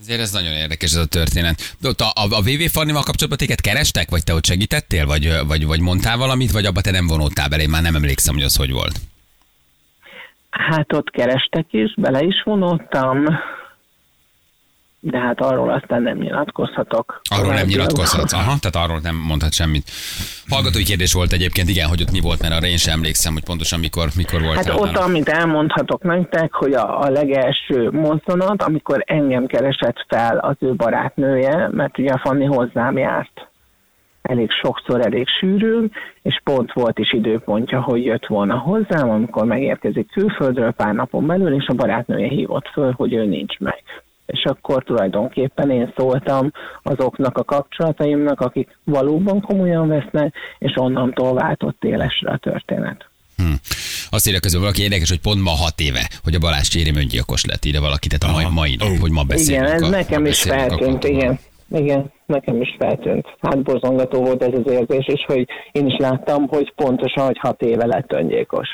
Ezért 0.00 0.20
ez 0.20 0.32
nagyon 0.32 0.52
érdekes 0.52 0.92
ez 0.92 1.00
a 1.00 1.06
történet. 1.06 1.76
De 1.80 1.88
ott 1.88 2.00
a, 2.00 2.06
a, 2.14 2.36
a 2.36 2.40
VV 2.40 2.62
Fannival 2.70 3.02
kapcsolatban 3.02 3.38
téged 3.38 3.60
kerestek, 3.60 4.10
vagy 4.10 4.24
te 4.24 4.34
ott 4.34 4.44
segítettél, 4.44 5.06
vagy, 5.06 5.32
vagy, 5.46 5.66
vagy 5.66 5.80
mondtál 5.80 6.16
valamit, 6.16 6.50
vagy 6.50 6.64
abba 6.64 6.80
te 6.80 6.90
nem 6.90 7.06
vonódtál 7.06 7.48
bele, 7.48 7.62
én 7.62 7.68
már 7.68 7.82
nem 7.82 7.94
emlékszem, 7.94 8.34
hogy 8.34 8.42
az 8.42 8.56
hogy 8.56 8.72
volt. 8.72 9.00
Hát 10.50 10.92
ott 10.92 11.10
kerestek 11.10 11.66
is, 11.70 11.94
bele 11.96 12.22
is 12.22 12.42
vonottam, 12.44 13.24
de 15.00 15.18
hát 15.18 15.40
arról 15.40 15.70
aztán 15.70 16.02
nem 16.02 16.16
nyilatkozhatok. 16.16 17.20
Arról 17.30 17.54
nem 17.54 17.66
nyilatkozhatsz. 17.66 18.32
Aha, 18.32 18.56
tehát 18.60 18.88
arról 18.88 19.00
nem 19.02 19.16
mondhat 19.16 19.52
semmit. 19.52 19.90
Hallgatói 20.48 20.82
kérdés 20.82 21.12
volt 21.12 21.32
egyébként, 21.32 21.68
igen, 21.68 21.88
hogy 21.88 22.02
ott 22.02 22.10
mi 22.10 22.20
volt, 22.20 22.40
mert 22.40 22.54
arra 22.54 22.66
én 22.66 22.76
sem 22.76 22.94
emlékszem, 22.94 23.32
hogy 23.32 23.44
pontosan 23.44 23.80
mikor, 23.80 24.08
mikor 24.16 24.42
volt. 24.42 24.56
Hát 24.56 24.80
ott, 24.80 24.96
amit 24.96 25.28
elmondhatok 25.28 26.02
nektek, 26.02 26.52
hogy 26.52 26.72
a, 26.72 27.00
a 27.00 27.10
legelső 27.10 27.90
mozzanat, 27.90 28.62
amikor 28.62 29.02
engem 29.06 29.46
keresett 29.46 30.04
fel 30.08 30.38
az 30.38 30.56
ő 30.58 30.74
barátnője, 30.74 31.68
mert 31.72 31.98
ugye 31.98 32.12
a 32.12 32.18
Fanni 32.18 32.44
hozzám 32.44 32.98
járt 32.98 33.48
elég 34.22 34.50
sokszor, 34.50 35.00
elég 35.00 35.28
sűrűn, 35.28 35.90
és 36.22 36.40
pont 36.44 36.72
volt 36.72 36.98
is 36.98 37.12
időpontja, 37.12 37.80
hogy 37.80 38.04
jött 38.04 38.26
volna 38.26 38.58
hozzám, 38.58 39.10
amikor 39.10 39.44
megérkezik 39.44 40.10
külföldről 40.10 40.70
pár 40.70 40.94
napon 40.94 41.26
belül, 41.26 41.54
és 41.54 41.66
a 41.66 41.74
barátnője 41.74 42.28
hívott 42.28 42.68
föl, 42.68 42.92
hogy 42.96 43.12
ő 43.12 43.24
nincs 43.24 43.58
meg. 43.58 43.82
És 44.28 44.44
akkor 44.44 44.84
tulajdonképpen 44.84 45.70
én 45.70 45.92
szóltam 45.96 46.52
azoknak 46.82 47.38
a 47.38 47.44
kapcsolataimnak, 47.44 48.40
akik 48.40 48.78
valóban 48.84 49.40
komolyan 49.40 49.88
vesznek, 49.88 50.34
és 50.58 50.72
onnantól 50.76 51.34
váltott 51.34 51.84
élesre 51.84 52.30
a 52.30 52.38
történet. 52.38 53.08
Hm. 53.36 53.52
Azt 54.10 54.26
írja 54.26 54.40
közül 54.40 54.60
valaki 54.60 54.82
érdekes, 54.82 55.08
hogy 55.08 55.20
pont 55.20 55.42
ma 55.42 55.50
hat 55.50 55.80
éve, 55.80 56.08
hogy 56.22 56.34
a 56.34 56.38
Balázs 56.38 56.68
Csérém 56.68 56.96
öngyilkos 56.96 57.44
lett, 57.44 57.64
ide 57.64 57.80
valaki, 57.80 58.08
tehát 58.08 58.36
a 58.36 58.40
mai, 58.40 58.52
mai 58.52 58.76
nap, 58.76 58.98
hogy 59.00 59.10
ma 59.10 59.22
beszélünk. 59.22 59.66
Igen, 59.66 59.74
ez 59.74 59.82
a, 59.82 59.88
nekem 59.88 60.26
is 60.26 60.42
feltűnt, 60.42 61.04
igen. 61.04 61.38
Igen, 61.70 62.12
nekem 62.26 62.60
is 62.60 62.76
feltűnt. 62.78 63.26
Hát 63.40 63.62
borzongató 63.62 64.24
volt 64.24 64.42
ez 64.42 64.52
az 64.64 64.72
érzés, 64.72 65.06
és 65.06 65.24
hogy 65.26 65.46
én 65.72 65.86
is 65.86 65.96
láttam, 65.98 66.46
hogy 66.46 66.72
pontosan, 66.76 67.24
hogy 67.24 67.38
hat 67.38 67.62
éve 67.62 67.86
lett 67.86 68.12
öngyilkos. 68.12 68.68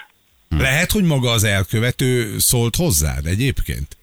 Lehet, 0.59 0.90
hogy 0.90 1.05
maga 1.05 1.31
az 1.31 1.45
elkövető 1.45 2.38
szólt 2.38 2.77
hozzád 2.77 3.27
egyébként? 3.27 3.97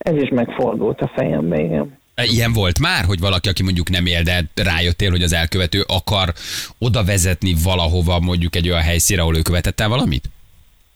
Ez 0.00 0.16
is 0.16 0.28
megfordult 0.28 1.00
a 1.00 1.10
fejembe, 1.14 1.60
igen. 1.60 1.98
E, 2.14 2.24
Ilyen 2.24 2.52
volt 2.52 2.78
már, 2.78 3.04
hogy 3.04 3.20
valaki, 3.20 3.48
aki 3.48 3.62
mondjuk 3.62 3.90
nem 3.90 4.06
él, 4.06 4.22
de 4.22 4.42
rájöttél, 4.54 5.10
hogy 5.10 5.22
az 5.22 5.32
elkövető 5.32 5.80
akar 5.86 6.32
oda 6.78 7.04
vezetni 7.04 7.54
valahova, 7.64 8.20
mondjuk 8.20 8.56
egy 8.56 8.68
olyan 8.68 8.82
helyszínre, 8.82 9.22
ahol 9.22 9.36
ő 9.36 9.42
követett 9.42 9.80
el 9.80 9.88
valamit? 9.88 10.24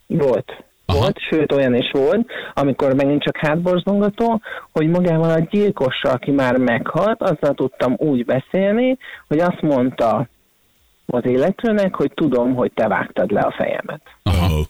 Volt. 0.06 0.64
Aha. 0.86 0.98
Volt, 0.98 1.18
sőt 1.30 1.52
olyan 1.52 1.74
is 1.74 1.90
volt, 1.92 2.30
amikor 2.54 2.94
megint 2.94 3.22
csak 3.22 3.36
hátborzongató, 3.36 4.40
hogy 4.72 4.88
magával 4.88 5.30
a 5.30 5.46
gyilkossal, 5.50 6.10
aki 6.12 6.30
már 6.30 6.56
meghalt, 6.56 7.22
azzal 7.22 7.54
tudtam 7.54 7.94
úgy 7.98 8.24
beszélni, 8.24 8.98
hogy 9.28 9.38
azt 9.38 9.60
mondta 9.60 10.28
az 11.06 11.24
illetőnek, 11.24 11.94
hogy 11.94 12.12
tudom, 12.14 12.54
hogy 12.54 12.72
te 12.72 12.88
vágtad 12.88 13.30
le 13.30 13.40
a 13.40 13.54
fejemet. 13.56 14.00
Aha. 14.22 14.54
Oh. 14.54 14.64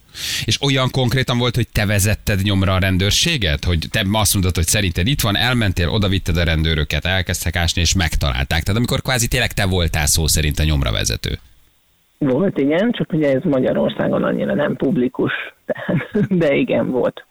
És 0.45 0.63
olyan 0.63 0.91
konkrétan 0.91 1.39
volt, 1.39 1.55
hogy 1.55 1.69
te 1.73 1.87
vezetted 1.87 2.41
nyomra 2.43 2.75
a 2.75 2.79
rendőrséget? 2.79 3.65
Hogy 3.65 3.87
te 3.91 4.05
azt 4.13 4.33
mondtad, 4.33 4.55
hogy 4.55 4.67
szerinted 4.67 5.07
itt 5.07 5.21
van, 5.21 5.37
elmentél, 5.37 5.89
oda 5.89 6.09
vitted 6.09 6.37
a 6.37 6.45
rendőröket, 6.45 7.05
elkezdtek 7.05 7.57
ásni, 7.57 7.81
és 7.81 7.95
megtalálták. 7.95 8.63
Tehát 8.63 8.77
amikor 8.77 9.03
kvázi 9.03 9.29
tényleg 9.29 9.53
te 9.53 9.67
voltál 9.67 10.07
szó 10.07 10.27
szerint 10.27 10.59
a 10.59 10.65
nyomra 10.65 10.93
vezető. 10.93 11.39
Volt, 12.19 12.59
igen, 12.59 12.93
csak 12.93 13.13
ugye 13.13 13.35
ez 13.35 13.43
Magyarországon 13.43 14.25
annyira 14.25 14.55
nem 14.55 14.77
publikus, 14.77 15.33
de, 15.67 15.85
de 16.45 16.55
igen, 16.55 16.91
volt. 16.91 17.27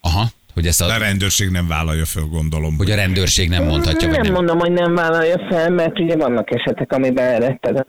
Aha, 0.00 0.24
hogy 0.54 0.66
ezt 0.66 0.80
A 0.80 0.94
a, 0.94 0.98
rendőrség 0.98 1.50
nem 1.50 1.66
vállalja 1.66 2.04
föl, 2.04 2.24
gondolom. 2.24 2.76
hogy 2.76 2.90
a 2.90 2.94
rendőrség 2.94 3.48
nem 3.48 3.64
mondhatja, 3.64 4.08
vagy 4.08 4.16
nem, 4.16 4.26
nem. 4.26 4.32
mondom, 4.32 4.58
hogy 4.58 4.72
nem 4.72 4.94
vállalja 4.94 5.46
fel, 5.50 5.70
mert 5.70 5.98
ugye 5.98 6.16
vannak 6.16 6.50
esetek, 6.50 6.92
amiben 6.92 7.40
retted, 7.40 7.84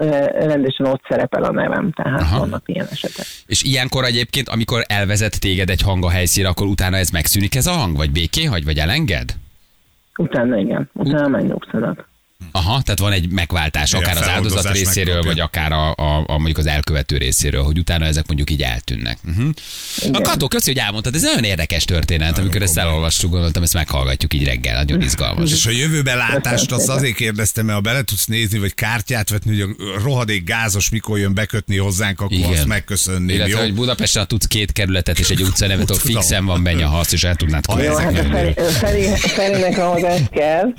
rendesen 0.45 0.85
ott 0.85 1.01
szerepel 1.09 1.43
a 1.43 1.51
nevem, 1.51 1.91
tehát 1.91 2.21
Aha. 2.21 2.39
Vannak 2.39 2.63
ilyen 2.65 2.87
esetek. 2.91 3.25
És 3.45 3.63
ilyenkor 3.63 4.03
egyébként, 4.03 4.49
amikor 4.49 4.83
elvezet 4.87 5.39
téged 5.39 5.69
egy 5.69 5.81
hang 5.81 6.05
a 6.05 6.09
helyszínre, 6.09 6.49
akkor 6.49 6.67
utána 6.67 6.97
ez 6.97 7.09
megszűnik 7.09 7.55
ez 7.55 7.67
a 7.67 7.71
hang? 7.71 7.95
Vagy 7.97 8.11
béké 8.11 8.43
hagy, 8.43 8.63
vagy 8.63 8.77
elenged? 8.77 9.35
Utána 10.17 10.57
igen, 10.57 10.89
utána 10.93 11.27
megnyugszanak. 11.27 12.09
Aha, 12.51 12.81
tehát 12.81 12.99
van 12.99 13.11
egy 13.11 13.29
megváltás, 13.29 13.93
Igen, 13.93 14.03
akár 14.03 14.17
az 14.17 14.27
áldozat 14.27 14.71
részéről, 14.71 15.13
megkapja. 15.13 15.29
vagy 15.29 15.39
akár 15.39 15.71
a, 15.71 15.93
a, 15.95 16.23
a, 16.27 16.37
mondjuk 16.37 16.57
az 16.57 16.65
elkövető 16.65 17.17
részéről, 17.17 17.63
hogy 17.63 17.77
utána 17.77 18.05
ezek 18.05 18.27
mondjuk 18.27 18.49
így 18.49 18.61
eltűnnek. 18.61 19.17
Uh-huh. 19.27 19.49
A 20.11 20.21
Kató, 20.21 20.47
köszi, 20.47 20.71
hogy 20.71 20.79
elmondtad, 20.79 21.15
ez 21.15 21.21
nagyon 21.21 21.43
érdekes 21.43 21.85
történet, 21.85 22.37
amikor 22.37 22.61
ezt 22.61 22.77
elolvastuk, 22.77 23.31
gondoltam, 23.31 23.63
ezt 23.63 23.73
meghallgatjuk 23.73 24.33
így 24.33 24.43
reggel, 24.43 24.75
nagyon 24.75 25.01
izgalmas. 25.01 25.51
És 25.51 25.65
a 25.65 25.71
jövőbe 25.71 26.15
látást 26.15 26.71
azt 26.71 26.89
azért 26.89 27.15
kérdeztem, 27.15 27.65
mert 27.65 27.77
ha 27.77 27.83
bele 27.83 28.01
tudsz 28.01 28.25
nézni, 28.25 28.59
vagy 28.59 28.73
kártyát 28.73 29.29
vetni, 29.29 29.59
hogy 29.59 29.75
a 29.77 29.99
rohadék 30.03 30.43
gázos 30.43 30.89
mikor 30.89 31.19
jön 31.19 31.33
bekötni 31.33 31.77
hozzánk, 31.77 32.21
akkor 32.21 32.37
Igen. 32.37 32.51
azt 32.51 32.65
megköszönném, 32.65 33.35
Illetve, 33.35 33.53
jó? 33.53 33.59
hogy 33.59 33.73
Budapesten 33.73 34.27
tudsz 34.27 34.45
két 34.45 34.71
kerületet 34.71 35.19
és 35.19 35.29
egy 35.29 35.41
utcanevet, 35.41 35.89
ott 35.89 36.01
fixen 36.01 36.45
van 36.45 36.63
benne 36.63 36.85
a 36.85 36.89
hasz, 36.89 37.11
és 37.11 37.23
el 37.23 37.35
tudnád 37.35 37.63
ezek 37.77 38.27
hát 38.27 39.19
Ferinek 39.19 39.77
ahhoz 39.77 40.03
ez 40.03 40.21
kell, 40.31 40.73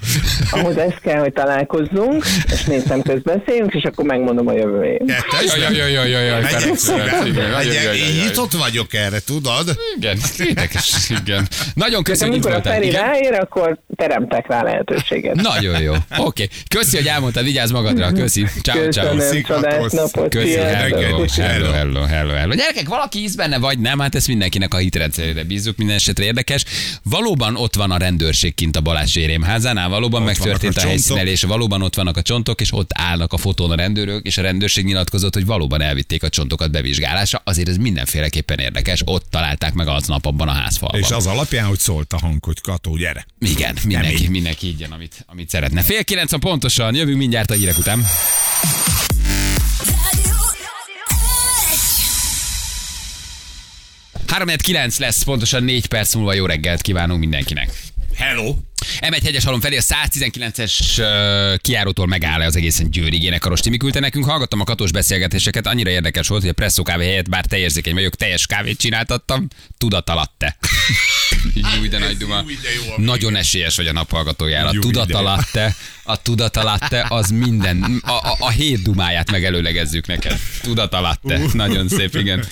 ahhoz 0.51 0.77
ez 0.77 0.93
kell, 1.03 1.21
hogy 1.21 1.33
találkozzunk, 1.53 2.25
és 2.53 2.65
nézem 2.65 3.03
közbeszéljünk, 3.03 3.75
és 3.75 3.85
akkor 3.85 4.05
megmondom 4.05 4.47
a 4.47 4.53
jövő 4.53 4.85
év. 4.85 4.99
Kettes, 4.99 5.57
Jaj, 5.57 5.77
jaj, 5.77 5.93
jaj, 5.93 6.11
jaj, 6.11 7.97
Én 7.97 8.25
nyitott 8.25 8.53
vagyok 8.53 8.95
erre, 8.95 9.19
tudod? 9.27 9.77
Igen, 9.97 10.19
érdekes, 10.49 11.11
igen. 11.23 11.49
Nagyon 11.75 12.01
És 12.05 12.11
köszönjük, 12.11 12.45
amikor 12.45 12.71
a. 12.71 12.71
Feri 12.71 12.91
ráér, 12.91 13.35
akkor 13.35 13.79
teremtek 13.97 14.47
rá 14.47 14.63
lehetőséget. 14.63 15.35
Nagyon 15.35 15.81
jó. 15.81 15.93
Oké. 15.93 16.03
Okay. 16.17 16.49
Köszi, 16.69 16.97
hogy 16.97 17.07
elmondtad, 17.07 17.45
vigyázz 17.45 17.71
magadra. 17.71 18.13
Köszi. 18.13 18.47
Ciao, 18.63 18.89
ciao. 18.89 19.17
Köszi, 20.29 20.55
hello, 20.55 21.01
hello, 21.01 21.27
hello, 21.73 22.03
hello, 22.03 22.33
hello. 22.33 22.55
Gyerekek, 22.55 22.89
valaki 22.89 23.19
hisz 23.19 23.35
benne, 23.35 23.59
vagy 23.59 23.79
nem? 23.79 23.99
Hát 23.99 24.15
ez 24.15 24.27
mindenkinek 24.27 24.75
a 24.75 24.77
hitrendszerére 24.77 25.45
bízzuk, 25.45 25.77
minden 25.77 25.97
esetre 25.97 26.25
érdekes. 26.25 26.65
Valóban 27.03 27.57
ott 27.57 27.75
van 27.75 27.91
a 27.91 27.97
rendőrség 27.97 28.55
kint 28.55 28.77
a 28.77 28.81
Balázs 28.81 29.15
Rémházánál, 29.15 29.89
valóban 29.89 30.21
Ott 30.21 30.27
megtörtént 30.27 30.77
a, 30.77 30.81
a 30.81 30.87
helyszínelés, 30.87 31.43
valóban 31.43 31.83
ott 31.83 31.95
vannak 31.95 32.17
a 32.17 32.23
csontok, 32.23 32.61
és 32.61 32.73
ott 32.73 32.91
állnak 32.95 33.33
a 33.33 33.37
fotón 33.37 33.71
a 33.71 33.75
rendőrök, 33.75 34.27
és 34.27 34.39
a 34.39 34.43
rendőrség 34.43 34.85
nyilatkozott, 34.85 35.35
hogy 35.35 35.47
valóban 35.47 35.81
elvitték 35.81 36.23
a 36.23 36.29
csontokat 36.29 36.71
bevizsgálásra. 36.71 37.41
Azért 37.45 37.69
ez 37.69 37.77
mindenféleképpen 37.77 38.59
érdekes. 38.59 39.03
Ott 39.05 39.25
találták 39.31 39.75
meg 39.75 39.89
aznap 39.89 40.27
abban 40.27 40.49
a 40.49 40.53
házfalban. 40.53 41.01
És 41.01 41.11
az 41.11 41.27
alapján, 41.27 41.67
hogy 41.67 41.79
szólt 41.79 42.13
a 42.13 42.19
hang, 42.19 42.45
hogy 42.45 42.61
Kató, 42.61 42.97
gyere. 42.97 43.27
Igen, 43.39 43.77
mindenki, 43.85 44.23
így. 44.23 44.29
mindenki 44.29 44.67
így 44.67 44.81
jön, 44.81 44.93
amit, 44.93 45.25
amit 45.27 45.49
szeretne. 45.49 45.83
Fél 45.83 46.05
kilenc 46.05 46.31
van 46.31 46.41
pontosan, 46.41 46.95
jövünk 46.95 47.19
mindjárt 47.19 47.51
a 47.51 47.55
hírek 47.55 47.79
után. 47.79 47.99
1. 47.99 48.07
3-9 54.27 54.99
lesz, 54.99 55.23
pontosan 55.23 55.63
4 55.65 55.87
perc 55.87 56.15
múlva 56.15 56.35
jó 56.35 56.47
reggelt 56.47 56.81
kívánunk 56.81 57.21
mindenkinek. 57.21 57.71
Hello! 58.15 58.55
M1 59.01 59.21
hegyes 59.23 59.45
halom 59.45 59.61
felé 59.61 59.77
a 59.77 59.81
119-es 59.81 60.99
uh, 60.99 61.57
kiárótól 61.57 62.07
megáll 62.07 62.41
az 62.41 62.57
egészen 62.57 62.91
győrig 62.91 63.23
énekaros 63.23 63.61
Timi 63.61 63.77
küldte 63.77 64.01
nekünk. 64.01 64.25
Hallgattam 64.25 64.61
a 64.61 64.65
katós 64.65 64.93
beszélgetéseket, 64.93 65.67
annyira 65.67 65.91
érdekes 65.91 66.29
volt, 66.29 66.41
hogy 66.41 66.51
a 66.51 66.55
presszó 66.55 66.83
kávé 66.83 67.07
helyett 67.07 67.29
bár 67.29 67.45
te 67.45 67.59
érzékeny 67.59 67.95
vagyok, 67.95 68.15
teljes 68.15 68.47
kávét 68.47 68.79
csináltattam, 68.79 69.49
tudat 69.79 70.11
alatt 70.11 70.35
te. 70.39 70.57
Jó, 71.77 71.87
de 71.87 71.99
nagy 71.99 72.17
duma. 72.17 72.45
Nagyon 72.97 73.37
esélyes 73.37 73.77
vagy 73.77 73.87
a 73.87 73.93
naphallgatójára. 73.93 74.71
Tudat 74.71 75.15
alatt 75.15 75.49
te, 75.53 75.77
a 76.13 76.17
tudat 76.23 76.57
alatt 76.57 76.81
te, 76.81 77.07
az 77.09 77.31
minden, 77.31 78.03
a, 78.07 78.11
a, 78.11 78.37
a 78.39 78.51
hét 78.51 78.83
dumáját 78.83 79.31
megelőlegezzük 79.31 80.07
neked. 80.07 80.39
Tudat 80.63 80.95
alatt 80.95 81.21
te. 81.27 81.41
Nagyon 81.53 81.89
szép, 81.89 82.15
igen. 82.15 82.45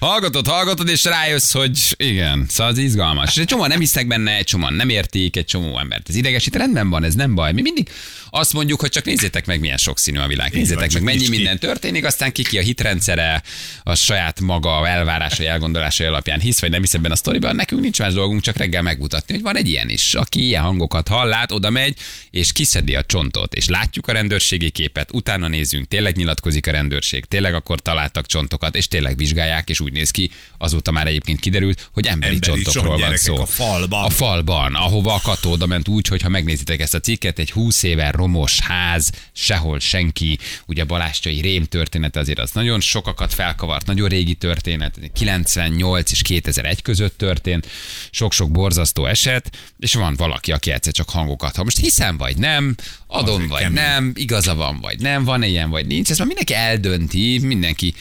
Hallgatod, 0.00 0.46
hallgatod, 0.46 0.88
és 0.88 1.04
rájössz, 1.04 1.52
hogy 1.52 1.78
igen, 1.96 2.46
szóval 2.48 2.72
az 2.72 2.78
izgalmas. 2.78 3.30
És 3.30 3.36
egy 3.36 3.46
csomó 3.46 3.66
nem 3.66 3.78
hisznek 3.78 4.06
benne, 4.06 4.36
egy 4.36 4.44
csomó 4.44 4.68
nem 4.68 4.88
értik, 4.88 5.36
egy 5.36 5.44
csomó 5.44 5.78
embert. 5.78 6.08
Ez 6.08 6.14
idegesít, 6.14 6.56
rendben 6.56 6.90
van, 6.90 7.04
ez 7.04 7.14
nem 7.14 7.34
baj. 7.34 7.52
Mi 7.52 7.60
mindig 7.60 7.88
azt 8.30 8.52
mondjuk, 8.52 8.80
hogy 8.80 8.90
csak 8.90 9.04
nézzétek 9.04 9.46
meg, 9.46 9.60
milyen 9.60 9.76
sokszínű 9.76 10.18
a 10.18 10.26
világ. 10.26 10.52
Nézzétek 10.52 10.92
van, 10.92 11.02
meg, 11.02 11.02
mennyi 11.02 11.16
nincs 11.16 11.30
ki. 11.30 11.36
minden 11.36 11.58
történik, 11.58 12.04
aztán 12.04 12.32
ki 12.32 12.42
ki 12.42 12.58
a 12.58 12.62
hitrendszere, 12.62 13.42
a 13.82 13.94
saját 13.94 14.40
maga 14.40 14.88
elvárásai, 14.88 15.46
elgondolásai 15.46 16.06
alapján 16.06 16.40
hisz, 16.40 16.60
vagy 16.60 16.70
nem 16.70 16.80
hisz 16.80 16.94
ebben 16.94 17.10
a 17.10 17.16
sztoriban. 17.16 17.54
Nekünk 17.54 17.80
nincs 17.80 17.98
más 17.98 18.12
dolgunk, 18.12 18.40
csak 18.40 18.56
reggel 18.56 18.82
megmutatni, 18.82 19.34
hogy 19.34 19.42
van 19.42 19.56
egy 19.56 19.68
ilyen 19.68 19.88
is, 19.88 20.14
aki 20.14 20.46
ilyen 20.46 20.62
hangokat 20.62 21.08
hall, 21.08 21.28
lát, 21.28 21.52
oda 21.52 21.70
megy, 21.70 21.98
és 22.30 22.52
kiszedi 22.52 22.94
a 22.94 23.02
csontot, 23.06 23.54
és 23.54 23.68
látjuk 23.68 24.08
a 24.08 24.12
rendőrségi 24.12 24.70
képet, 24.70 25.12
utána 25.12 25.48
nézzünk, 25.48 25.88
tényleg 25.88 26.16
nyilatkozik 26.16 26.66
a 26.66 26.70
rendőrség, 26.70 27.24
tényleg 27.24 27.54
akkor 27.54 27.80
találtak 27.80 28.26
csontokat, 28.26 28.76
és 28.76 28.88
tényleg 28.88 29.16
vizsgálják, 29.16 29.68
és 29.70 29.80
úgy 29.80 29.92
néz 29.92 30.10
ki, 30.10 30.30
azóta 30.58 30.90
már 30.90 31.06
egyébként 31.06 31.40
kiderült, 31.40 31.88
hogy 31.92 32.06
emberi, 32.06 32.34
Emberi 32.34 32.62
csontokról 32.62 32.98
csont, 32.98 33.08
van 33.08 33.16
szó. 33.16 33.36
a 33.42 33.46
falban. 33.46 34.04
A 34.04 34.10
falban, 34.10 34.74
ahova 34.74 35.14
a 35.14 35.20
kató 35.22 35.50
oda 35.50 35.66
ment 35.66 35.88
úgy, 35.88 36.06
hogy 36.06 36.22
ha 36.22 36.28
megnézitek 36.28 36.80
ezt 36.80 36.94
a 36.94 37.00
cikket, 37.00 37.38
egy 37.38 37.50
20 37.50 37.82
éve 37.82 38.10
romos 38.10 38.60
ház, 38.60 39.10
sehol 39.32 39.78
senki, 39.78 40.38
ugye 40.66 40.84
Balázscsai 40.84 41.40
rém 41.40 41.64
története 41.64 42.20
azért 42.20 42.38
az 42.38 42.50
nagyon 42.50 42.80
sokakat 42.80 43.34
felkavart, 43.34 43.86
nagyon 43.86 44.08
régi 44.08 44.34
történet, 44.34 44.98
98 45.14 46.10
és 46.10 46.22
2001 46.22 46.82
között 46.82 47.18
történt, 47.18 47.66
sok-sok 48.10 48.50
borzasztó 48.50 49.06
eset, 49.06 49.50
és 49.78 49.94
van 49.94 50.14
valaki, 50.16 50.52
aki 50.52 50.70
egyszer 50.70 50.92
csak 50.92 51.10
hangokat, 51.10 51.56
ha 51.56 51.64
most 51.64 51.78
hiszem 51.78 52.16
vagy 52.16 52.36
nem, 52.36 52.74
adom 53.06 53.48
vagy 53.48 53.60
kemény. 53.60 53.74
nem, 53.74 54.12
igaza 54.14 54.54
van 54.54 54.80
vagy 54.80 55.00
nem, 55.00 55.24
van 55.24 55.42
ilyen 55.42 55.70
vagy 55.70 55.86
nincs, 55.86 56.10
ezt 56.10 56.18
már 56.18 56.26
mindenki 56.26 56.54
eldönti, 56.54 57.38
mindenki 57.42 57.94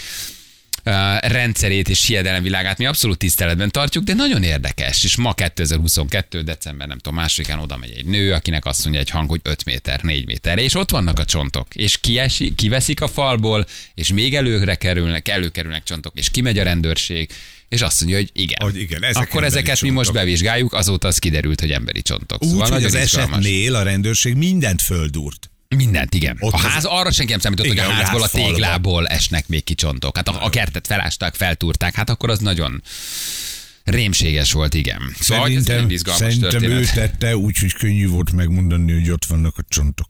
uh, 0.86 1.18
rendszerét 1.20 1.90
és 1.90 2.06
hiedelemvilágát 2.06 2.78
mi 2.78 2.86
abszolút 2.86 3.18
tiszteletben 3.18 3.72
tartjuk, 3.72 4.04
de 4.04 4.14
nagyon 4.14 4.44
érdekes. 4.44 5.04
És 5.04 5.16
ma 5.16 5.34
2022. 5.34 6.42
december, 6.42 6.88
nem 6.88 6.98
tudom, 6.98 7.20
másodikán 7.20 7.60
oda 7.60 7.78
megy 7.78 7.94
egy 7.98 8.06
nő, 8.06 8.34
akinek 8.34 8.66
azt 8.66 8.84
mondja 8.84 9.02
egy 9.02 9.10
hang, 9.10 9.30
hogy 9.30 9.42
5 9.44 9.66
méter, 9.66 10.02
4 10.02 10.26
méter, 10.26 10.58
és 10.58 10.76
ott 10.76 10.90
vannak 10.90 11.20
a 11.20 11.26
csontok, 11.26 11.76
és 11.76 11.98
kiesi, 11.98 12.56
kiveszik 12.56 13.02
a 13.02 13.08
falból, 13.08 13.66
és 13.94 14.14
még 14.14 14.36
előre 14.36 14.76
kerülnek, 14.76 15.28
előkerülnek 15.28 15.84
csontok, 15.84 16.14
és 16.16 16.30
kimegy 16.30 16.58
a 16.58 16.64
rendőrség, 16.64 17.30
és 17.70 17.82
azt 17.82 18.00
mondja, 18.00 18.18
hogy 18.18 18.30
igen. 18.34 18.58
Hogy 18.62 18.80
igen, 18.80 19.04
ezek 19.04 19.24
Akkor 19.24 19.44
ezeket 19.44 19.82
mi 19.82 19.90
most 19.90 20.06
csontok. 20.06 20.24
bevizsgáljuk, 20.24 20.74
azóta 20.74 21.08
az 21.08 21.18
kiderült, 21.18 21.60
hogy 21.60 21.72
emberi 21.72 22.02
csontok. 22.02 22.44
Úgy, 22.44 22.50
Szóval 22.50 22.70
hogy 22.72 22.84
az 22.84 22.94
izgalmas. 22.94 23.38
esetnél 23.38 23.76
a 23.76 23.84
rendőrség 23.84 24.36
mindent 24.36 24.82
földúrt. 24.82 25.50
Mindent, 25.76 26.14
igen. 26.14 26.38
Ott 26.40 26.54
a 26.54 26.56
az- 26.56 26.62
ház 26.64 26.86
arra 26.86 27.12
senki 27.12 27.32
nem 27.32 27.40
számított, 27.40 27.66
Igen, 27.66 27.86
hogy 27.86 27.94
a 27.94 27.98
házból 27.98 28.22
a 28.22 28.28
téglából 28.28 29.08
esnek 29.08 29.48
még 29.48 29.64
ki 29.64 29.74
csontok. 29.76 30.16
Hát 30.16 30.28
a, 30.28 30.46
a 30.46 30.50
kertet 30.50 30.88
felásták, 30.88 31.36
feltúrták, 31.36 31.96
hát 31.96 32.10
akkor 32.10 32.30
az 32.30 32.40
nagyon 32.40 32.82
rémséges 33.84 34.52
volt, 34.52 34.74
igen. 34.74 35.02
Szóval 35.20 35.46
ez 35.48 35.64
Szerintem, 35.64 35.90
izgalmas 35.90 36.34
szerintem 36.34 36.64
ő 36.64 36.86
tette, 36.94 37.38
úgyhogy 37.38 37.74
könnyű 37.74 38.08
volt 38.08 38.32
megmondani, 38.32 38.94
hogy 38.94 39.10
ott 39.10 39.26
vannak 39.26 39.58
a 39.58 39.62
csontok. 39.70 40.10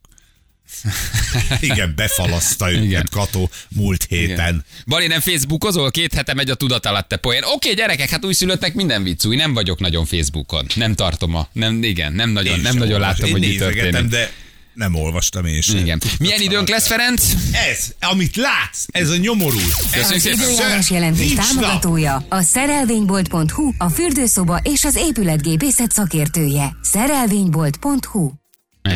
Igen, 1.59 1.93
befalaszta 1.95 2.71
őket 2.71 2.83
Igen. 2.83 3.07
Kató 3.11 3.49
múlt 3.69 4.05
héten. 4.09 4.65
Bali, 4.87 5.07
nem 5.07 5.19
Facebookozol? 5.19 5.91
Két 5.91 6.13
hete 6.13 6.33
megy 6.33 6.49
a 6.49 6.55
tudat 6.55 6.85
alatt 6.85 7.07
te 7.07 7.17
poén. 7.17 7.41
Oké, 7.43 7.73
gyerekek, 7.73 8.09
hát 8.09 8.25
újszülöttek 8.25 8.73
minden 8.73 9.03
vicc 9.03 9.25
új. 9.25 9.35
Nem 9.35 9.53
vagyok 9.53 9.79
nagyon 9.79 10.05
Facebookon. 10.05 10.65
Nem 10.75 10.93
tartom 10.95 11.35
a... 11.35 11.47
Nem, 11.51 11.83
igen, 11.83 12.13
nem 12.13 12.29
nagyon, 12.29 12.55
Én 12.55 12.61
nem 12.61 12.77
nagyon 12.77 12.93
olvas- 13.01 13.07
látom, 13.19 13.25
Én 13.25 13.31
hogy 13.31 13.41
mi 13.51 13.55
történik. 13.55 14.09
de 14.09 14.31
nem 14.73 14.95
olvastam 14.95 15.45
én 15.45 15.61
sem. 15.61 15.77
Igen. 15.77 16.01
Milyen 16.19 16.41
időnk 16.41 16.69
lesz, 16.69 16.87
Ferenc? 16.87 17.23
Ez, 17.71 17.87
amit 17.99 18.35
látsz, 18.35 18.85
ez 18.87 19.09
a 19.09 19.15
nyomorú. 19.17 19.59
Köszönjük 19.91 20.15
Az 20.15 20.21
szépen. 20.21 20.39
időjárás 20.39 20.89
jelentés 20.89 21.33
támogatója 21.33 22.25
a 22.29 22.41
szerelvénybolt.hu, 22.41 23.71
a 23.77 23.89
fürdőszoba 23.89 24.59
és 24.63 24.83
az 24.83 24.95
épületgépészet 24.95 25.91
szakértője. 25.91 26.75
Szerelvénybolt.hu 26.81 28.31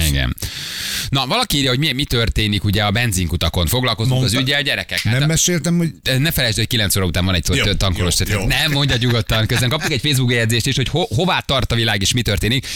Igen. 0.10 0.36
Na, 1.10 1.26
valaki 1.26 1.58
írja, 1.58 1.70
hogy 1.70 1.80
mi, 1.80 1.92
mi 1.92 2.04
történik 2.04 2.64
ugye 2.64 2.84
a 2.84 2.92
benzinkutakon. 2.92 3.66
Foglalkozunk 3.68 4.24
az 4.24 4.34
Mondta- 4.34 4.52
ügyel, 4.52 4.62
gyerekek. 4.64 5.00
Hát 5.02 5.14
Nem 5.14 5.24
a- 5.24 5.26
meséltem, 5.26 5.78
hogy 5.78 5.92
ne 6.20 6.32
felejtsd, 6.32 6.58
hogy 6.58 6.68
9 6.68 6.96
óra 6.96 7.06
után 7.06 7.26
van 7.26 7.36
egy 7.36 7.46
Jó, 7.54 7.74
tankolós 7.74 8.16
jó, 8.20 8.40
jó. 8.40 8.46
Nem, 8.48 8.72
mondja 8.72 8.96
nyugodtan. 9.00 9.46
Közben 9.48 9.70
kaptuk 9.70 9.92
egy 9.92 10.02
Facebook 10.02 10.32
jegyzést 10.32 10.68
is, 10.68 10.76
hogy 10.76 10.90
ho- 10.90 11.14
hová 11.16 11.40
tart 11.40 11.72
a 11.72 11.76
világ 11.76 12.02
és 12.02 12.14
mi 12.14 12.22
történik. 12.22 12.68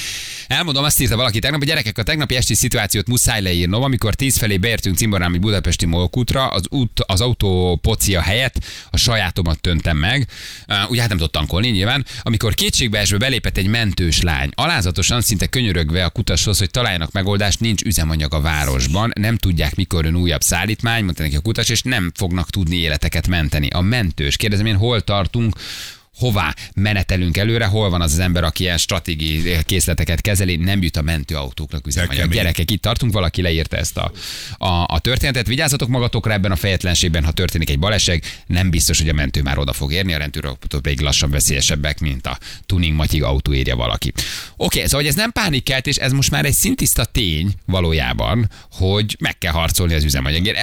Elmondom, 0.48 0.84
azt 0.84 1.02
írta 1.02 1.16
valaki 1.16 1.40
tegnap, 1.40 1.60
hogy 1.60 1.68
gyerekek, 1.68 1.98
a 1.98 2.04
tegnapi 2.04 2.36
esti 2.36 2.54
szituációt 2.56 3.08
muszáj 3.08 3.42
leírnom, 3.42 3.84
amikor 3.84 4.16
10 4.16 4.38
felé 4.38 4.58
beértünk 4.58 4.98
Cimborámi 4.98 5.38
Budapesti 5.38 5.86
Molkútra, 5.86 6.48
az, 6.48 6.64
út, 6.70 7.00
az 7.00 7.22
autó 7.22 7.80
pocia 7.82 8.22
helyett 8.22 8.56
a 8.90 8.98
sajátomat 8.98 9.62
töntem 9.62 9.98
meg. 9.98 10.28
Uh, 10.68 10.90
ugye 10.90 11.00
hát 11.00 11.10
nem 11.10 11.18
tudott 11.18 11.34
tankolni 11.34 11.70
nyilván. 11.70 12.06
Amikor 12.22 12.54
kétségbeesve 12.54 13.18
belépett 13.18 13.58
egy 13.58 13.68
mentős 13.68 14.22
lány, 14.22 14.50
alázatosan, 14.56 15.22
szinte 15.22 15.48
könyörögve 15.48 16.06
a 16.06 16.10
kutashoz, 16.10 16.58
hogy 16.58 16.70
találjanak 16.72 17.03
megoldást, 17.12 17.60
nincs 17.60 17.82
üzemanyag 17.82 18.34
a 18.34 18.42
városban, 18.42 19.12
nem 19.16 19.38
tudják, 19.38 19.76
mikor 19.76 20.06
jön 20.06 20.16
újabb 20.16 20.42
szállítmány, 20.42 21.04
mondta 21.04 21.24
neki 21.24 21.36
a 21.36 21.40
kutas, 21.40 21.70
és 21.70 21.82
nem 21.82 22.12
fognak 22.16 22.50
tudni 22.50 22.76
életeket 22.76 23.28
menteni. 23.28 23.68
A 23.68 23.82
mentős, 23.82 24.38
kérdezem 24.38 24.66
én, 24.66 24.78
hol 24.78 25.02
tartunk, 25.02 25.56
hová 26.18 26.56
menetelünk 26.76 27.38
előre, 27.38 27.66
hol 27.66 27.90
van 27.90 28.02
az 28.02 28.12
az 28.12 28.20
ember, 28.20 28.44
aki 28.44 28.64
ilyen 28.64 28.78
stratégiai 28.78 29.58
készleteket 29.64 30.22
kezeli, 30.22 30.56
nem 30.56 30.82
jut 30.82 30.98
a 30.98 31.02
mentőautóknak 31.02 31.88
üzemanyag. 31.88 32.32
Gyerekek, 32.32 32.72
itt 32.72 32.82
tartunk, 32.82 33.14
valaki 33.14 33.42
leírta 33.42 33.78
ezt 33.78 33.98
a, 33.98 34.12
a, 34.58 34.86
a 34.88 35.00
történetet. 35.00 35.48
Vigyázzatok 35.48 35.90
magatokra 35.90 36.34
ebben 36.34 36.52
a 36.52 36.56
fejetlenségben, 36.56 37.24
ha 37.24 37.32
történik 37.32 37.70
egy 37.70 37.80
baleset, 37.80 38.44
nem 38.48 38.70
biztos, 38.70 39.00
hogy 39.00 39.10
a 39.10 39.14
mentő 39.14 39.42
már 39.42 39.58
oda 39.58 39.74
fog 39.74 39.92
érni, 39.94 40.14
a 40.14 40.18
rendőrautók 40.18 40.82
pedig 40.82 41.02
lassan 41.02 41.30
veszélyesebbek, 41.30 42.00
mint 42.00 42.28
a 42.28 42.38
tuning 42.66 42.96
matyig 42.96 43.24
autó 43.24 43.54
írja 43.54 43.76
valaki. 43.76 44.14
Oké, 44.58 44.84
szóval 44.84 45.00
hogy 45.00 45.10
ez 45.10 45.16
nem 45.16 45.32
pánikkeltés, 45.32 45.96
ez 45.96 46.12
most 46.12 46.32
már 46.32 46.46
egy 46.46 46.54
szintiszta 46.54 47.06
tény 47.06 47.54
valójában, 47.66 48.50
hogy 48.72 49.16
meg 49.20 49.38
kell 49.38 49.52
harcolni 49.52 49.94
az 49.94 50.04
üzemanyagért. 50.04 50.58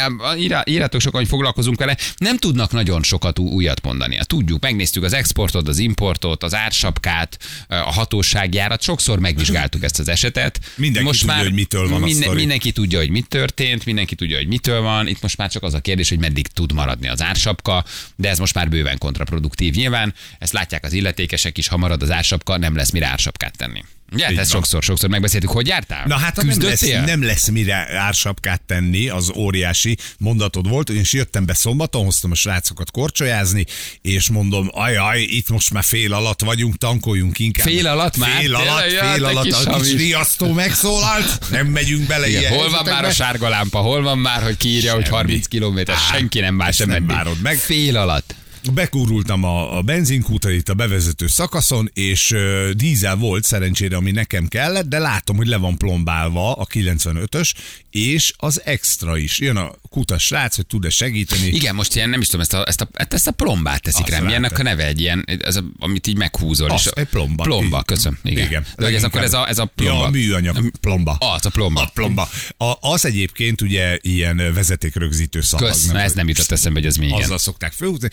Írjátok 0.65 1.01
sokan, 1.01 1.21
hogy 1.21 1.29
foglalkozunk 1.29 1.79
vele, 1.79 1.97
nem 2.17 2.37
tudnak 2.37 2.73
nagyon 2.73 3.03
sokat 3.03 3.39
újat 3.39 3.83
mondani. 3.83 4.19
Tudjuk, 4.23 4.63
megnéztük 4.63 5.03
az 5.03 5.13
exportot, 5.41 5.69
az 5.69 5.79
importot, 5.79 6.43
az 6.43 6.55
ársapkát, 6.55 7.39
a 7.69 7.93
hatóságjárat, 7.93 8.83
sokszor 8.83 9.19
megvizsgáltuk 9.19 9.85
ezt 9.85 9.99
az 9.99 10.09
esetet. 10.09 10.61
Mindenki 10.77 11.11
tudja, 11.19 11.35
hogy 11.37 11.53
mitől 11.53 11.89
van 11.89 12.03
a 12.03 12.09
sztori. 12.09 12.37
Mindenki 12.37 12.73
tudja, 12.73 12.99
hogy 12.99 13.11
mit 13.11 13.29
történt, 13.29 13.85
mindenki 13.85 14.15
tudja, 14.15 14.37
hogy 14.37 14.47
mitől 14.47 14.81
van. 14.81 15.07
Itt 15.07 15.23
most 15.23 15.37
már 15.37 15.51
csak 15.51 15.63
az 15.63 15.75
a 15.75 15.81
kérdés, 15.81 16.09
hogy 16.09 16.19
meddig 16.19 16.47
tud 16.47 16.73
maradni 16.73 17.09
az 17.09 17.23
ársapka, 17.23 17.85
de 18.17 18.29
ez 18.29 18.39
most 18.39 18.55
már 18.55 18.69
bőven 18.69 18.99
kontraproduktív 18.99 19.75
nyilván. 19.75 20.15
Ezt 20.39 20.53
látják 20.53 20.85
az 20.85 20.93
illetékesek 20.93 21.59
is, 21.59 21.69
ha 21.69 21.77
marad 21.77 22.03
az 22.03 22.11
ársapka, 22.11 22.57
nem 22.57 22.77
lesz 22.77 22.91
mire 22.91 23.07
ársapkát 23.07 23.57
tenni. 23.57 23.85
Ugye, 24.13 24.25
hát 24.25 24.39
ezt 24.39 24.51
sokszor, 24.51 24.83
sokszor 24.83 25.09
megbeszéltük. 25.09 25.51
Hogy 25.51 25.67
jártál? 25.67 26.05
Na 26.07 26.17
hát 26.17 26.37
nem 26.37 26.63
lesz, 26.63 26.81
nem 27.05 27.23
lesz 27.23 27.49
mire 27.49 27.99
ársapkát 27.99 28.63
tenni, 28.63 29.09
az 29.09 29.33
óriási 29.37 29.97
mondatod 30.19 30.69
volt, 30.69 30.91
és 30.91 31.13
jöttem 31.13 31.47
be 31.47 31.55
szombaton, 31.55 32.05
hoztam 32.05 32.31
a 32.31 32.35
srácokat 32.35 32.91
korcsolyázni, 32.91 33.65
és 34.03 34.29
mondom, 34.29 34.69
ajaj, 34.73 35.21
itt 35.21 35.49
most 35.49 35.73
már 35.73 35.85
fél 35.85 36.13
alatt 36.13 36.41
vagyunk, 36.43 36.77
tankoljunk 36.77 37.39
inkább. 37.39 37.67
Fél 37.67 37.87
alatt 37.87 38.17
már? 38.17 38.41
Fél 38.41 38.55
alatt? 38.55 38.91
Ja, 38.91 39.01
fél 39.01 39.21
te 39.21 39.27
alatt, 39.27 39.53
a 39.53 39.81
kis 39.81 39.93
riasztó 39.93 40.53
megszólalt, 40.53 41.51
nem 41.51 41.67
megyünk 41.67 42.07
bele 42.07 42.29
Igen, 42.29 42.41
ilyen 42.41 42.53
hol 42.53 42.71
van 42.71 42.85
már 42.85 43.05
a 43.05 43.13
sárga 43.13 43.49
lámpa? 43.49 43.79
Hol 43.79 44.03
van 44.03 44.19
már, 44.19 44.43
hogy 44.43 44.57
kiírja, 44.57 44.95
hogy 44.95 45.05
Semmi. 45.05 45.17
30 45.17 45.47
km? 45.47 45.91
Á, 45.91 45.97
Senki 46.13 46.41
nem 46.41 46.55
már 46.55 46.69
ezt 46.69 46.79
sem 46.79 46.89
nem 46.89 47.37
meg. 47.43 47.57
Fél 47.57 47.97
alatt. 47.97 48.35
Bekúrultam 48.73 49.45
a, 49.45 49.77
a 49.77 49.83
benzinkútra 49.83 50.51
itt 50.51 50.69
a 50.69 50.75
bevezető 50.75 51.27
szakaszon, 51.27 51.91
és 51.95 52.31
ö, 52.31 52.71
dízel 52.75 53.17
volt 53.17 53.45
szerencsére, 53.45 53.97
ami 53.97 54.11
nekem 54.11 54.49
kellett, 54.49 54.87
de 54.89 54.99
látom, 54.99 55.37
hogy 55.37 55.47
le 55.47 55.57
van 55.57 55.77
plombálva 55.79 56.53
a 56.53 56.67
95-ös, 56.67 57.53
és 57.91 58.33
az 58.37 58.61
extra 58.65 59.17
is. 59.17 59.39
Jön 59.39 59.57
a 59.57 59.71
kutas 59.91 60.25
srác, 60.25 60.57
hogy 60.57 60.67
tud-e 60.67 60.91
segíteni. 60.91 61.47
Igen, 61.47 61.75
most 61.75 61.95
ilyen, 61.95 62.09
nem 62.11 62.21
is 62.21 62.27
tudom, 62.27 62.41
ezt 62.41 62.53
a, 62.53 62.65
ezt 62.67 62.81
a, 62.81 62.89
hát 62.95 63.15
ezt 63.15 63.27
a 63.27 63.31
plombát 63.31 63.83
teszik 63.83 64.01
Azt 64.03 64.11
rá. 64.11 64.21
Milyennek 64.21 64.59
a 64.59 64.63
neve 64.63 64.87
egy 64.87 65.01
ilyen, 65.01 65.25
ez 65.43 65.57
a, 65.57 65.65
amit 65.79 66.07
így 66.07 66.17
meghúzol. 66.17 66.71
Az, 66.71 66.81
és 66.81 66.87
a- 66.87 67.01
egy 67.01 67.07
plomba. 67.07 67.43
Plomba, 67.43 67.83
köszönöm. 67.83 68.19
Igen. 68.23 68.47
Igen. 68.47 68.67
De 68.77 68.87
ez 68.87 69.05
akkor 69.05 69.23
ez 69.23 69.33
a, 69.33 69.49
ez 69.49 69.59
a 69.59 69.65
plomba. 69.65 69.99
Ja, 70.01 70.07
a 70.07 70.11
műanyag 70.11 70.71
plomba. 70.81 71.13
Az 71.13 71.47
a 71.47 71.51
plomba. 71.51 71.81
A 71.83 71.91
plomba. 71.95 72.29
A, 72.57 72.73
az 72.81 73.05
egyébként 73.05 73.61
ugye 73.61 73.99
ilyen 74.01 74.37
vezetékrögzítő 74.55 75.41
szalag. 75.41 75.69
Kösz, 75.71 75.87
na 75.87 76.01
ez 76.01 76.13
nem 76.13 76.29
jutott 76.29 76.51
eszembe, 76.51 76.79
hogy 76.79 76.89
ez 76.89 76.97
mi. 76.97 77.11
Azzal 77.13 77.39
szokták 77.39 77.73
fölhúzni. 77.73 78.09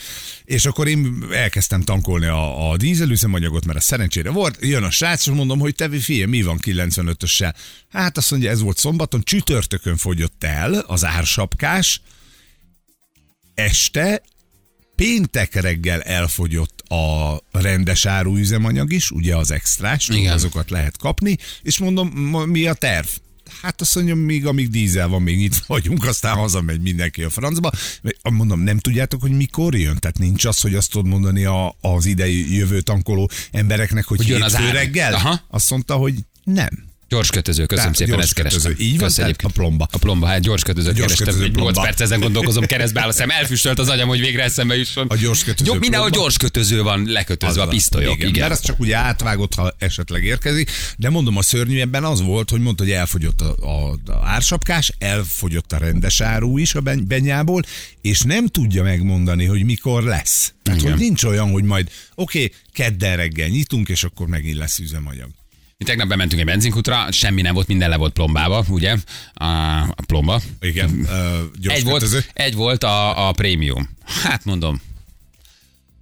És 0.48 0.66
akkor 0.66 0.88
én 0.88 1.26
elkezdtem 1.32 1.82
tankolni 1.82 2.26
a, 2.26 2.72
a 2.72 2.78
dízelüzemanyagot, 2.78 3.66
mert 3.66 3.78
a 3.78 3.82
szerencsére 3.82 4.30
volt. 4.30 4.58
Jön 4.62 4.84
a 4.84 4.90
srác, 4.90 5.26
és 5.26 5.34
mondom, 5.34 5.60
hogy 5.60 5.76
te 5.76 5.90
figyelj, 5.90 6.26
mi 6.26 6.42
van 6.42 6.60
95-össel? 6.64 7.54
Hát 7.90 8.18
azt 8.18 8.32
mondja, 8.32 8.50
ez 8.50 8.62
volt 8.62 8.78
szombaton, 8.78 9.24
csütörtökön 9.24 9.98
fogyott 9.98 10.44
el 10.44 10.74
az 10.74 11.06
ársapkás, 11.06 12.02
este 13.54 14.22
péntek 14.96 15.54
reggel 15.54 16.02
elfogyott 16.02 16.82
a 16.82 17.40
rendes 17.52 18.06
áru 18.06 18.38
üzemanyag 18.38 18.92
is, 18.92 19.12
ugye 19.12 19.36
az 19.36 19.52
extrás, 19.52 20.10
Igen. 20.10 20.34
azokat 20.34 20.70
lehet 20.70 20.98
kapni, 20.98 21.38
és 21.62 21.78
mondom, 21.78 22.08
mi 22.50 22.68
a 22.68 22.74
terv? 22.74 23.08
Hát 23.62 23.82
azt 23.82 23.96
mondja, 23.96 24.16
még 24.16 24.46
amíg 24.46 24.70
dízel 24.70 25.08
van, 25.08 25.22
még 25.22 25.40
itt 25.42 25.56
vagyunk, 25.56 26.06
aztán 26.06 26.36
hazamegy 26.36 26.82
mindenki 26.82 27.24
a 27.24 27.30
francba. 27.30 27.72
Mondom, 28.30 28.60
nem 28.62 28.78
tudjátok, 28.78 29.22
hogy 29.22 29.32
mikor 29.32 29.76
jön? 29.76 29.98
Tehát 30.00 30.18
nincs 30.18 30.46
az, 30.46 30.60
hogy 30.62 30.76
azt 30.76 30.92
tudod 30.92 31.08
mondani 31.08 31.46
a, 31.46 31.76
az 31.82 32.06
idei 32.06 32.56
jövő 32.56 32.82
tankoló 32.82 33.30
embereknek, 33.52 34.06
hogy, 34.06 34.18
Hogy 34.18 34.32
az 34.32 34.52
hétfő 34.56 34.68
ár. 34.68 34.74
reggel? 34.74 35.14
Aha. 35.14 35.42
Azt 35.50 35.70
mondta, 35.70 35.96
hogy 35.96 36.14
nem. 36.44 36.70
Gyors 37.10 37.30
kötöző, 37.30 37.66
köszönöm 37.66 37.92
Tehát 37.94 38.10
szépen, 38.10 38.24
ezt 38.24 38.34
kerestem. 38.34 38.74
Így 38.78 39.00
van, 39.00 39.10
tehát 39.16 39.36
a 39.44 39.50
plomba. 39.50 39.88
A 39.92 39.98
plomba, 39.98 40.26
hát 40.26 40.40
gyors 40.42 40.64
kötöző 40.64 40.90
A 40.90 40.92
gyors 40.92 41.02
kerestem. 41.14 41.26
kötöző 41.28 41.44
Egy 41.46 41.52
8 41.56 41.62
plomba. 41.72 41.82
perc 41.82 42.00
ezen 42.02 42.20
gondolkozom, 42.20 42.66
keresztbe 42.66 43.02
áll 43.02 43.08
a 43.08 43.12
szem. 43.12 43.30
Elfüstölt 43.30 43.80
az 43.80 43.90
agyam, 43.90 44.08
hogy 44.08 44.20
végre 44.20 44.44
eszembe 44.44 44.78
jusson. 44.78 45.08
A 45.08 45.16
gyors 45.16 45.44
kötöző 45.44 45.72
Jó, 45.72 45.80
mindenhol 45.80 46.10
plomba. 46.10 46.24
gyors 46.26 46.38
kötöző 46.38 46.82
van 46.84 47.04
lekötözve 47.06 47.48
a 47.60 47.62
Az 47.62 47.68
van. 47.68 47.70
pisztolyok. 47.70 48.16
Igen, 48.24 48.32
Mert 48.40 48.52
az 48.52 48.62
csak 48.62 48.80
ugye 48.80 48.96
átvágott, 48.96 49.54
ha 49.54 49.76
esetleg 49.78 50.24
érkezik. 50.24 50.72
De 50.98 51.10
mondom, 51.10 51.38
a 51.38 51.42
szörnyűebben 51.42 52.04
az 52.04 52.22
volt, 52.22 52.50
hogy 52.50 52.62
mondta, 52.62 52.84
hogy 52.84 52.92
elfogyott 52.92 53.42
a, 53.42 53.56
a, 53.62 53.92
a 54.12 54.26
ársapkás, 54.26 54.94
elfogyott 55.00 55.72
a 55.72 55.78
rendes 55.78 56.22
áru 56.22 56.58
is 56.58 56.76
a 56.76 56.82
ben- 56.82 57.08
benyából, 57.08 57.62
és 58.02 58.22
nem 58.22 58.48
tudja 58.48 58.84
megmondani, 58.84 59.46
hogy 59.46 59.64
mikor 59.64 60.04
lesz. 60.04 60.54
Tehát, 60.64 60.80
Igen. 60.80 60.92
hogy 60.92 61.02
nincs 61.02 61.24
olyan, 61.24 61.52
hogy 61.52 61.64
majd 61.64 61.90
oké, 62.16 62.44
okay, 62.44 62.58
kedden 62.74 63.16
reggel 63.16 63.48
nyitunk, 63.48 63.90
és 63.90 64.04
akkor 64.04 64.28
megint 64.28 64.58
lesz 64.58 64.80
üzemanyag. 64.80 65.30
Mi 65.78 65.86
tegnap 65.86 66.08
bementünk 66.08 66.42
egy 66.42 66.48
benzinkutra, 66.48 67.12
semmi 67.12 67.42
nem 67.42 67.54
volt, 67.54 67.68
minden 67.68 67.90
le 67.90 67.96
volt 67.96 68.14
plombába, 68.14 68.66
ugye? 68.70 68.96
A, 69.34 69.46
a 69.82 70.04
plomba. 70.08 70.42
Igen, 70.62 71.08
uh, 71.64 71.74
Egy 71.74 71.84
volt, 71.84 72.02
kötöző. 72.02 72.26
egy 72.34 72.56
volt 72.56 72.84
a, 72.84 73.28
a 73.28 73.32
prémium. 73.32 73.90
Hát 74.24 74.46
mondom, 74.46 74.82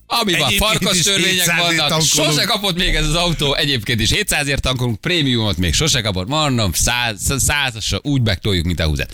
ami 0.08 0.32
van, 0.32 0.42
Egyébként 0.42 0.64
farkas 0.64 1.02
törvények 1.02 1.32
700 1.32 1.72
ért 1.72 1.78
vannak, 1.80 2.02
sose 2.02 2.44
kapott 2.44 2.78
még 2.78 2.96
ez 2.96 3.08
az 3.08 3.16
autó, 3.16 3.54
egyébként 3.56 4.00
is 4.00 4.12
700 4.12 4.48
ért 4.48 4.62
tankolunk, 4.62 5.02
prémiumot 5.02 5.58
még 5.58 5.74
sose 5.74 6.02
kapott, 6.02 6.28
mondom, 6.28 6.74
száz, 6.74 7.34
százasra 7.38 8.00
úgy 8.02 8.22
megtoljuk, 8.22 8.66
mint 8.66 8.80
a 8.80 8.86
húzat. 8.86 9.14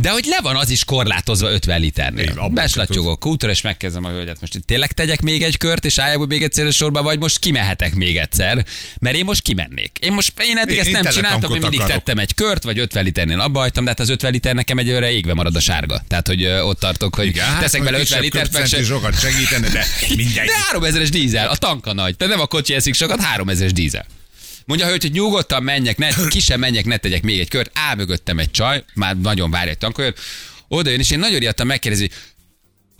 De 0.00 0.10
hogy 0.10 0.24
le 0.24 0.38
van 0.42 0.56
az 0.56 0.70
is 0.70 0.84
korlátozva 0.84 1.50
50 1.50 1.76
Igen, 1.82 1.86
liternél. 1.86 2.48
Beslatyogok 2.48 3.20
kútra, 3.20 3.50
és 3.50 3.60
megkezdem 3.60 4.04
a 4.04 4.08
hölgyet. 4.08 4.40
Most 4.40 4.60
tényleg 4.66 4.92
tegyek 4.92 5.20
még 5.20 5.42
egy 5.42 5.56
kört, 5.56 5.84
és 5.84 5.98
álljak 5.98 6.26
még 6.26 6.42
egyszer 6.42 6.66
a 6.66 6.70
sorba, 6.70 7.02
vagy 7.02 7.18
most 7.18 7.38
kimehetek 7.38 7.94
még 7.94 8.16
egyszer, 8.16 8.64
mert 9.00 9.16
én 9.16 9.24
most 9.24 9.42
kimennék. 9.42 9.98
Én 10.00 10.12
most 10.12 10.32
én 10.40 10.56
eddig 10.58 10.74
Én- 10.74 10.80
ezt 10.80 10.88
én 10.88 10.98
nem 11.02 11.12
csináltam, 11.12 11.54
én 11.54 11.60
mindig 11.60 11.80
akarok. 11.80 11.96
tettem 11.96 12.18
egy 12.18 12.34
kört, 12.34 12.62
vagy 12.62 12.78
50 12.78 13.04
liternél 13.04 13.40
abba 13.40 13.58
hagytam, 13.58 13.84
de 13.84 13.90
hát 13.90 14.00
az 14.00 14.08
50 14.08 14.32
liter 14.32 14.54
nekem 14.54 14.78
egyőre 14.78 15.10
égve 15.10 15.34
marad 15.34 15.56
a 15.56 15.60
sárga. 15.60 16.02
Tehát, 16.08 16.26
hogy 16.26 16.42
ö, 16.42 16.60
ott 16.60 16.78
tartok, 16.80 17.14
hogy 17.14 17.26
Igen, 17.26 17.44
hát, 17.46 17.60
teszek 17.60 17.82
bele 17.84 17.98
kisebb 17.98 18.22
50 18.22 18.42
litert, 18.42 18.52
meg 18.52 18.66
se... 18.66 18.84
sokat 18.84 19.20
segítene, 19.20 19.68
de 19.68 19.86
mindegy. 20.16 20.46
De 20.46 20.52
3000-es 20.78 21.08
dízel, 21.10 21.48
a 21.48 21.56
tanka 21.56 21.92
nagy. 21.92 22.16
Tehát 22.16 22.34
nem 22.34 22.42
a 22.42 22.46
kocsi 22.46 22.74
eszik 22.74 22.94
sokat, 22.94 23.20
3000-es 23.36 23.70
dízel. 23.72 24.06
Mondja 24.68 24.86
a 24.86 24.88
hölgy, 24.88 25.02
hogy 25.02 25.12
nyugodtan 25.12 25.62
menjek, 25.62 25.96
ne, 25.98 26.08
ki 26.28 26.40
sem 26.40 26.60
menjek, 26.60 26.84
ne 26.84 26.96
tegyek 26.96 27.22
még 27.22 27.38
egy 27.38 27.48
kört. 27.48 27.70
Áll 27.74 27.94
mögöttem 27.94 28.38
egy 28.38 28.50
csaj, 28.50 28.84
már 28.94 29.16
nagyon 29.16 29.50
várja 29.50 29.70
egy 29.70 29.78
tankolyot. 29.78 30.18
Oda 30.68 30.90
jön, 30.90 30.98
és 30.98 31.10
én 31.10 31.18
nagyon 31.18 31.38
riadtan 31.38 31.66
megkérdezi, 31.66 32.10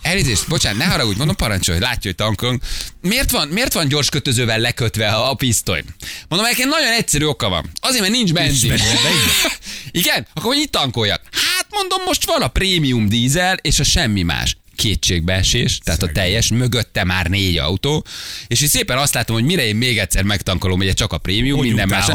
Elnézést, 0.02 0.48
bocsánat, 0.48 0.78
ne 0.78 0.84
haragudj, 0.84 1.16
mondom, 1.16 1.36
parancsolj, 1.36 1.78
látja, 1.78 2.00
hogy 2.02 2.14
tankon. 2.14 2.62
Miért 3.00 3.30
van, 3.30 3.48
miért 3.48 3.72
van 3.72 3.88
gyors 3.88 4.08
kötözővel 4.08 4.58
lekötve 4.58 5.08
a, 5.08 5.30
a 5.30 5.34
pisztoly? 5.34 5.82
Mondom, 6.28 6.48
nekem 6.48 6.68
nagyon 6.68 6.92
egyszerű 6.92 7.24
oka 7.24 7.48
van. 7.48 7.70
Azért, 7.80 8.00
mert 8.00 8.12
nincs 8.12 8.32
benzin. 8.32 8.68
benne, 8.68 8.82
de 8.82 9.08
Igen? 10.00 10.26
Akkor 10.34 10.54
hogy 10.54 10.62
itt 10.62 10.70
tankoljak? 10.70 11.22
Hát 11.32 11.66
mondom, 11.70 12.02
most 12.04 12.24
van 12.24 12.42
a 12.42 12.48
prémium 12.48 13.08
dízel, 13.08 13.56
és 13.56 13.78
a 13.78 13.84
semmi 13.84 14.22
más 14.22 14.56
kétségbeesés, 14.78 15.78
tehát 15.84 16.02
a 16.02 16.06
Szegény. 16.06 16.22
teljes, 16.22 16.48
mögötte 16.48 17.04
már 17.04 17.26
négy 17.26 17.56
autó, 17.58 18.04
és 18.46 18.60
így 18.62 18.68
szépen 18.68 18.98
azt 18.98 19.14
látom, 19.14 19.36
hogy 19.36 19.44
mire 19.44 19.64
én 19.66 19.76
még 19.76 19.98
egyszer 19.98 20.22
megtankolom, 20.22 20.78
ugye 20.78 20.92
csak 20.92 21.12
a 21.12 21.18
prémium, 21.18 21.58
Hogy 21.58 21.66
minden 21.66 21.88
más. 21.88 22.06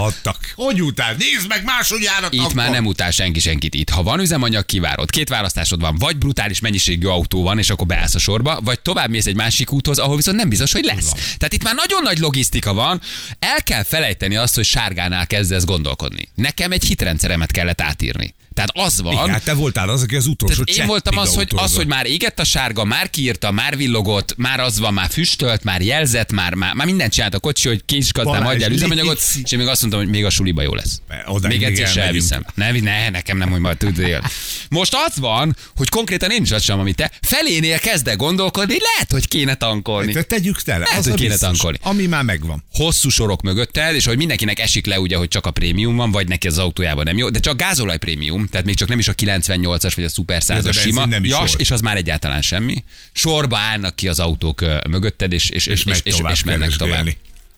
Hogy 0.56 0.82
utál? 0.82 1.15
Nézd 1.17 1.47
meg, 1.47 1.63
másodjára 1.63 2.28
Itt 2.30 2.39
tankol. 2.39 2.56
már 2.56 2.69
nem 2.71 2.86
utál 2.86 3.12
senki 3.12 3.39
senkit. 3.39 3.73
Itt, 3.73 3.89
ha 3.89 4.04
van 4.04 4.19
üzemanyag, 4.19 4.65
kivárod. 4.65 5.10
Két 5.10 5.30
választásod 5.30 5.80
van. 5.82 5.95
Vagy 5.97 6.17
brutális 6.17 6.60
mennyiségű 6.60 7.08
autó 7.08 7.43
van, 7.43 7.58
és 7.60 7.69
akkor 7.69 7.88
beállsz 7.88 8.15
a 8.15 8.19
sorba, 8.19 8.60
vagy 8.63 8.80
tovább 8.80 9.10
mész 9.10 9.26
egy 9.26 9.36
másik 9.36 9.71
úthoz, 9.71 9.97
ahol 9.97 10.15
viszont 10.15 10.38
nem 10.38 10.49
biztos, 10.49 10.71
hogy 10.71 10.84
lesz. 10.84 11.12
Tehát 11.12 11.54
itt 11.54 11.63
már 11.63 11.76
nagyon 11.76 12.02
nagy 12.04 12.17
logisztika 12.17 12.73
van. 12.73 13.02
El 13.39 13.63
kell 13.63 13.84
felejteni 13.84 14.36
azt, 14.36 14.56
hogy 14.56 14.65
sárgánál 14.65 15.28
kezdesz 15.28 15.63
gondolkodni. 15.65 16.30
Nekem 16.36 16.71
egy 16.71 16.84
hitrendszeremet 16.84 17.52
kellett 17.52 17.82
átírni. 17.82 18.34
Tehát 18.54 18.72
az 18.74 19.02
van, 19.02 19.13
Igen, 19.13 19.30
hát 19.30 19.44
te 19.44 19.54
voltál 19.54 19.89
az, 19.89 20.02
aki 20.02 20.16
az 20.16 20.28
utolsó 20.28 20.63
tehát 20.63 20.82
én 20.82 20.88
voltam 20.88 21.18
az, 21.18 21.36
hogy, 21.36 21.52
az, 21.56 21.76
hogy 21.76 21.88
már 21.88 22.06
égett 22.06 22.39
a 22.39 22.44
sárga, 22.44 22.84
már 22.84 23.10
kiírta, 23.10 23.52
már 23.52 23.78
villogott, 23.78 24.34
már 24.38 24.60
az 24.60 24.80
van, 24.80 24.94
már 24.94 25.10
füstölt, 25.10 25.63
már 25.63 25.82
jelzett, 25.82 26.32
már, 26.32 26.54
már, 26.54 26.74
már 26.74 26.86
mindent 26.86 27.13
csinált 27.13 27.34
a 27.34 27.39
kocsi, 27.39 27.68
hogy 27.68 27.86
kiskazdám, 27.86 28.34
Balázs, 28.34 28.54
adjál 28.54 28.72
üzemanyagot, 28.72 29.22
és 29.44 29.52
én 29.52 29.60
még 29.60 29.68
azt 29.68 29.82
mondtam, 29.82 30.04
hogy 30.04 30.12
még 30.12 30.26
a 30.26 30.30
suliba 30.30 30.62
jó 30.62 30.74
lesz. 30.74 31.02
Oda 31.26 31.48
még 31.48 31.63
egyszer 31.63 31.88
se 31.88 32.02
elviszem. 32.02 32.46
Ne, 32.56 32.72
ne, 32.72 33.10
nekem 33.10 33.38
nem, 33.38 33.50
hogy 33.50 33.60
majd 33.60 33.78
tudjél. 33.78 34.24
Most 34.70 34.96
az 35.08 35.18
van, 35.20 35.56
hogy 35.76 35.89
konkrétan 35.89 36.32
én 36.32 36.42
is 36.42 36.52
azt 36.52 36.63
sem, 36.63 36.80
amit 36.80 36.96
te, 36.96 37.12
felénél 37.22 37.80
kezdek 37.80 38.16
gondolkodni, 38.16 38.76
lehet, 38.94 39.12
hogy 39.12 39.28
kéne 39.28 39.56
tankolni. 39.56 40.13
Te 40.13 40.24
tegyük 40.24 40.62
tele. 40.62 40.80
Lehet, 40.80 41.00
az 41.00 41.06
hogy 41.06 41.13
kéne 41.13 41.30
biztos, 41.30 41.48
tankolni. 41.48 41.78
Ami 41.82 42.06
már 42.06 42.24
megvan. 42.24 42.63
hosszú 42.74 43.10
sorok 43.10 43.42
mögötted, 43.42 43.96
és 43.96 44.06
hogy 44.06 44.18
mindenkinek 44.18 44.60
esik 44.60 44.86
le 44.86 45.00
ugye, 45.00 45.18
hogy 45.18 45.28
csak 45.28 45.46
a 45.46 45.52
prémium 45.52 45.96
van, 45.96 46.12
vagy 46.12 46.28
neki 46.28 46.48
az 46.48 46.58
autójában 46.58 47.04
nem 47.04 47.18
jó, 47.18 47.30
de 47.30 47.39
csak 47.39 47.58
gázolaj 47.58 47.98
prémium, 47.98 48.42
tehát 48.49 48.65
még 48.65 48.75
csak 48.75 48.88
nem 48.88 48.99
is 48.99 49.08
a 49.08 49.13
98-as 49.13 49.91
vagy 49.95 50.03
a 50.03 50.10
Super 50.10 50.41
100-as 50.43 50.47
benzin 50.47 50.71
sima, 50.71 51.06
nem 51.06 51.23
is 51.23 51.32
sor. 51.32 51.49
és 51.58 51.71
az 51.71 51.82
már 51.82 51.97
egyáltalán 51.97 52.41
semmi. 52.41 52.84
Sorba 53.12 53.58
állnak 53.58 53.95
ki 53.95 54.08
az 54.08 54.19
autók 54.19 54.65
mögötted, 54.89 55.32
és, 55.32 55.49
és, 55.49 55.65
és, 55.65 55.79
és, 55.79 55.84
megy 55.84 56.01
és, 56.03 56.15
tovább 56.15 56.32
és 56.32 56.43
mennek 56.43 56.69
tovább. 56.69 57.08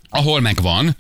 Ahol 0.10 0.42
meg 0.42 0.62
van, 0.62 0.98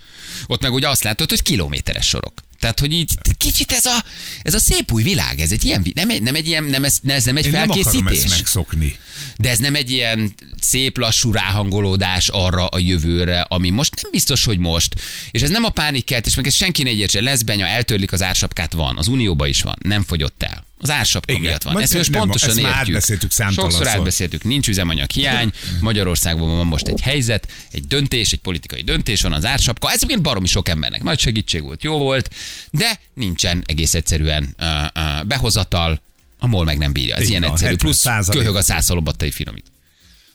ott 0.48 0.62
meg 0.62 0.74
ugye 0.74 0.89
azt 0.89 1.04
látod, 1.04 1.30
hogy 1.30 1.41
kilométeres 1.41 2.08
sorok. 2.08 2.34
Tehát, 2.60 2.80
hogy 2.80 2.94
így 2.94 3.12
kicsit 3.38 3.72
ez 3.72 3.86
a, 3.86 4.04
ez 4.41 4.54
a 4.54 4.60
szép 4.60 4.91
új 4.91 5.04
világ, 5.04 5.39
ez 5.39 5.52
egy 5.52 5.65
ilyen, 5.65 5.86
nem 5.94 6.10
egy, 6.10 6.22
nem 6.22 6.36
egy 6.36 6.48
ilyen, 6.48 6.63
nem 6.63 6.84
ez, 6.84 7.00
ez 7.08 7.24
nem 7.24 7.38
egy 7.38 7.46
Én 7.46 7.52
nem 7.52 7.62
akarom 7.62 7.80
ezt 7.88 7.96
felkészítés. 7.96 8.30
megszokni. 8.38 8.96
De 9.38 9.50
ez 9.50 9.60
nem 9.60 9.76
egy 9.76 9.91
ilyen 9.91 10.34
szép 10.62 10.98
lassú 10.98 11.32
ráhangolódás 11.32 12.28
arra 12.28 12.68
a 12.68 12.80
jövőre, 12.80 13.41
ami 13.41 13.70
most 13.70 14.02
nem 14.02 14.12
biztos, 14.12 14.46
hogy 14.46 14.58
most. 14.58 14.96
És 15.32 15.41
ez 15.41 15.50
nem 15.50 15.63
a 15.63 15.70
pánikkeltés, 15.70 16.36
meg 16.36 16.48
ez 16.48 16.54
senki 16.54 16.84
ne 16.84 16.89
értse. 16.91 17.22
Lesz 17.22 17.41
benya, 17.41 17.68
eltörlik 17.68 18.12
az 18.12 18.22
ársapkát, 18.22 18.74
van. 18.74 18.98
Az 18.98 19.08
Unióban 19.08 19.48
is 19.48 19.62
van. 19.62 19.76
Nem 19.82 20.04
fogyott 20.04 20.44
el. 20.44 20.65
Az 20.86 20.91
ársapka 20.91 21.32
Igen. 21.32 21.43
miatt 21.43 21.63
van. 21.63 21.82
Ezt 21.82 21.93
most 21.93 22.10
nem- 22.10 22.19
pontosan 22.19 22.50
ezt 22.50 22.62
már 22.62 22.71
értjük. 22.78 22.95
átbeszéltük. 22.95 23.32
Sokszor 23.52 23.88
átbeszéltük. 23.88 24.43
Nincs 24.43 24.67
üzemanyag 24.67 25.10
hiány. 25.10 25.52
Magyarországban 25.82 26.56
van 26.58 26.65
most 26.67 26.88
egy 26.88 27.02
helyzet, 27.02 27.48
egy 27.71 27.88
döntés, 27.88 28.32
egy 28.32 28.39
politikai 28.39 28.82
döntés 28.82 29.21
van 29.21 29.34
az 29.34 29.45
ársapka. 29.45 29.88
Ez 29.88 29.95
egyébként 29.95 30.21
baromi 30.21 30.48
sok 30.48 30.67
embernek 30.69 31.04
nagy 31.04 31.19
segítség 31.19 31.62
volt, 31.63 31.84
jó 31.84 31.98
volt, 31.98 32.30
de 32.71 33.00
nincsen 33.13 33.63
egész 33.65 33.93
egyszerűen 33.93 34.56
uh, 34.60 34.67
uh, 34.95 35.24
behozatal, 35.24 36.02
a 36.39 36.48
MOL 36.48 36.65
meg 36.65 36.78
nem 36.78 36.93
bírja. 36.93 37.15
Ez 37.15 37.24
Így 37.24 37.30
ilyen 37.30 37.43
egyszerű. 37.43 37.71
70 37.71 37.78
Plusz 37.78 38.28
köhög 38.30 38.56
a 38.56 38.62
százszalobattai 38.62 39.32
finomít. 39.32 39.65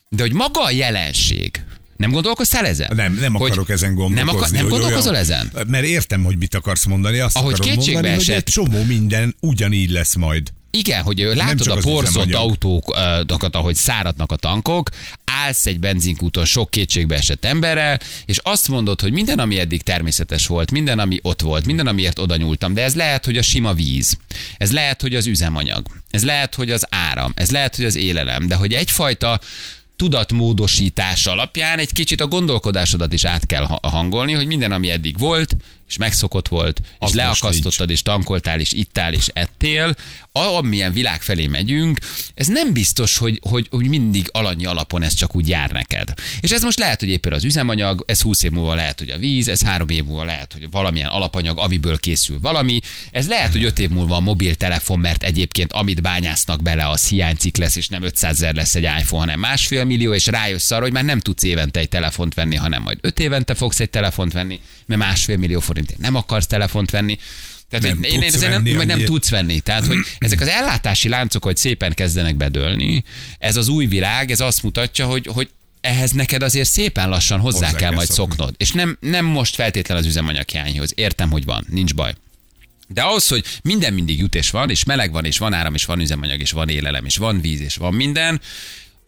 De 0.09 0.23
hogy 0.23 0.33
maga 0.33 0.63
a 0.65 0.71
jelenség 0.71 1.63
Nem 2.01 2.11
gondolkoztál 2.11 2.67
ezen? 2.67 2.93
Nem, 2.97 3.15
nem 3.21 3.35
Hogy 3.35 3.51
akarok 3.51 3.71
ezen 3.71 3.95
gondolkozni. 3.95 4.25
Nem, 4.25 4.37
akar, 4.37 4.51
nem 4.51 4.61
hogy 4.63 4.71
gondolkozol 4.71 5.11
olyan- 5.13 5.23
ezen? 5.25 5.51
Mert 5.67 5.85
értem, 5.85 6.25
hogy 6.25 6.39
mit 6.39 6.55
akarsz 6.55 6.85
mondani. 6.85 7.19
Azt 7.19 7.37
Ahogy 7.37 7.53
akarom 7.53 7.71
kétségbe 7.71 7.93
mondani, 7.93 8.15
hogy 8.15 8.23
esett- 8.23 8.47
egy 8.47 8.53
csomó 8.53 8.83
minden 8.85 9.37
ugyanígy 9.41 9.91
lesz 9.91 10.15
majd. 10.15 10.49
Igen, 10.71 11.03
hogy 11.03 11.19
látod 11.19 11.67
a 11.69 11.77
üzemanyag. 11.77 12.33
autókat, 12.35 13.55
ahogy 13.57 13.75
száradnak 13.75 14.33
a 14.33 14.37
tankok, 14.37 14.89
állsz 15.25 15.67
egy 15.67 15.81
benzinkúton 15.81 16.45
sok 16.45 16.71
kétségbe 16.71 17.17
esett 17.17 17.45
emberrel, 17.45 18.01
és 18.25 18.39
azt 18.43 18.69
mondod, 18.69 19.01
hogy 19.01 19.13
minden, 19.13 19.39
ami 19.39 19.59
eddig 19.59 19.83
természetes 19.83 20.47
volt, 20.47 20.71
minden, 20.71 20.99
ami 20.99 21.19
ott 21.23 21.41
volt, 21.41 21.67
minden, 21.67 21.87
amiért 21.87 22.19
oda 22.19 22.37
nyúltam, 22.37 22.75
de 22.75 22.83
ez 22.83 22.95
lehet, 22.95 23.25
hogy 23.25 23.37
a 23.37 23.43
sima 23.43 23.73
víz, 23.75 24.17
ez 24.57 24.73
lehet, 24.73 25.01
hogy 25.01 25.15
az 25.15 25.27
üzemanyag, 25.27 25.87
ez 26.11 26.25
lehet, 26.25 26.55
hogy 26.55 26.71
az 26.71 26.87
áram, 26.91 27.33
ez 27.37 27.51
lehet, 27.51 27.77
hogy 27.77 27.85
az 27.85 27.97
élelem, 27.97 28.47
de 28.47 28.55
hogy 28.55 28.73
egyfajta 28.73 29.41
tudatmódosítás 30.01 31.27
alapján 31.27 31.79
egy 31.79 31.93
kicsit 31.93 32.21
a 32.21 32.27
gondolkodásodat 32.27 33.13
is 33.13 33.25
át 33.25 33.47
kell 33.47 33.65
ha- 33.65 33.89
hangolni, 33.89 34.33
hogy 34.33 34.47
minden, 34.47 34.73
ami 34.73 34.91
eddig 34.91 35.19
volt, 35.19 35.57
és 35.91 35.97
megszokott 35.97 36.49
volt, 36.49 36.81
és 36.83 36.87
Az 36.99 37.15
leakasztottad, 37.15 37.91
és 37.91 38.03
tankoltál, 38.03 38.61
és 38.61 38.73
ittál, 38.73 39.13
és 39.13 39.29
ettél, 39.33 39.95
amilyen 40.33 40.93
világ 40.93 41.23
felé 41.23 41.47
megyünk, 41.47 41.99
ez 42.35 42.47
nem 42.47 42.73
biztos, 42.73 43.17
hogy, 43.17 43.41
hogy, 43.43 43.67
hogy 43.71 43.89
mindig 43.89 44.29
alanyi 44.33 44.67
alapon 44.67 45.03
ez 45.03 45.15
csak 45.15 45.37
úgy 45.37 45.49
jár 45.49 45.71
neked. 45.71 46.13
És 46.41 46.51
ez 46.51 46.63
most 46.63 46.79
lehet, 46.79 47.01
hogy 47.01 47.09
éppen 47.09 47.33
az 47.33 47.45
üzemanyag, 47.45 48.05
ez 48.07 48.21
20 48.21 48.43
év 48.43 48.51
múlva 48.51 48.75
lehet, 48.75 48.99
hogy 48.99 49.11
a 49.11 49.19
víz, 49.19 49.49
ez 49.49 49.63
három 49.63 49.89
év 49.89 50.05
múlva 50.05 50.25
lehet, 50.25 50.53
hogy 50.53 50.71
valamilyen 50.71 51.09
alapanyag, 51.09 51.59
amiből 51.59 51.99
készül 51.99 52.39
valami, 52.41 52.81
ez 53.11 53.29
lehet, 53.29 53.53
hogy 53.53 53.65
öt 53.65 53.79
év 53.79 53.91
múlva 53.91 54.17
a 54.17 54.21
mobiltelefon, 54.21 54.99
mert 54.99 55.23
egyébként 55.23 55.73
amit 55.73 56.03
bányásznak 56.03 56.63
bele, 56.63 56.89
az 56.89 57.09
hiánycik 57.09 57.57
lesz, 57.57 57.77
és 57.77 57.89
nem 57.89 58.03
500 58.03 58.41
ezer 58.41 58.55
lesz 58.55 58.75
egy 58.75 58.83
iPhone, 58.83 59.21
hanem 59.21 59.41
másfél 59.41 59.85
millió, 59.85 60.15
és 60.15 60.27
rájössz 60.27 60.71
arra, 60.71 60.83
hogy 60.83 60.93
már 60.93 61.05
nem 61.05 61.21
tudsz 61.21 61.43
évente 61.43 61.81
egy 61.81 61.89
telefont 61.89 62.35
venni, 62.35 62.57
hanem 62.57 62.83
majd 62.83 62.99
öt 63.01 63.19
évente 63.21 63.55
fogsz 63.55 63.81
egy 63.81 63.91
telefont 63.91 64.33
venni, 64.33 64.61
mert 64.97 65.11
másfél 65.11 65.37
millió 65.37 65.61
forintért 65.61 65.99
nem 66.01 66.15
akarsz 66.15 66.47
telefont 66.47 66.91
venni. 66.91 67.19
Tehát, 67.69 67.87
Nem 67.87 68.03
én, 68.03 68.23
én 68.23 68.31
tudsz 68.31 68.41
nem, 68.41 68.51
venni 68.51 68.73
nem 68.73 68.89
annyit. 68.91 69.07
tudsz 69.07 69.29
venni. 69.29 69.61
Tehát, 69.61 69.87
hogy 69.87 69.97
ezek 70.19 70.41
az 70.41 70.49
ellátási 70.49 71.09
láncok, 71.09 71.45
hogy 71.45 71.57
szépen 71.57 71.95
kezdenek 71.95 72.37
bedőlni, 72.37 73.05
ez 73.39 73.57
az 73.57 73.69
új 73.69 73.87
világ, 73.87 74.31
ez 74.31 74.41
azt 74.41 74.63
mutatja, 74.63 75.07
hogy, 75.07 75.27
hogy 75.27 75.49
ehhez 75.81 76.11
neked 76.11 76.43
azért 76.43 76.69
szépen 76.71 77.09
lassan 77.09 77.41
hozzá, 77.41 77.57
Hozzá 77.59 77.71
kell, 77.71 77.79
kell 77.79 77.95
majd 77.95 78.09
szokni. 78.11 78.35
szoknod. 78.37 78.55
És 78.59 78.71
nem, 78.73 78.97
nem 79.01 79.25
most 79.25 79.55
feltétlen 79.55 79.99
az 79.99 80.07
üzemanyaghiányhoz. 80.07 80.93
Értem, 80.95 81.31
hogy 81.31 81.45
van, 81.45 81.67
nincs 81.69 81.95
baj. 81.95 82.15
De 82.89 83.03
ahhoz, 83.03 83.29
hogy 83.29 83.45
minden 83.63 83.93
mindig 83.93 84.19
jut 84.19 84.35
és 84.35 84.51
van, 84.51 84.71
és 84.71 84.85
meleg 84.85 85.13
van, 85.13 85.25
és 85.25 85.39
van 85.39 85.53
áram, 85.53 85.75
és 85.75 85.85
van 85.85 86.01
üzemanyag, 86.01 86.41
és 86.41 86.51
van 86.51 86.69
élelem, 86.69 87.05
és 87.05 87.17
van 87.17 87.41
víz, 87.41 87.61
és 87.61 87.77
van 87.77 87.95
minden, 87.95 88.41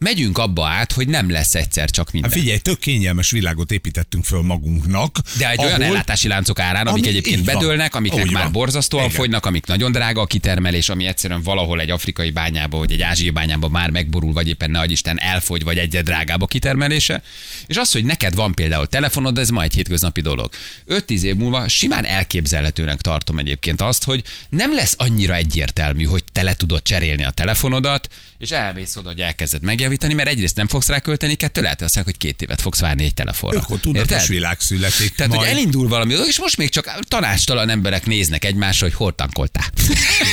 megyünk 0.03 0.37
abba 0.37 0.65
át, 0.67 0.91
hogy 0.91 1.07
nem 1.07 1.29
lesz 1.31 1.55
egyszer 1.55 1.89
csak 1.89 2.11
minden. 2.11 2.31
Hát 2.31 2.39
figyelj, 2.39 2.57
tök 2.59 2.79
kényelmes 2.79 3.31
világot 3.31 3.71
építettünk 3.71 4.25
föl 4.25 4.41
magunknak. 4.41 5.17
De 5.37 5.49
egy 5.49 5.59
olyan 5.59 5.71
ahol- 5.71 5.85
ellátási 5.87 6.27
láncok 6.27 6.59
árán, 6.59 6.87
amik 6.87 7.03
Ami 7.03 7.11
egyébként 7.11 7.43
bedőlnek, 7.43 7.95
amiknek 7.95 8.25
Úgy 8.25 8.31
már 8.31 8.43
van. 8.43 8.51
borzasztóan 8.51 9.03
Igen. 9.03 9.15
fogynak, 9.15 9.45
amik 9.45 9.65
nagyon 9.65 9.91
drága 9.91 10.21
a 10.21 10.25
kitermelés, 10.25 10.89
ami 10.89 11.05
egyszerűen 11.05 11.41
valahol 11.41 11.79
egy 11.79 11.89
afrikai 11.89 12.31
bányába, 12.31 12.77
vagy 12.77 12.91
egy 12.91 13.01
ázsiai 13.01 13.29
bányába 13.29 13.67
már 13.69 13.89
megborul, 13.89 14.33
vagy 14.33 14.47
éppen 14.47 14.71
ne 14.71 14.85
Isten 14.85 15.19
elfogy, 15.19 15.63
vagy 15.63 15.77
egyre 15.77 16.01
drágább 16.01 16.41
a 16.41 16.45
kitermelése. 16.47 17.21
És 17.67 17.77
az, 17.77 17.91
hogy 17.91 18.05
neked 18.05 18.35
van 18.35 18.53
például 18.53 18.87
telefonod, 18.87 19.37
ez 19.37 19.49
ma 19.49 19.63
egy 19.63 19.73
hétköznapi 19.73 20.21
dolog. 20.21 20.49
5-10 20.87 21.21
év 21.21 21.35
múlva 21.35 21.67
simán 21.67 22.05
elképzelhetőnek 22.05 23.01
tartom 23.01 23.37
egyébként 23.39 23.81
azt, 23.81 24.03
hogy 24.03 24.23
nem 24.49 24.73
lesz 24.73 24.95
annyira 24.97 25.35
egyértelmű, 25.35 26.03
hogy 26.03 26.23
te 26.31 26.43
le 26.43 26.53
tudod 26.55 26.81
cserélni 26.81 27.23
a 27.23 27.29
telefonodat, 27.31 28.07
és 28.37 28.51
elmész 28.51 28.95
oda, 28.95 29.09
hogy 29.09 29.19
elkezded 29.19 29.61
megjavítani, 29.61 29.91
mert 30.01 30.27
egyrészt 30.29 30.55
nem 30.55 30.67
fogsz 30.67 30.87
rá 30.87 30.99
költeni, 30.99 31.35
kettő 31.35 31.61
lehet, 31.61 31.77
hogy 31.77 31.85
azt 31.85 31.95
mondják, 31.95 32.17
hogy 32.17 32.29
két 32.29 32.41
évet 32.41 32.61
fogsz 32.61 32.79
várni 32.79 33.03
egy 33.03 33.13
telefonra. 33.13 33.59
Akkor 33.59 33.79
tudatos 33.79 34.27
világ 34.27 34.59
születik. 34.59 35.15
Tehát, 35.15 35.31
majd. 35.31 35.47
hogy 35.47 35.57
elindul 35.57 35.87
valami, 35.87 36.13
és 36.27 36.39
most 36.39 36.57
még 36.57 36.69
csak 36.69 36.99
tanástalan 37.07 37.69
emberek 37.69 38.05
néznek 38.05 38.45
egymásra, 38.45 38.85
hogy 38.85 38.95
hol 38.95 39.15
tankoltál. 39.15 39.69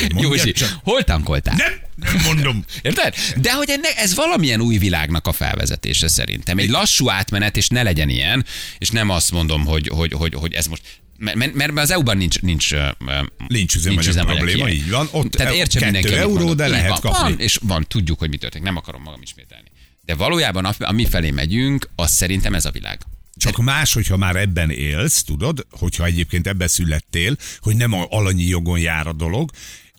Józsi, 0.08 0.52
csak. 0.52 0.78
hol 0.82 1.04
tankoltál? 1.04 1.54
Nem, 1.56 1.72
nem 1.96 2.22
mondom. 2.24 2.64
Érted? 2.82 3.14
De 3.36 3.52
hogy 3.52 3.70
ennek, 3.70 3.92
ez 3.96 4.14
valamilyen 4.14 4.60
új 4.60 4.78
világnak 4.78 5.26
a 5.26 5.32
felvezetése 5.32 6.08
szerintem. 6.08 6.58
Egy 6.58 6.70
lassú 6.70 7.10
átmenet, 7.10 7.56
és 7.56 7.68
ne 7.68 7.82
legyen 7.82 8.08
ilyen, 8.08 8.44
és 8.78 8.90
nem 8.90 9.10
azt 9.10 9.30
mondom, 9.30 9.64
hogy, 9.64 9.88
hogy, 9.88 10.12
hogy, 10.12 10.34
hogy 10.34 10.52
ez 10.52 10.66
most 10.66 10.82
mert, 11.20 11.54
mert, 11.54 11.78
az 11.78 11.90
EU-ban 11.90 12.16
nincs, 12.16 12.40
nincs, 12.40 12.72
ö, 12.72 12.88
ö, 13.06 13.20
Nincs 13.48 13.74
üzemanyag 13.74 14.24
probléma, 14.24 14.64
hiány. 14.64 14.76
így 14.76 14.90
van. 14.90 15.08
Ott 15.10 15.30
Tehát 15.30 15.52
e- 15.52 15.56
értse 15.56 15.78
kettő 15.78 15.92
mindenki, 15.92 16.18
euró, 16.18 16.54
de 16.54 16.68
lehet 16.68 16.88
van, 16.88 17.00
kapni. 17.00 17.18
Van, 17.18 17.40
és 17.40 17.58
van, 17.62 17.84
tudjuk, 17.88 18.18
hogy 18.18 18.28
mi 18.28 18.36
történik. 18.36 18.66
Nem 18.66 18.76
akarom 18.76 19.02
magam 19.02 19.22
ismételni. 19.22 19.68
De 20.04 20.14
valójában, 20.14 20.64
ami 20.64 21.06
felé 21.06 21.30
megyünk, 21.30 21.90
az 21.96 22.10
szerintem 22.10 22.54
ez 22.54 22.64
a 22.64 22.70
világ. 22.70 23.00
Csak 23.36 23.56
más, 23.56 23.92
hogyha 23.92 24.16
már 24.16 24.36
ebben 24.36 24.70
élsz, 24.70 25.22
tudod, 25.22 25.66
hogyha 25.70 26.04
egyébként 26.04 26.46
ebben 26.46 26.68
születtél, 26.68 27.36
hogy 27.60 27.76
nem 27.76 27.92
alanyi 28.08 28.44
jogon 28.44 28.78
jár 28.78 29.06
a 29.06 29.12
dolog, 29.12 29.50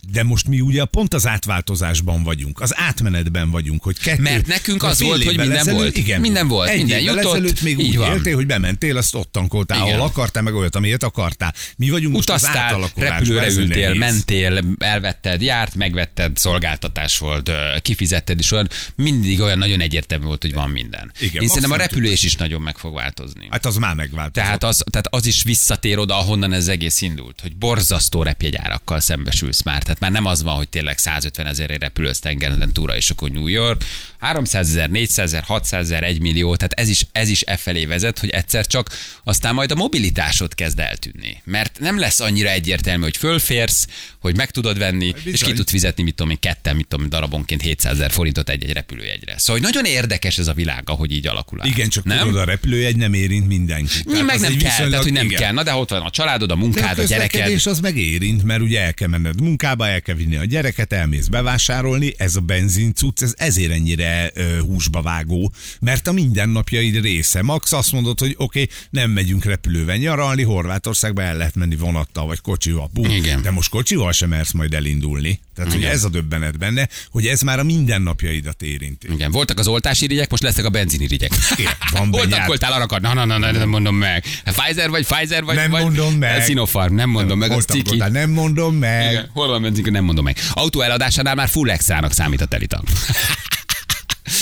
de 0.10 0.24
most 0.24 0.48
mi 0.48 0.60
ugye 0.60 0.86
pont 0.86 1.14
az 1.14 1.28
átváltozásban 1.28 2.24
vagyunk, 2.24 2.60
az 2.62 2.78
átmenetben 2.78 3.52
vagyunk, 3.52 3.84
hogy 3.84 3.98
kettő... 4.00 4.22
Mert 4.22 4.48
nekünk 4.48 4.84
az 4.84 5.02
volt, 5.02 5.24
hogy 5.24 5.38
minden 5.38 5.58
ezelőtt, 5.58 5.80
volt. 5.80 5.98
Igen, 5.98 6.22
Minden 6.22 6.48
volt, 6.48 6.70
Egy 6.70 6.78
minden 6.78 7.02
jutott, 7.02 7.34
ezelőtt 7.34 7.62
még 7.62 7.78
úgy 7.78 7.98
van. 7.98 8.12
éltél, 8.12 8.36
hogy 8.36 8.46
bementél, 8.46 8.98
azt 8.98 9.16
ott 9.16 9.32
tankoltál, 9.32 9.78
Igen. 9.82 9.94
ahol 9.94 10.08
akartál, 10.08 10.44
meg 10.44 10.56
olyat, 10.56 10.76
amilyet 10.76 11.04
akartál. 11.04 11.54
Mi 11.78 11.90
vagyunk 11.90 12.16
most 12.16 12.30
az 12.30 12.42
Utaztál, 12.42 12.92
repülőre 12.96 13.50
ültél, 13.52 13.84
nehéz. 13.86 14.00
mentél, 14.00 14.62
elvetted, 14.80 15.42
járt, 15.42 15.76
megvetted, 15.76 16.38
szolgáltatás 16.38 17.18
volt, 17.18 17.52
kifizetted, 17.82 18.40
és 18.40 18.52
olyan 18.52 18.70
mindig 18.96 19.40
olyan 19.42 19.58
nagyon 19.58 19.80
egyértelmű 19.82 20.26
volt, 20.26 20.42
hogy 20.42 20.54
van 20.54 20.70
minden. 20.70 21.12
Igen, 21.20 21.42
Én 21.42 21.48
szerintem 21.48 21.72
a 21.72 21.76
repülés 21.76 22.24
is 22.24 22.36
nagyon 22.36 22.62
meg 22.62 22.78
fog 22.78 22.94
változni. 22.94 23.48
Hát 23.50 23.66
az 23.66 23.76
már 23.76 23.96
megváltozott. 23.96 24.34
Tehát 24.34 24.64
az, 24.64 24.84
tehát 24.92 25.08
az 25.10 25.26
is 25.26 25.44
visszatér 25.44 25.98
oda, 25.98 26.18
ahonnan 26.18 26.54
ez 26.54 26.68
egész 26.68 27.02
indult, 27.02 27.40
hogy 27.42 27.56
borzasztó 27.56 28.24
repjegyárakkal 28.24 29.00
szembesülsz 29.00 29.62
már. 29.64 29.84
Tehát 29.94 30.12
már 30.14 30.22
nem 30.22 30.32
az 30.32 30.44
van, 30.44 30.56
hogy 30.56 30.70
tényleg 30.70 30.98
150 30.98 31.48
ezerre 31.48 31.78
repülősz 31.78 32.20
tengeren 32.20 32.74
túra, 32.74 32.96
és 32.96 33.10
akkor 33.10 33.30
New 33.30 33.48
York. 33.48 33.84
300 34.20 34.70
ezer, 34.70 34.90
400 34.90 35.26
ezer, 35.26 35.44
600 35.44 35.82
ezer, 35.84 36.04
1 36.04 36.22
millió, 36.22 36.56
tehát 36.56 36.74
ez 36.74 36.90
is, 36.90 37.06
ez 37.12 37.30
is 37.30 37.42
e 37.42 37.58
felé 37.58 37.86
vezet, 37.86 38.20
hogy 38.20 38.30
egyszer 38.30 38.68
csak 38.68 38.90
aztán 39.24 39.54
majd 39.54 39.72
a 39.72 39.76
mobilitásod 39.76 40.56
kezd 40.56 40.80
eltűnni. 40.80 41.42
Mert 41.44 41.80
nem 41.80 42.00
lesz 42.00 42.20
annyira 42.20 42.50
egyértelmű, 42.50 43.04
hogy 43.04 43.18
fölférsz, 43.18 43.88
hogy 44.20 44.36
meg 44.36 44.52
tudod 44.52 44.78
venni, 44.78 45.06
és 45.08 45.14
ki 45.24 45.32
Bizony. 45.32 45.56
tudsz 45.56 45.72
fizetni, 45.72 46.04
mit 46.04 46.16
tudom 46.16 46.32
én, 46.32 46.40
ketten, 46.40 46.76
mit 46.76 46.88
tudom, 46.88 47.06
én, 47.06 47.10
darabonként 47.12 47.62
700 47.62 47.94
ezer 47.94 48.12
forintot 48.12 48.50
egy-egy 48.50 48.74
repülőjegyre. 48.74 49.38
Szóval 49.38 49.62
hogy 49.62 49.72
nagyon 49.74 49.92
érdekes 49.92 50.38
ez 50.38 50.48
a 50.48 50.54
világ, 50.54 50.84
ahogy 50.90 51.12
így 51.12 51.28
alakul. 51.28 51.62
át. 51.62 51.68
Igen, 51.68 51.90
csak 51.90 52.04
nem? 52.04 52.20
tudod, 52.20 52.36
a 52.42 52.44
repülőjegy 52.46 52.96
nem 52.96 53.14
érint 53.14 53.48
mindenkit. 53.48 54.06
Mi 54.06 54.22
meg 54.22 54.40
nem 54.40 54.52
kell, 54.52 54.52
viszonylag- 54.52 54.90
tehát 54.90 55.04
hogy 55.04 55.14
nem 55.14 55.26
igen. 55.26 55.40
kell. 55.40 55.52
Na 55.54 55.64
de 55.64 55.74
ott 55.74 55.90
van 55.90 56.02
a 56.02 56.10
családod, 56.10 56.52
a 56.52 56.56
De 56.56 56.60
munkád, 56.62 57.00
a, 57.00 57.04
gyereked. 57.04 57.30
közlekedés 57.30 57.66
az 57.66 57.80
meg 57.80 57.98
érint, 57.98 58.44
mert 58.44 58.62
ugye 58.62 58.82
el 58.82 58.94
kell 58.94 59.08
menned 59.08 59.42
munkába, 59.42 59.81
el 59.90 60.02
kell 60.02 60.16
vinni 60.16 60.36
a 60.36 60.46
gyereket, 60.46 60.94
elmész 60.94 61.28
bevásárolni, 61.28 62.14
ez 62.18 62.36
a 62.36 62.40
benzin 62.40 62.94
cucc, 62.94 63.22
ez 63.22 63.34
ezért 63.38 63.72
ennyire 63.72 64.32
ö, 64.34 64.60
húsba 64.60 65.02
vágó, 65.02 65.52
mert 65.80 66.08
a 66.08 66.12
mindennapjaid 66.12 67.02
része. 67.02 67.42
Max 67.42 67.72
azt 67.72 67.92
mondod, 67.92 68.20
hogy 68.20 68.36
oké, 68.38 68.62
okay, 68.62 68.76
nem 68.90 69.12
megyünk 69.12 69.44
repülővel 69.44 69.98
nyaralni, 69.98 70.44
Horvátországba 70.44 71.22
el 71.22 71.38
lehet 71.38 71.56
menni 71.56 71.76
vonattal 71.76 72.26
vagy 72.26 72.42
kocsival. 72.42 72.90
Bú, 72.94 73.06
Igen. 73.06 73.42
De 73.42 73.52
most 73.52 73.70
kocsival 73.70 74.12
sem 74.12 74.30
mersz 74.30 74.52
majd 74.52 74.74
elindulni. 74.74 75.40
Tehát, 75.62 75.76
hogy 75.76 75.82
Igen. 75.86 75.96
ez 75.96 76.04
a 76.04 76.10
döbbenet 76.10 76.58
benne, 76.58 76.88
hogy 77.10 77.26
ez 77.28 77.42
már 77.42 77.60
a 77.60 77.64
mindennapjaidat 77.64 78.62
érinti. 78.62 79.08
Igen, 79.14 79.32
voltak 79.32 79.60
az 79.60 79.68
oltási 79.68 80.04
irigyek, 80.04 80.30
most 80.30 80.44
lesznek 80.44 80.66
a 80.66 80.70
benzínirigyek. 80.70 81.32
Igen, 81.58 81.74
van 81.92 82.02
Hol 82.10 82.22
benyár- 82.22 82.38
tankoltál, 82.38 82.72
arra 82.74 82.84
akar? 82.84 83.02
Na, 83.02 83.14
na, 83.14 83.26
na, 83.26 83.38
na, 83.38 83.52
nem 83.52 83.70
mondom 83.70 83.96
meg. 83.96 84.24
Pfizer 84.44 84.90
vagy 84.90 85.06
Pfizer 85.06 85.44
vagy? 85.44 85.56
Nem 85.56 85.72
vagy 85.72 85.82
mondom 85.82 86.14
meg. 86.14 86.44
Sinopharm, 86.44 86.96
nem 86.96 87.10
mondom 87.10 87.40
meg, 87.40 87.52
az 87.52 87.66
ciki. 87.66 87.98
Nem 87.98 88.30
mondom 88.30 88.76
meg. 88.76 89.12
Igen, 89.12 89.30
hol 89.34 89.48
van 89.48 89.62
benzin, 89.62 89.92
nem 89.92 90.04
mondom 90.04 90.24
meg. 90.24 90.38
Autó 90.54 90.82
eladásánál 90.82 91.36
már 91.36 91.50
full 91.50 91.70
extrának 91.70 92.14
számít 92.14 92.42
a 92.42 92.46
telitank. 92.46 92.88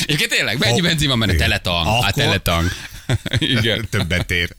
Egyébként 0.05 0.29
tényleg, 0.29 0.57
mennyi 0.59 0.81
benzin 0.81 1.07
van 1.07 1.19
benne? 1.19 1.33
Teletank, 1.35 1.85
a 1.87 1.97
Akkor- 1.97 2.11
teletank. 2.13 2.71
Igen, 3.39 3.87
Többet 3.89 4.31
ér. 4.31 4.55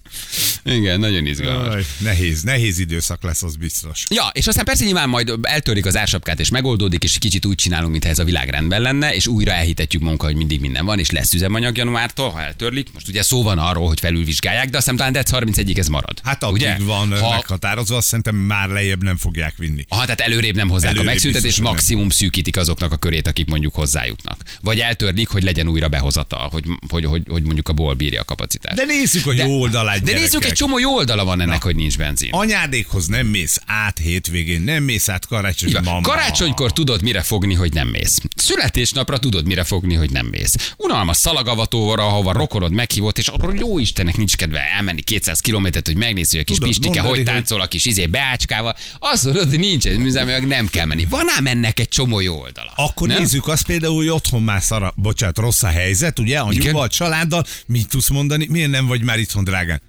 Igen, 0.65 1.01
nagyon 1.01 1.27
izgalmas. 1.27 1.75
Aj, 1.75 1.87
nehéz, 1.99 2.43
nehéz 2.43 2.79
időszak 2.79 3.23
lesz, 3.23 3.43
az 3.43 3.57
biztos. 3.57 4.05
Ja, 4.09 4.31
és 4.33 4.47
aztán 4.47 4.65
persze 4.65 4.85
nyilván 4.85 5.09
majd 5.09 5.33
eltörik 5.43 5.87
az 5.87 5.97
ársapkát, 5.97 6.41
és 6.41 6.49
megoldódik, 6.49 7.05
és 7.05 7.19
kicsit 7.19 7.47
úgy 7.47 7.55
csinálunk, 7.55 7.91
mintha 7.91 8.11
ez 8.11 8.19
a 8.19 8.25
világ 8.25 8.49
rendben 8.49 8.81
lenne, 8.81 9.15
és 9.15 9.27
újra 9.27 9.53
elhitetjük 9.53 10.03
magunkat, 10.03 10.27
hogy 10.29 10.37
mindig 10.37 10.61
minden 10.61 10.85
van, 10.85 10.99
és 10.99 11.11
lesz 11.11 11.33
üzemanyag 11.35 11.77
januártól, 11.77 12.31
ha 12.31 12.41
eltörlik. 12.41 12.89
Most 12.93 13.09
ugye 13.09 13.23
szó 13.23 13.43
van 13.43 13.59
arról, 13.59 13.87
hogy 13.87 14.01
felülvizsgálják, 14.01 14.71
de 14.71 14.77
aztán 14.77 14.97
talán 14.97 15.13
dec 15.13 15.31
31-ig 15.33 15.79
ez 15.79 15.87
marad. 15.87 16.21
Hát 16.23 16.43
addig 16.43 16.55
ugye? 16.55 16.77
van 16.79 17.19
ha, 17.19 17.31
meghatározva, 17.31 17.97
azt 17.97 18.07
szerintem 18.07 18.35
már 18.37 18.69
lejjebb 18.69 19.03
nem 19.03 19.17
fogják 19.17 19.55
vinni. 19.57 19.85
Aha, 19.89 20.03
tehát 20.03 20.21
előrébb 20.21 20.55
nem 20.55 20.69
hozzák 20.69 20.91
Előrébb 20.91 21.07
a 21.07 21.11
megszüntetés, 21.11 21.55
hogy 21.55 21.65
nem. 21.65 21.73
maximum 21.73 22.11
szűkítik 22.11 22.57
azoknak 22.57 22.93
a 22.93 22.97
körét, 22.97 23.27
akik 23.27 23.47
mondjuk 23.47 23.75
hozzájutnak. 23.75 24.43
Vagy 24.61 24.81
eltörlik, 24.81 25.29
hogy 25.29 25.43
legyen 25.43 25.69
újra 25.69 25.89
behozatal, 25.89 26.49
hogy, 26.49 26.65
hogy, 26.89 27.05
hogy, 27.05 27.23
hogy 27.29 27.43
mondjuk 27.43 27.69
a 27.69 27.73
ból 27.73 27.95
bírja 27.95 28.21
a 28.21 28.25
kapacitást. 28.25 28.77
De 28.77 28.85
nézzük 28.85 29.27
a 29.27 29.33
jó 29.33 29.61
oldalát, 29.61 30.00
De 30.03 30.13
nézzük 30.13 30.25
egy 30.25 30.31
gyerekek. 30.31 30.57
csomó 30.57 30.79
jó 30.79 30.95
oldala 30.95 31.25
van 31.25 31.41
ennek, 31.41 31.63
hogy 31.63 31.77
nincs 31.77 31.99
benzin. 31.99 32.33
Anyádékhoz 32.33 33.07
nem 33.07 33.27
mész 33.27 33.61
át 33.67 33.99
hétvégén, 33.99 34.61
nem 34.61 34.83
mész 34.83 35.09
át 35.09 35.27
karácsony. 35.27 35.73
Mama. 35.85 36.01
Karácsonykor 36.01 36.73
tudod, 36.73 37.03
mire 37.03 37.23
fogni, 37.23 37.55
hogy 37.55 37.73
nem 37.73 37.89
mész. 37.89 38.19
Születésnapra 38.37 39.19
tudod, 39.19 39.47
mire 39.47 39.65
fogni, 39.65 39.95
hogy 39.95 40.11
nem 40.11 40.27
mész. 40.27 40.75
Unalmas 40.77 41.17
szalagavatóra, 41.17 42.07
ahova 42.07 42.33
rokonod 42.33 42.73
meghívott, 42.73 43.19
és 43.19 43.29
arról 43.29 43.55
jó 43.57 43.79
Istennek 43.79 44.17
nincs 44.17 44.37
kedve 44.37 44.61
elmenni 44.77 45.03
200 45.03 45.41
kilométert, 45.41 45.87
hogy 45.87 45.97
megnézzük, 45.97 46.41
a 46.41 46.45
kis 46.45 46.57
Tudod, 46.57 46.69
Pistike 46.69 47.03
mondani, 47.03 47.17
hogy 47.17 47.35
táncol 47.35 47.61
a 47.61 47.67
kis 47.67 47.85
izé 47.85 48.07
beácskával. 48.07 48.77
Azt 48.99 49.25
mondod, 49.25 49.49
hogy 49.49 49.59
nincs 49.59 49.87
ez 49.87 49.97
műzelmileg 49.97 50.47
nem 50.47 50.67
kell 50.67 50.87
menni. 50.87 51.07
Van 51.11 51.27
ám 51.37 51.47
ennek 51.47 51.81
egy 51.81 51.89
csomó 51.89 52.21
jó 52.21 52.41
oldala. 52.41 52.73
Akkor 52.77 53.09
nem? 53.09 53.19
nézzük 53.19 53.49
azt 53.49 53.67
például, 53.67 53.97
hogy 53.97 54.09
otthon 54.09 54.43
már 54.43 54.63
szara, 54.63 54.93
bocsánat, 54.97 55.39
rossz 55.39 55.63
a 55.63 55.69
helyzet, 55.69 56.19
ugye, 56.19 56.39
anyuval, 56.39 56.89
családdal, 56.89 57.45
mit 57.67 57.89
tudsz 57.89 58.09
mondani, 58.09 58.47
miért 58.51 58.71
nem 58.71 58.87
vagy 58.87 59.03
már 59.03 59.19
itthon, 59.19 59.45
drágán? 59.45 59.81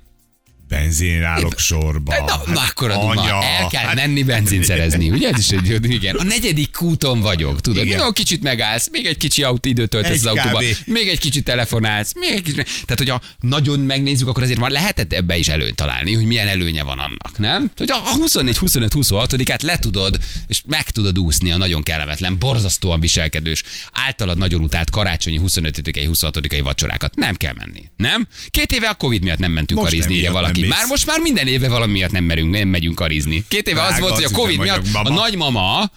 Benzin 0.71 1.23
állok 1.23 1.59
sorba. 1.59 2.15
Na, 2.25 2.53
na 2.53 2.61
akkor 2.69 2.91
a 2.91 2.93
duma. 2.93 3.43
El 3.43 3.67
kell 3.67 3.83
hát- 3.83 3.95
menni 3.95 4.23
benzin 4.23 4.63
szerezni, 4.63 5.09
ugye? 5.09 5.29
Ez 5.29 5.39
is 5.39 5.49
egy, 5.49 5.91
igen. 5.91 6.15
A 6.15 6.23
negyedik 6.23 6.71
kúton 6.71 7.19
vagyok, 7.19 7.61
tudod? 7.61 7.85
Igen. 7.85 7.99
Jó, 7.99 8.11
kicsit 8.11 8.41
megállsz, 8.41 8.89
még 8.91 9.05
egy 9.05 9.17
kicsi 9.17 9.43
autó 9.43 9.69
időt 9.69 9.89
töltesz 9.89 10.17
az 10.17 10.25
autóba, 10.25 10.57
kb. 10.57 10.63
még 10.85 11.07
egy 11.07 11.19
kicsit 11.19 11.43
telefonálsz, 11.43 12.13
még 12.15 12.29
egy 12.31 12.41
kicsit. 12.41 12.63
Tehát, 12.63 12.97
hogyha 12.97 13.21
nagyon 13.39 13.79
megnézzük, 13.79 14.27
akkor 14.27 14.43
azért 14.43 14.59
már 14.59 14.71
lehetett 14.71 15.13
ebbe 15.13 15.37
is 15.37 15.47
előnyt 15.47 15.75
találni, 15.75 16.13
hogy 16.13 16.25
milyen 16.25 16.47
előnye 16.47 16.83
van 16.83 16.99
annak, 16.99 17.37
nem? 17.37 17.71
Hogy 17.77 17.91
a 17.91 17.97
24, 17.97 18.57
25, 18.57 18.91
26-át 18.95 19.61
le 19.61 19.77
tudod, 19.77 20.19
és 20.47 20.61
meg 20.67 20.89
tudod 20.89 21.19
úszni 21.19 21.51
a 21.51 21.57
nagyon 21.57 21.83
kellemetlen, 21.83 22.37
borzasztóan 22.39 22.99
viselkedős, 22.99 23.63
általad 23.91 24.37
nagyon 24.37 24.61
utált 24.61 24.89
karácsonyi 24.89 25.39
25-i, 25.43 26.09
26-i 26.13 26.59
vacsorákat. 26.63 27.15
Nem 27.15 27.35
kell 27.35 27.53
menni, 27.53 27.83
nem? 27.97 28.27
Két 28.49 28.71
éve 28.71 28.87
a 28.87 28.93
Covid 28.93 29.23
miatt 29.23 29.39
nem 29.39 29.51
mentünk 29.51 29.79
Most 29.79 29.91
karizni, 29.91 30.21
nem 30.21 30.33
valaki. 30.33 30.60
Mész. 30.61 30.69
Már 30.69 30.85
most 30.87 31.05
már 31.05 31.19
minden 31.19 31.47
éve 31.47 31.67
valami 31.67 31.91
miatt 31.91 32.11
nem 32.11 32.23
merünk, 32.23 32.51
nem 32.51 32.67
megyünk 32.67 32.95
karizni. 32.95 33.43
Két 33.47 33.67
éve 33.67 33.83
az 33.83 33.99
volt, 33.99 34.13
hogy 34.13 34.23
a 34.23 34.29
Covid 34.29 34.59
miatt 34.59 34.85
a 34.85 34.89
mama. 34.91 35.15
nagymama, 35.15 35.91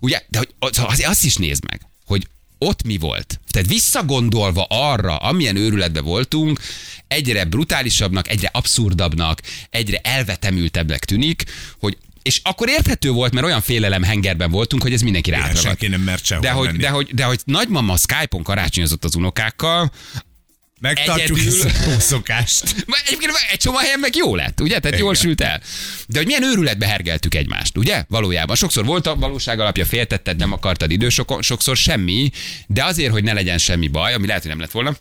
ugye, 0.00 0.22
de 0.28 0.38
hogy 0.38 0.48
az, 0.58 0.84
az, 0.86 1.04
azt 1.06 1.24
is 1.24 1.34
nézd 1.34 1.64
meg, 1.64 1.80
hogy 2.06 2.26
ott 2.58 2.82
mi 2.82 2.98
volt. 2.98 3.40
Tehát 3.50 3.68
visszagondolva 3.68 4.66
arra, 4.68 5.16
amilyen 5.16 5.56
őrületbe 5.56 6.00
voltunk, 6.00 6.60
egyre 7.08 7.44
brutálisabbnak, 7.44 8.28
egyre 8.28 8.50
abszurdabbnak, 8.52 9.42
egyre 9.70 9.98
elvetemültebbnek 10.02 11.04
tűnik, 11.04 11.44
hogy 11.78 11.96
és 12.22 12.40
akkor 12.44 12.68
érthető 12.68 13.10
volt, 13.10 13.32
mert 13.32 13.46
olyan 13.46 13.60
félelem 13.60 14.02
hengerben 14.02 14.50
voltunk, 14.50 14.82
hogy 14.82 14.92
ez 14.92 15.02
mindenki 15.02 15.30
rátragadt. 15.30 15.60
senki 15.60 15.86
nem 15.86 16.00
mert 16.00 16.40
De 16.40 16.50
hogy, 16.50 16.70
de, 16.70 16.88
hogy, 16.88 17.14
de 17.14 17.24
hogy 17.24 17.40
nagymama 17.44 17.96
Skype-on 17.96 18.42
karácsonyozott 18.42 19.04
az 19.04 19.14
unokákkal, 19.14 19.92
Megtartjuk 20.80 21.38
egyedül- 21.38 21.64
ezt 21.64 21.86
a 21.86 21.90
jó 21.90 21.98
szokást. 21.98 22.62
Egyébként 23.06 23.32
egy 23.50 23.58
csomó 23.58 23.76
helyen 23.76 23.98
meg 24.00 24.16
jó 24.16 24.34
lett, 24.34 24.60
ugye? 24.60 24.78
Tehát 24.78 24.98
jól 24.98 25.12
Igen. 25.12 25.22
sült 25.24 25.40
el. 25.40 25.60
De 26.06 26.18
hogy 26.18 26.26
milyen 26.26 26.42
őrületbe 26.42 26.86
hergeltük 26.86 27.34
egymást, 27.34 27.76
ugye? 27.76 28.04
Valójában. 28.08 28.56
Sokszor 28.56 28.84
volt 28.84 29.06
a 29.06 29.14
valóság 29.16 29.60
alapja, 29.60 29.84
féltetted, 29.84 30.36
nem 30.36 30.52
akartad 30.52 30.90
idő, 30.90 31.08
sok- 31.08 31.42
sokszor 31.42 31.76
semmi, 31.76 32.30
de 32.66 32.84
azért, 32.84 33.12
hogy 33.12 33.24
ne 33.24 33.32
legyen 33.32 33.58
semmi 33.58 33.88
baj, 33.88 34.14
ami 34.14 34.26
lehet, 34.26 34.42
hogy 34.42 34.50
nem 34.50 34.60
lett 34.60 34.70
volna, 34.70 34.96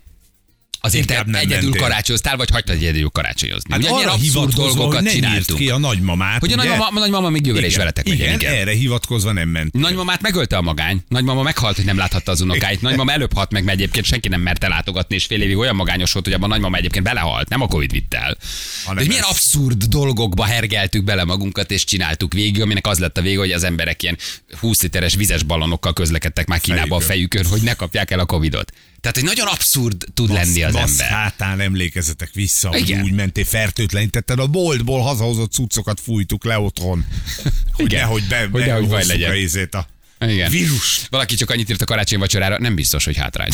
azért 0.79 1.09
Inkább 1.09 1.25
nem 1.27 1.39
egyedül 1.41 1.61
mentél. 1.69 1.81
karácsonyoztál, 1.81 2.37
vagy 2.37 2.49
hagytad 2.49 2.75
egyedül 2.75 3.09
karácsonyozni. 3.09 3.71
Hát 3.71 3.79
ugye 3.79 3.89
arra 3.89 4.13
hivatkozva, 4.15 4.61
hogy 4.63 4.73
dolgokat 4.73 5.01
írt 5.03 5.11
csináltunk. 5.13 5.59
ki 5.59 5.69
a 5.69 5.77
nagymamát. 5.77 6.39
Hogy 6.39 6.51
a 6.51 6.55
ugye? 6.55 6.67
nagymama, 6.67 6.99
nagymama 6.99 7.29
még 7.29 7.45
jövőre 7.45 7.65
is 7.65 7.71
Igen, 7.73 7.79
veletek 7.79 8.07
legyen. 8.07 8.25
igen, 8.27 8.39
Igen. 8.39 8.53
erre 8.53 8.71
hivatkozva 8.71 9.31
nem 9.31 9.49
ment. 9.49 9.73
Nagymamát 9.73 10.21
megölte 10.21 10.57
a 10.57 10.61
magány. 10.61 10.99
Nagymama 11.07 11.41
meghalt, 11.41 11.75
hogy 11.75 11.85
nem 11.85 11.97
láthatta 11.97 12.31
az 12.31 12.41
unokáit. 12.41 12.81
Nagymama 12.81 13.11
előbb 13.11 13.33
halt 13.33 13.51
meg, 13.51 13.63
mert 13.63 13.77
egyébként 13.77 14.05
senki 14.05 14.27
nem 14.27 14.41
merte 14.41 14.67
látogatni, 14.67 15.15
és 15.15 15.25
fél 15.25 15.41
évig 15.41 15.57
olyan 15.57 15.75
magányos 15.75 16.11
volt, 16.11 16.25
hogy 16.25 16.33
abban 16.33 16.49
a 16.49 16.53
nagymama 16.53 16.77
egyébként 16.77 17.03
belehalt, 17.03 17.49
nem 17.49 17.61
a 17.61 17.67
Covid 17.67 17.91
vitt 17.91 18.13
el. 18.13 18.37
Hanem 18.85 19.03
De 19.03 19.09
milyen 19.09 19.23
ez. 19.23 19.29
abszurd 19.29 19.83
dolgokba 19.83 20.43
hergeltük 20.45 21.03
bele 21.03 21.23
magunkat, 21.23 21.71
és 21.71 21.83
csináltuk 21.83 22.33
végig, 22.33 22.61
aminek 22.61 22.87
az 22.87 22.99
lett 22.99 23.17
a 23.17 23.21
vége, 23.21 23.37
hogy 23.39 23.51
az 23.51 23.63
emberek 23.63 24.03
ilyen 24.03 24.17
20 24.59 24.81
literes 24.81 25.15
vizes 25.15 25.43
ballonokkal 25.43 25.93
közlekedtek 25.93 26.47
már 26.47 26.59
Kínába 26.59 26.95
a 26.95 26.99
fejükön, 26.99 27.45
hogy 27.45 27.61
ne 27.61 27.73
kapják 27.73 28.11
el 28.11 28.19
a 28.19 28.25
Covidot. 28.25 28.71
Tehát, 29.01 29.15
hogy 29.15 29.23
nagyon 29.23 29.47
abszurd 29.47 30.05
tud 30.13 30.31
lenni 30.31 30.63
az 30.63 30.73
Basz 30.73 30.89
ember. 30.91 31.07
hátán 31.09 31.59
emlékezetek 31.59 32.29
vissza, 32.33 32.69
hogy 32.69 32.79
Igen. 32.89 33.03
úgy 33.03 33.11
mentél, 33.11 33.45
fertőtlenítetted 33.45 34.39
a 34.39 34.47
boltból 34.47 35.01
hazahozott 35.01 35.51
cuccokat 35.51 35.99
fújtuk 35.99 36.43
le 36.43 36.59
otthon. 36.59 37.05
Hogy 37.73 37.85
Igen. 37.85 38.01
nehogy 38.01 38.23
be, 38.29 38.47
Hogy 38.51 38.65
nehogy 38.65 38.87
baj 38.87 39.05
legyen. 39.05 39.31
a 39.71 39.87
Igen. 40.19 40.49
vírus. 40.51 41.01
Valaki 41.09 41.35
csak 41.35 41.49
annyit 41.49 41.69
írt 41.69 41.81
a 41.81 41.85
karácsony 41.85 42.19
vacsorára, 42.19 42.57
nem 42.59 42.75
biztos, 42.75 43.05
hogy 43.05 43.17
hátrány. 43.17 43.49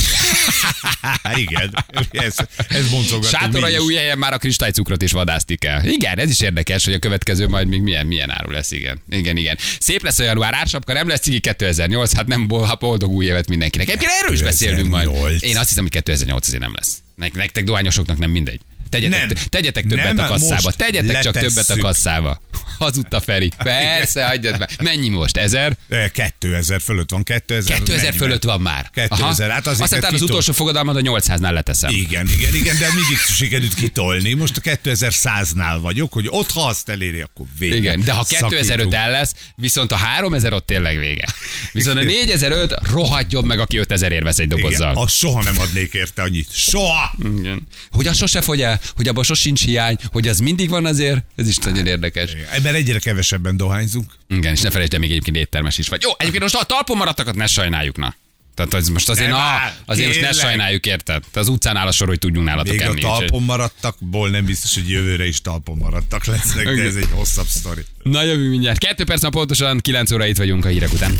Há, 1.02 1.38
igen, 1.46 1.74
ez, 2.12 2.36
ez 2.70 2.90
boncogató 2.90 3.28
Sátoraja 3.28 3.82
új 3.82 3.96
helyen 3.96 4.18
már 4.18 4.34
a 4.34 4.38
kristálycukrot 4.38 5.02
is 5.02 5.12
vadásztik 5.12 5.64
el. 5.64 5.86
Igen, 5.86 6.20
ez 6.20 6.30
is 6.30 6.40
érdekes, 6.40 6.86
hogy 6.86 6.94
a 6.94 7.00
következő 7.00 7.48
majd 7.48 7.68
még 7.68 7.82
milyen, 7.82 8.06
milyen 8.06 8.30
áru 8.32 8.52
lesz, 8.52 8.72
igen. 8.72 9.02
Igen, 9.10 9.38
igen. 9.38 9.58
Szép 9.80 10.04
lesz 10.04 10.20
a 10.20 10.24
január, 10.24 10.54
ársapka 10.54 10.94
nem 10.94 11.08
lesz, 11.08 11.20
cigi 11.20 11.40
2008, 11.40 12.16
hát 12.16 12.28
nem 12.28 12.50
ha 12.50 12.76
boldog 12.76 13.12
új 13.12 13.26
évet 13.26 13.48
mindenkinek. 13.48 13.88
Egyébként 13.88 14.12
erről 14.22 14.34
is 14.34 14.42
beszélünk 14.42 14.90
majd. 14.90 15.08
2008. 15.08 15.44
Én 15.44 15.58
azt 15.58 15.68
hiszem, 15.68 15.84
hogy 15.84 15.92
2008 15.92 16.48
azért 16.48 16.62
nem 16.62 16.74
lesz. 16.76 16.98
Nek- 17.16 17.34
Nektek 17.34 17.64
dohányosoknak 17.64 18.18
nem 18.18 18.30
mindegy. 18.32 18.60
Tegyetek, 18.94 19.20
Nem. 19.28 19.30
tegyetek 19.50 19.86
többet 19.88 20.14
Nem, 20.14 20.26
a 20.26 20.28
kasszába. 20.28 20.72
Tegyetek 20.72 21.20
csak 21.22 21.34
többet 21.34 21.52
a 21.52 21.56
letesszük. 21.56 21.82
kasszába. 21.82 22.42
Hazudta 22.80 23.20
Feri. 23.22 23.52
Persze, 23.64 24.26
hagyjad 24.26 24.58
be. 24.58 24.70
Mennyi 24.82 25.10
most? 25.10 25.38
Ezer? 25.38 25.78
Eh, 25.90 26.10
2000 26.40 26.82
fölött 26.82 27.10
van, 27.12 27.24
2000. 27.24 27.78
2000 27.78 27.96
40. 28.04 28.14
fölött 28.14 28.44
van 28.44 28.62
már. 28.62 28.90
2000, 28.94 29.50
hát 29.50 29.68
azért 29.68 29.82
Aztán 29.84 30.00
kell 30.00 30.10
az 30.10 30.14
kitol- 30.16 30.30
utolsó 30.30 30.54
fogadalmad 30.54 30.96
a 30.96 31.00
800-nál 31.00 31.54
leteszem. 31.54 31.90
Igen, 31.94 32.28
igen, 32.38 32.56
igen, 32.56 32.78
de 32.80 32.88
mindig 32.94 33.18
sikerült 33.36 33.74
kitolni. 33.74 34.34
Most 34.34 34.58
a 34.58 34.62
2100-nál 34.62 35.78
vagyok, 35.82 36.14
hogy 36.14 36.26
ott, 36.30 36.52
ha 36.52 36.66
azt 36.68 36.90
eléri, 36.90 37.22
akkor 37.22 37.46
vége. 37.60 37.76
Igen, 37.76 38.04
de 38.04 38.12
ha 38.12 38.24
2005 38.24 38.66
Szakítunk. 38.66 38.94
el 38.94 39.12
lesz, 39.12 39.34
viszont 39.56 39.92
a 39.92 39.96
3000 39.96 40.54
ott 40.54 40.66
tényleg 40.66 40.98
vége. 41.00 41.26
Viszont 41.72 41.98
a 41.98 42.04
4005 42.04 42.74
rohadjon 42.92 43.44
meg, 43.46 43.60
aki 43.60 43.78
5000 43.78 44.12
ér 44.12 44.24
vesz 44.24 44.40
egy 44.40 44.46
Igen, 44.46 44.60
dobozzal. 44.62 44.94
azt 44.96 45.16
soha 45.16 45.44
nem 45.44 45.60
adnék 45.60 45.94
érte 45.94 46.22
annyit. 46.22 46.48
Soha! 46.52 47.14
Igen. 47.38 47.68
Hogy 47.92 48.08
az 48.08 48.18
sose 48.18 48.42
fogy 48.42 48.62
el, 48.62 48.80
hogy 48.96 49.08
abban 49.08 49.24
sosincs 49.24 49.64
hiány, 49.66 49.98
hogy 50.12 50.28
az 50.28 50.40
mindig 50.40 50.70
van 50.70 50.86
azért, 50.86 51.24
ez 51.36 51.48
is 51.48 51.58
nagyon 51.58 51.88
érdekes. 51.88 52.32
Ebben 52.52 52.76
egyre 52.76 53.00
kevesebben 53.00 53.58
dohányzunk. 53.58 54.12
Igen, 54.28 54.54
és 54.54 54.62
ne 54.62 54.70
felejtsd 54.70 54.94
el, 54.94 55.00
még 55.00 55.10
egyébként 55.12 55.38
éttermes 55.38 55.78
is 55.78 55.88
vagy. 55.88 56.02
Jó, 56.02 56.10
egyébként 56.18 56.44
most 56.44 56.56
a 56.56 56.64
talpon 56.64 56.98
maradtakat 56.98 57.36
ne 57.36 57.48
sajnáljuk, 57.48 57.98
na. 57.98 58.16
Tehát 58.56 58.74
az 58.74 58.88
most 58.88 59.10
azért, 59.10 59.30
na, 59.30 59.74
azért 59.86 60.08
most 60.08 60.22
ne 60.22 60.32
sajnáljuk, 60.32 60.86
érted? 60.86 61.24
Te 61.32 61.40
az 61.40 61.48
utcán 61.48 61.76
áll 61.78 61.88
a 61.88 61.92
sor, 61.92 62.08
hogy 62.08 62.20
tudjunk 62.20 62.48
nálatok 62.48 62.72
Még 62.72 62.82
a 62.82 62.84
enni. 62.84 62.94
úgyhogy- 62.94 63.20
talpon 63.20 63.44
maradtak, 63.44 63.96
ból 64.00 64.30
nem 64.30 64.46
biztos, 64.46 64.74
hogy 64.74 64.90
jövőre 64.90 65.28
is 65.28 65.42
talpon 65.42 65.78
maradtak 65.78 66.26
lesznek, 66.26 66.66
de 66.66 66.84
ez 66.84 66.96
egy 66.96 67.08
hosszabb 67.12 67.48
sztori. 67.48 67.82
Na 68.04 68.24
jövő 68.24 68.50
mindjárt. 68.50 68.78
Kettő 68.78 69.04
perc, 69.04 69.30
pontosan 69.30 69.80
9 69.80 70.12
óra 70.12 70.26
itt 70.26 70.38
vagyunk 70.38 70.66
a 70.66 70.68
hírek 70.68 70.94
után. 70.94 71.18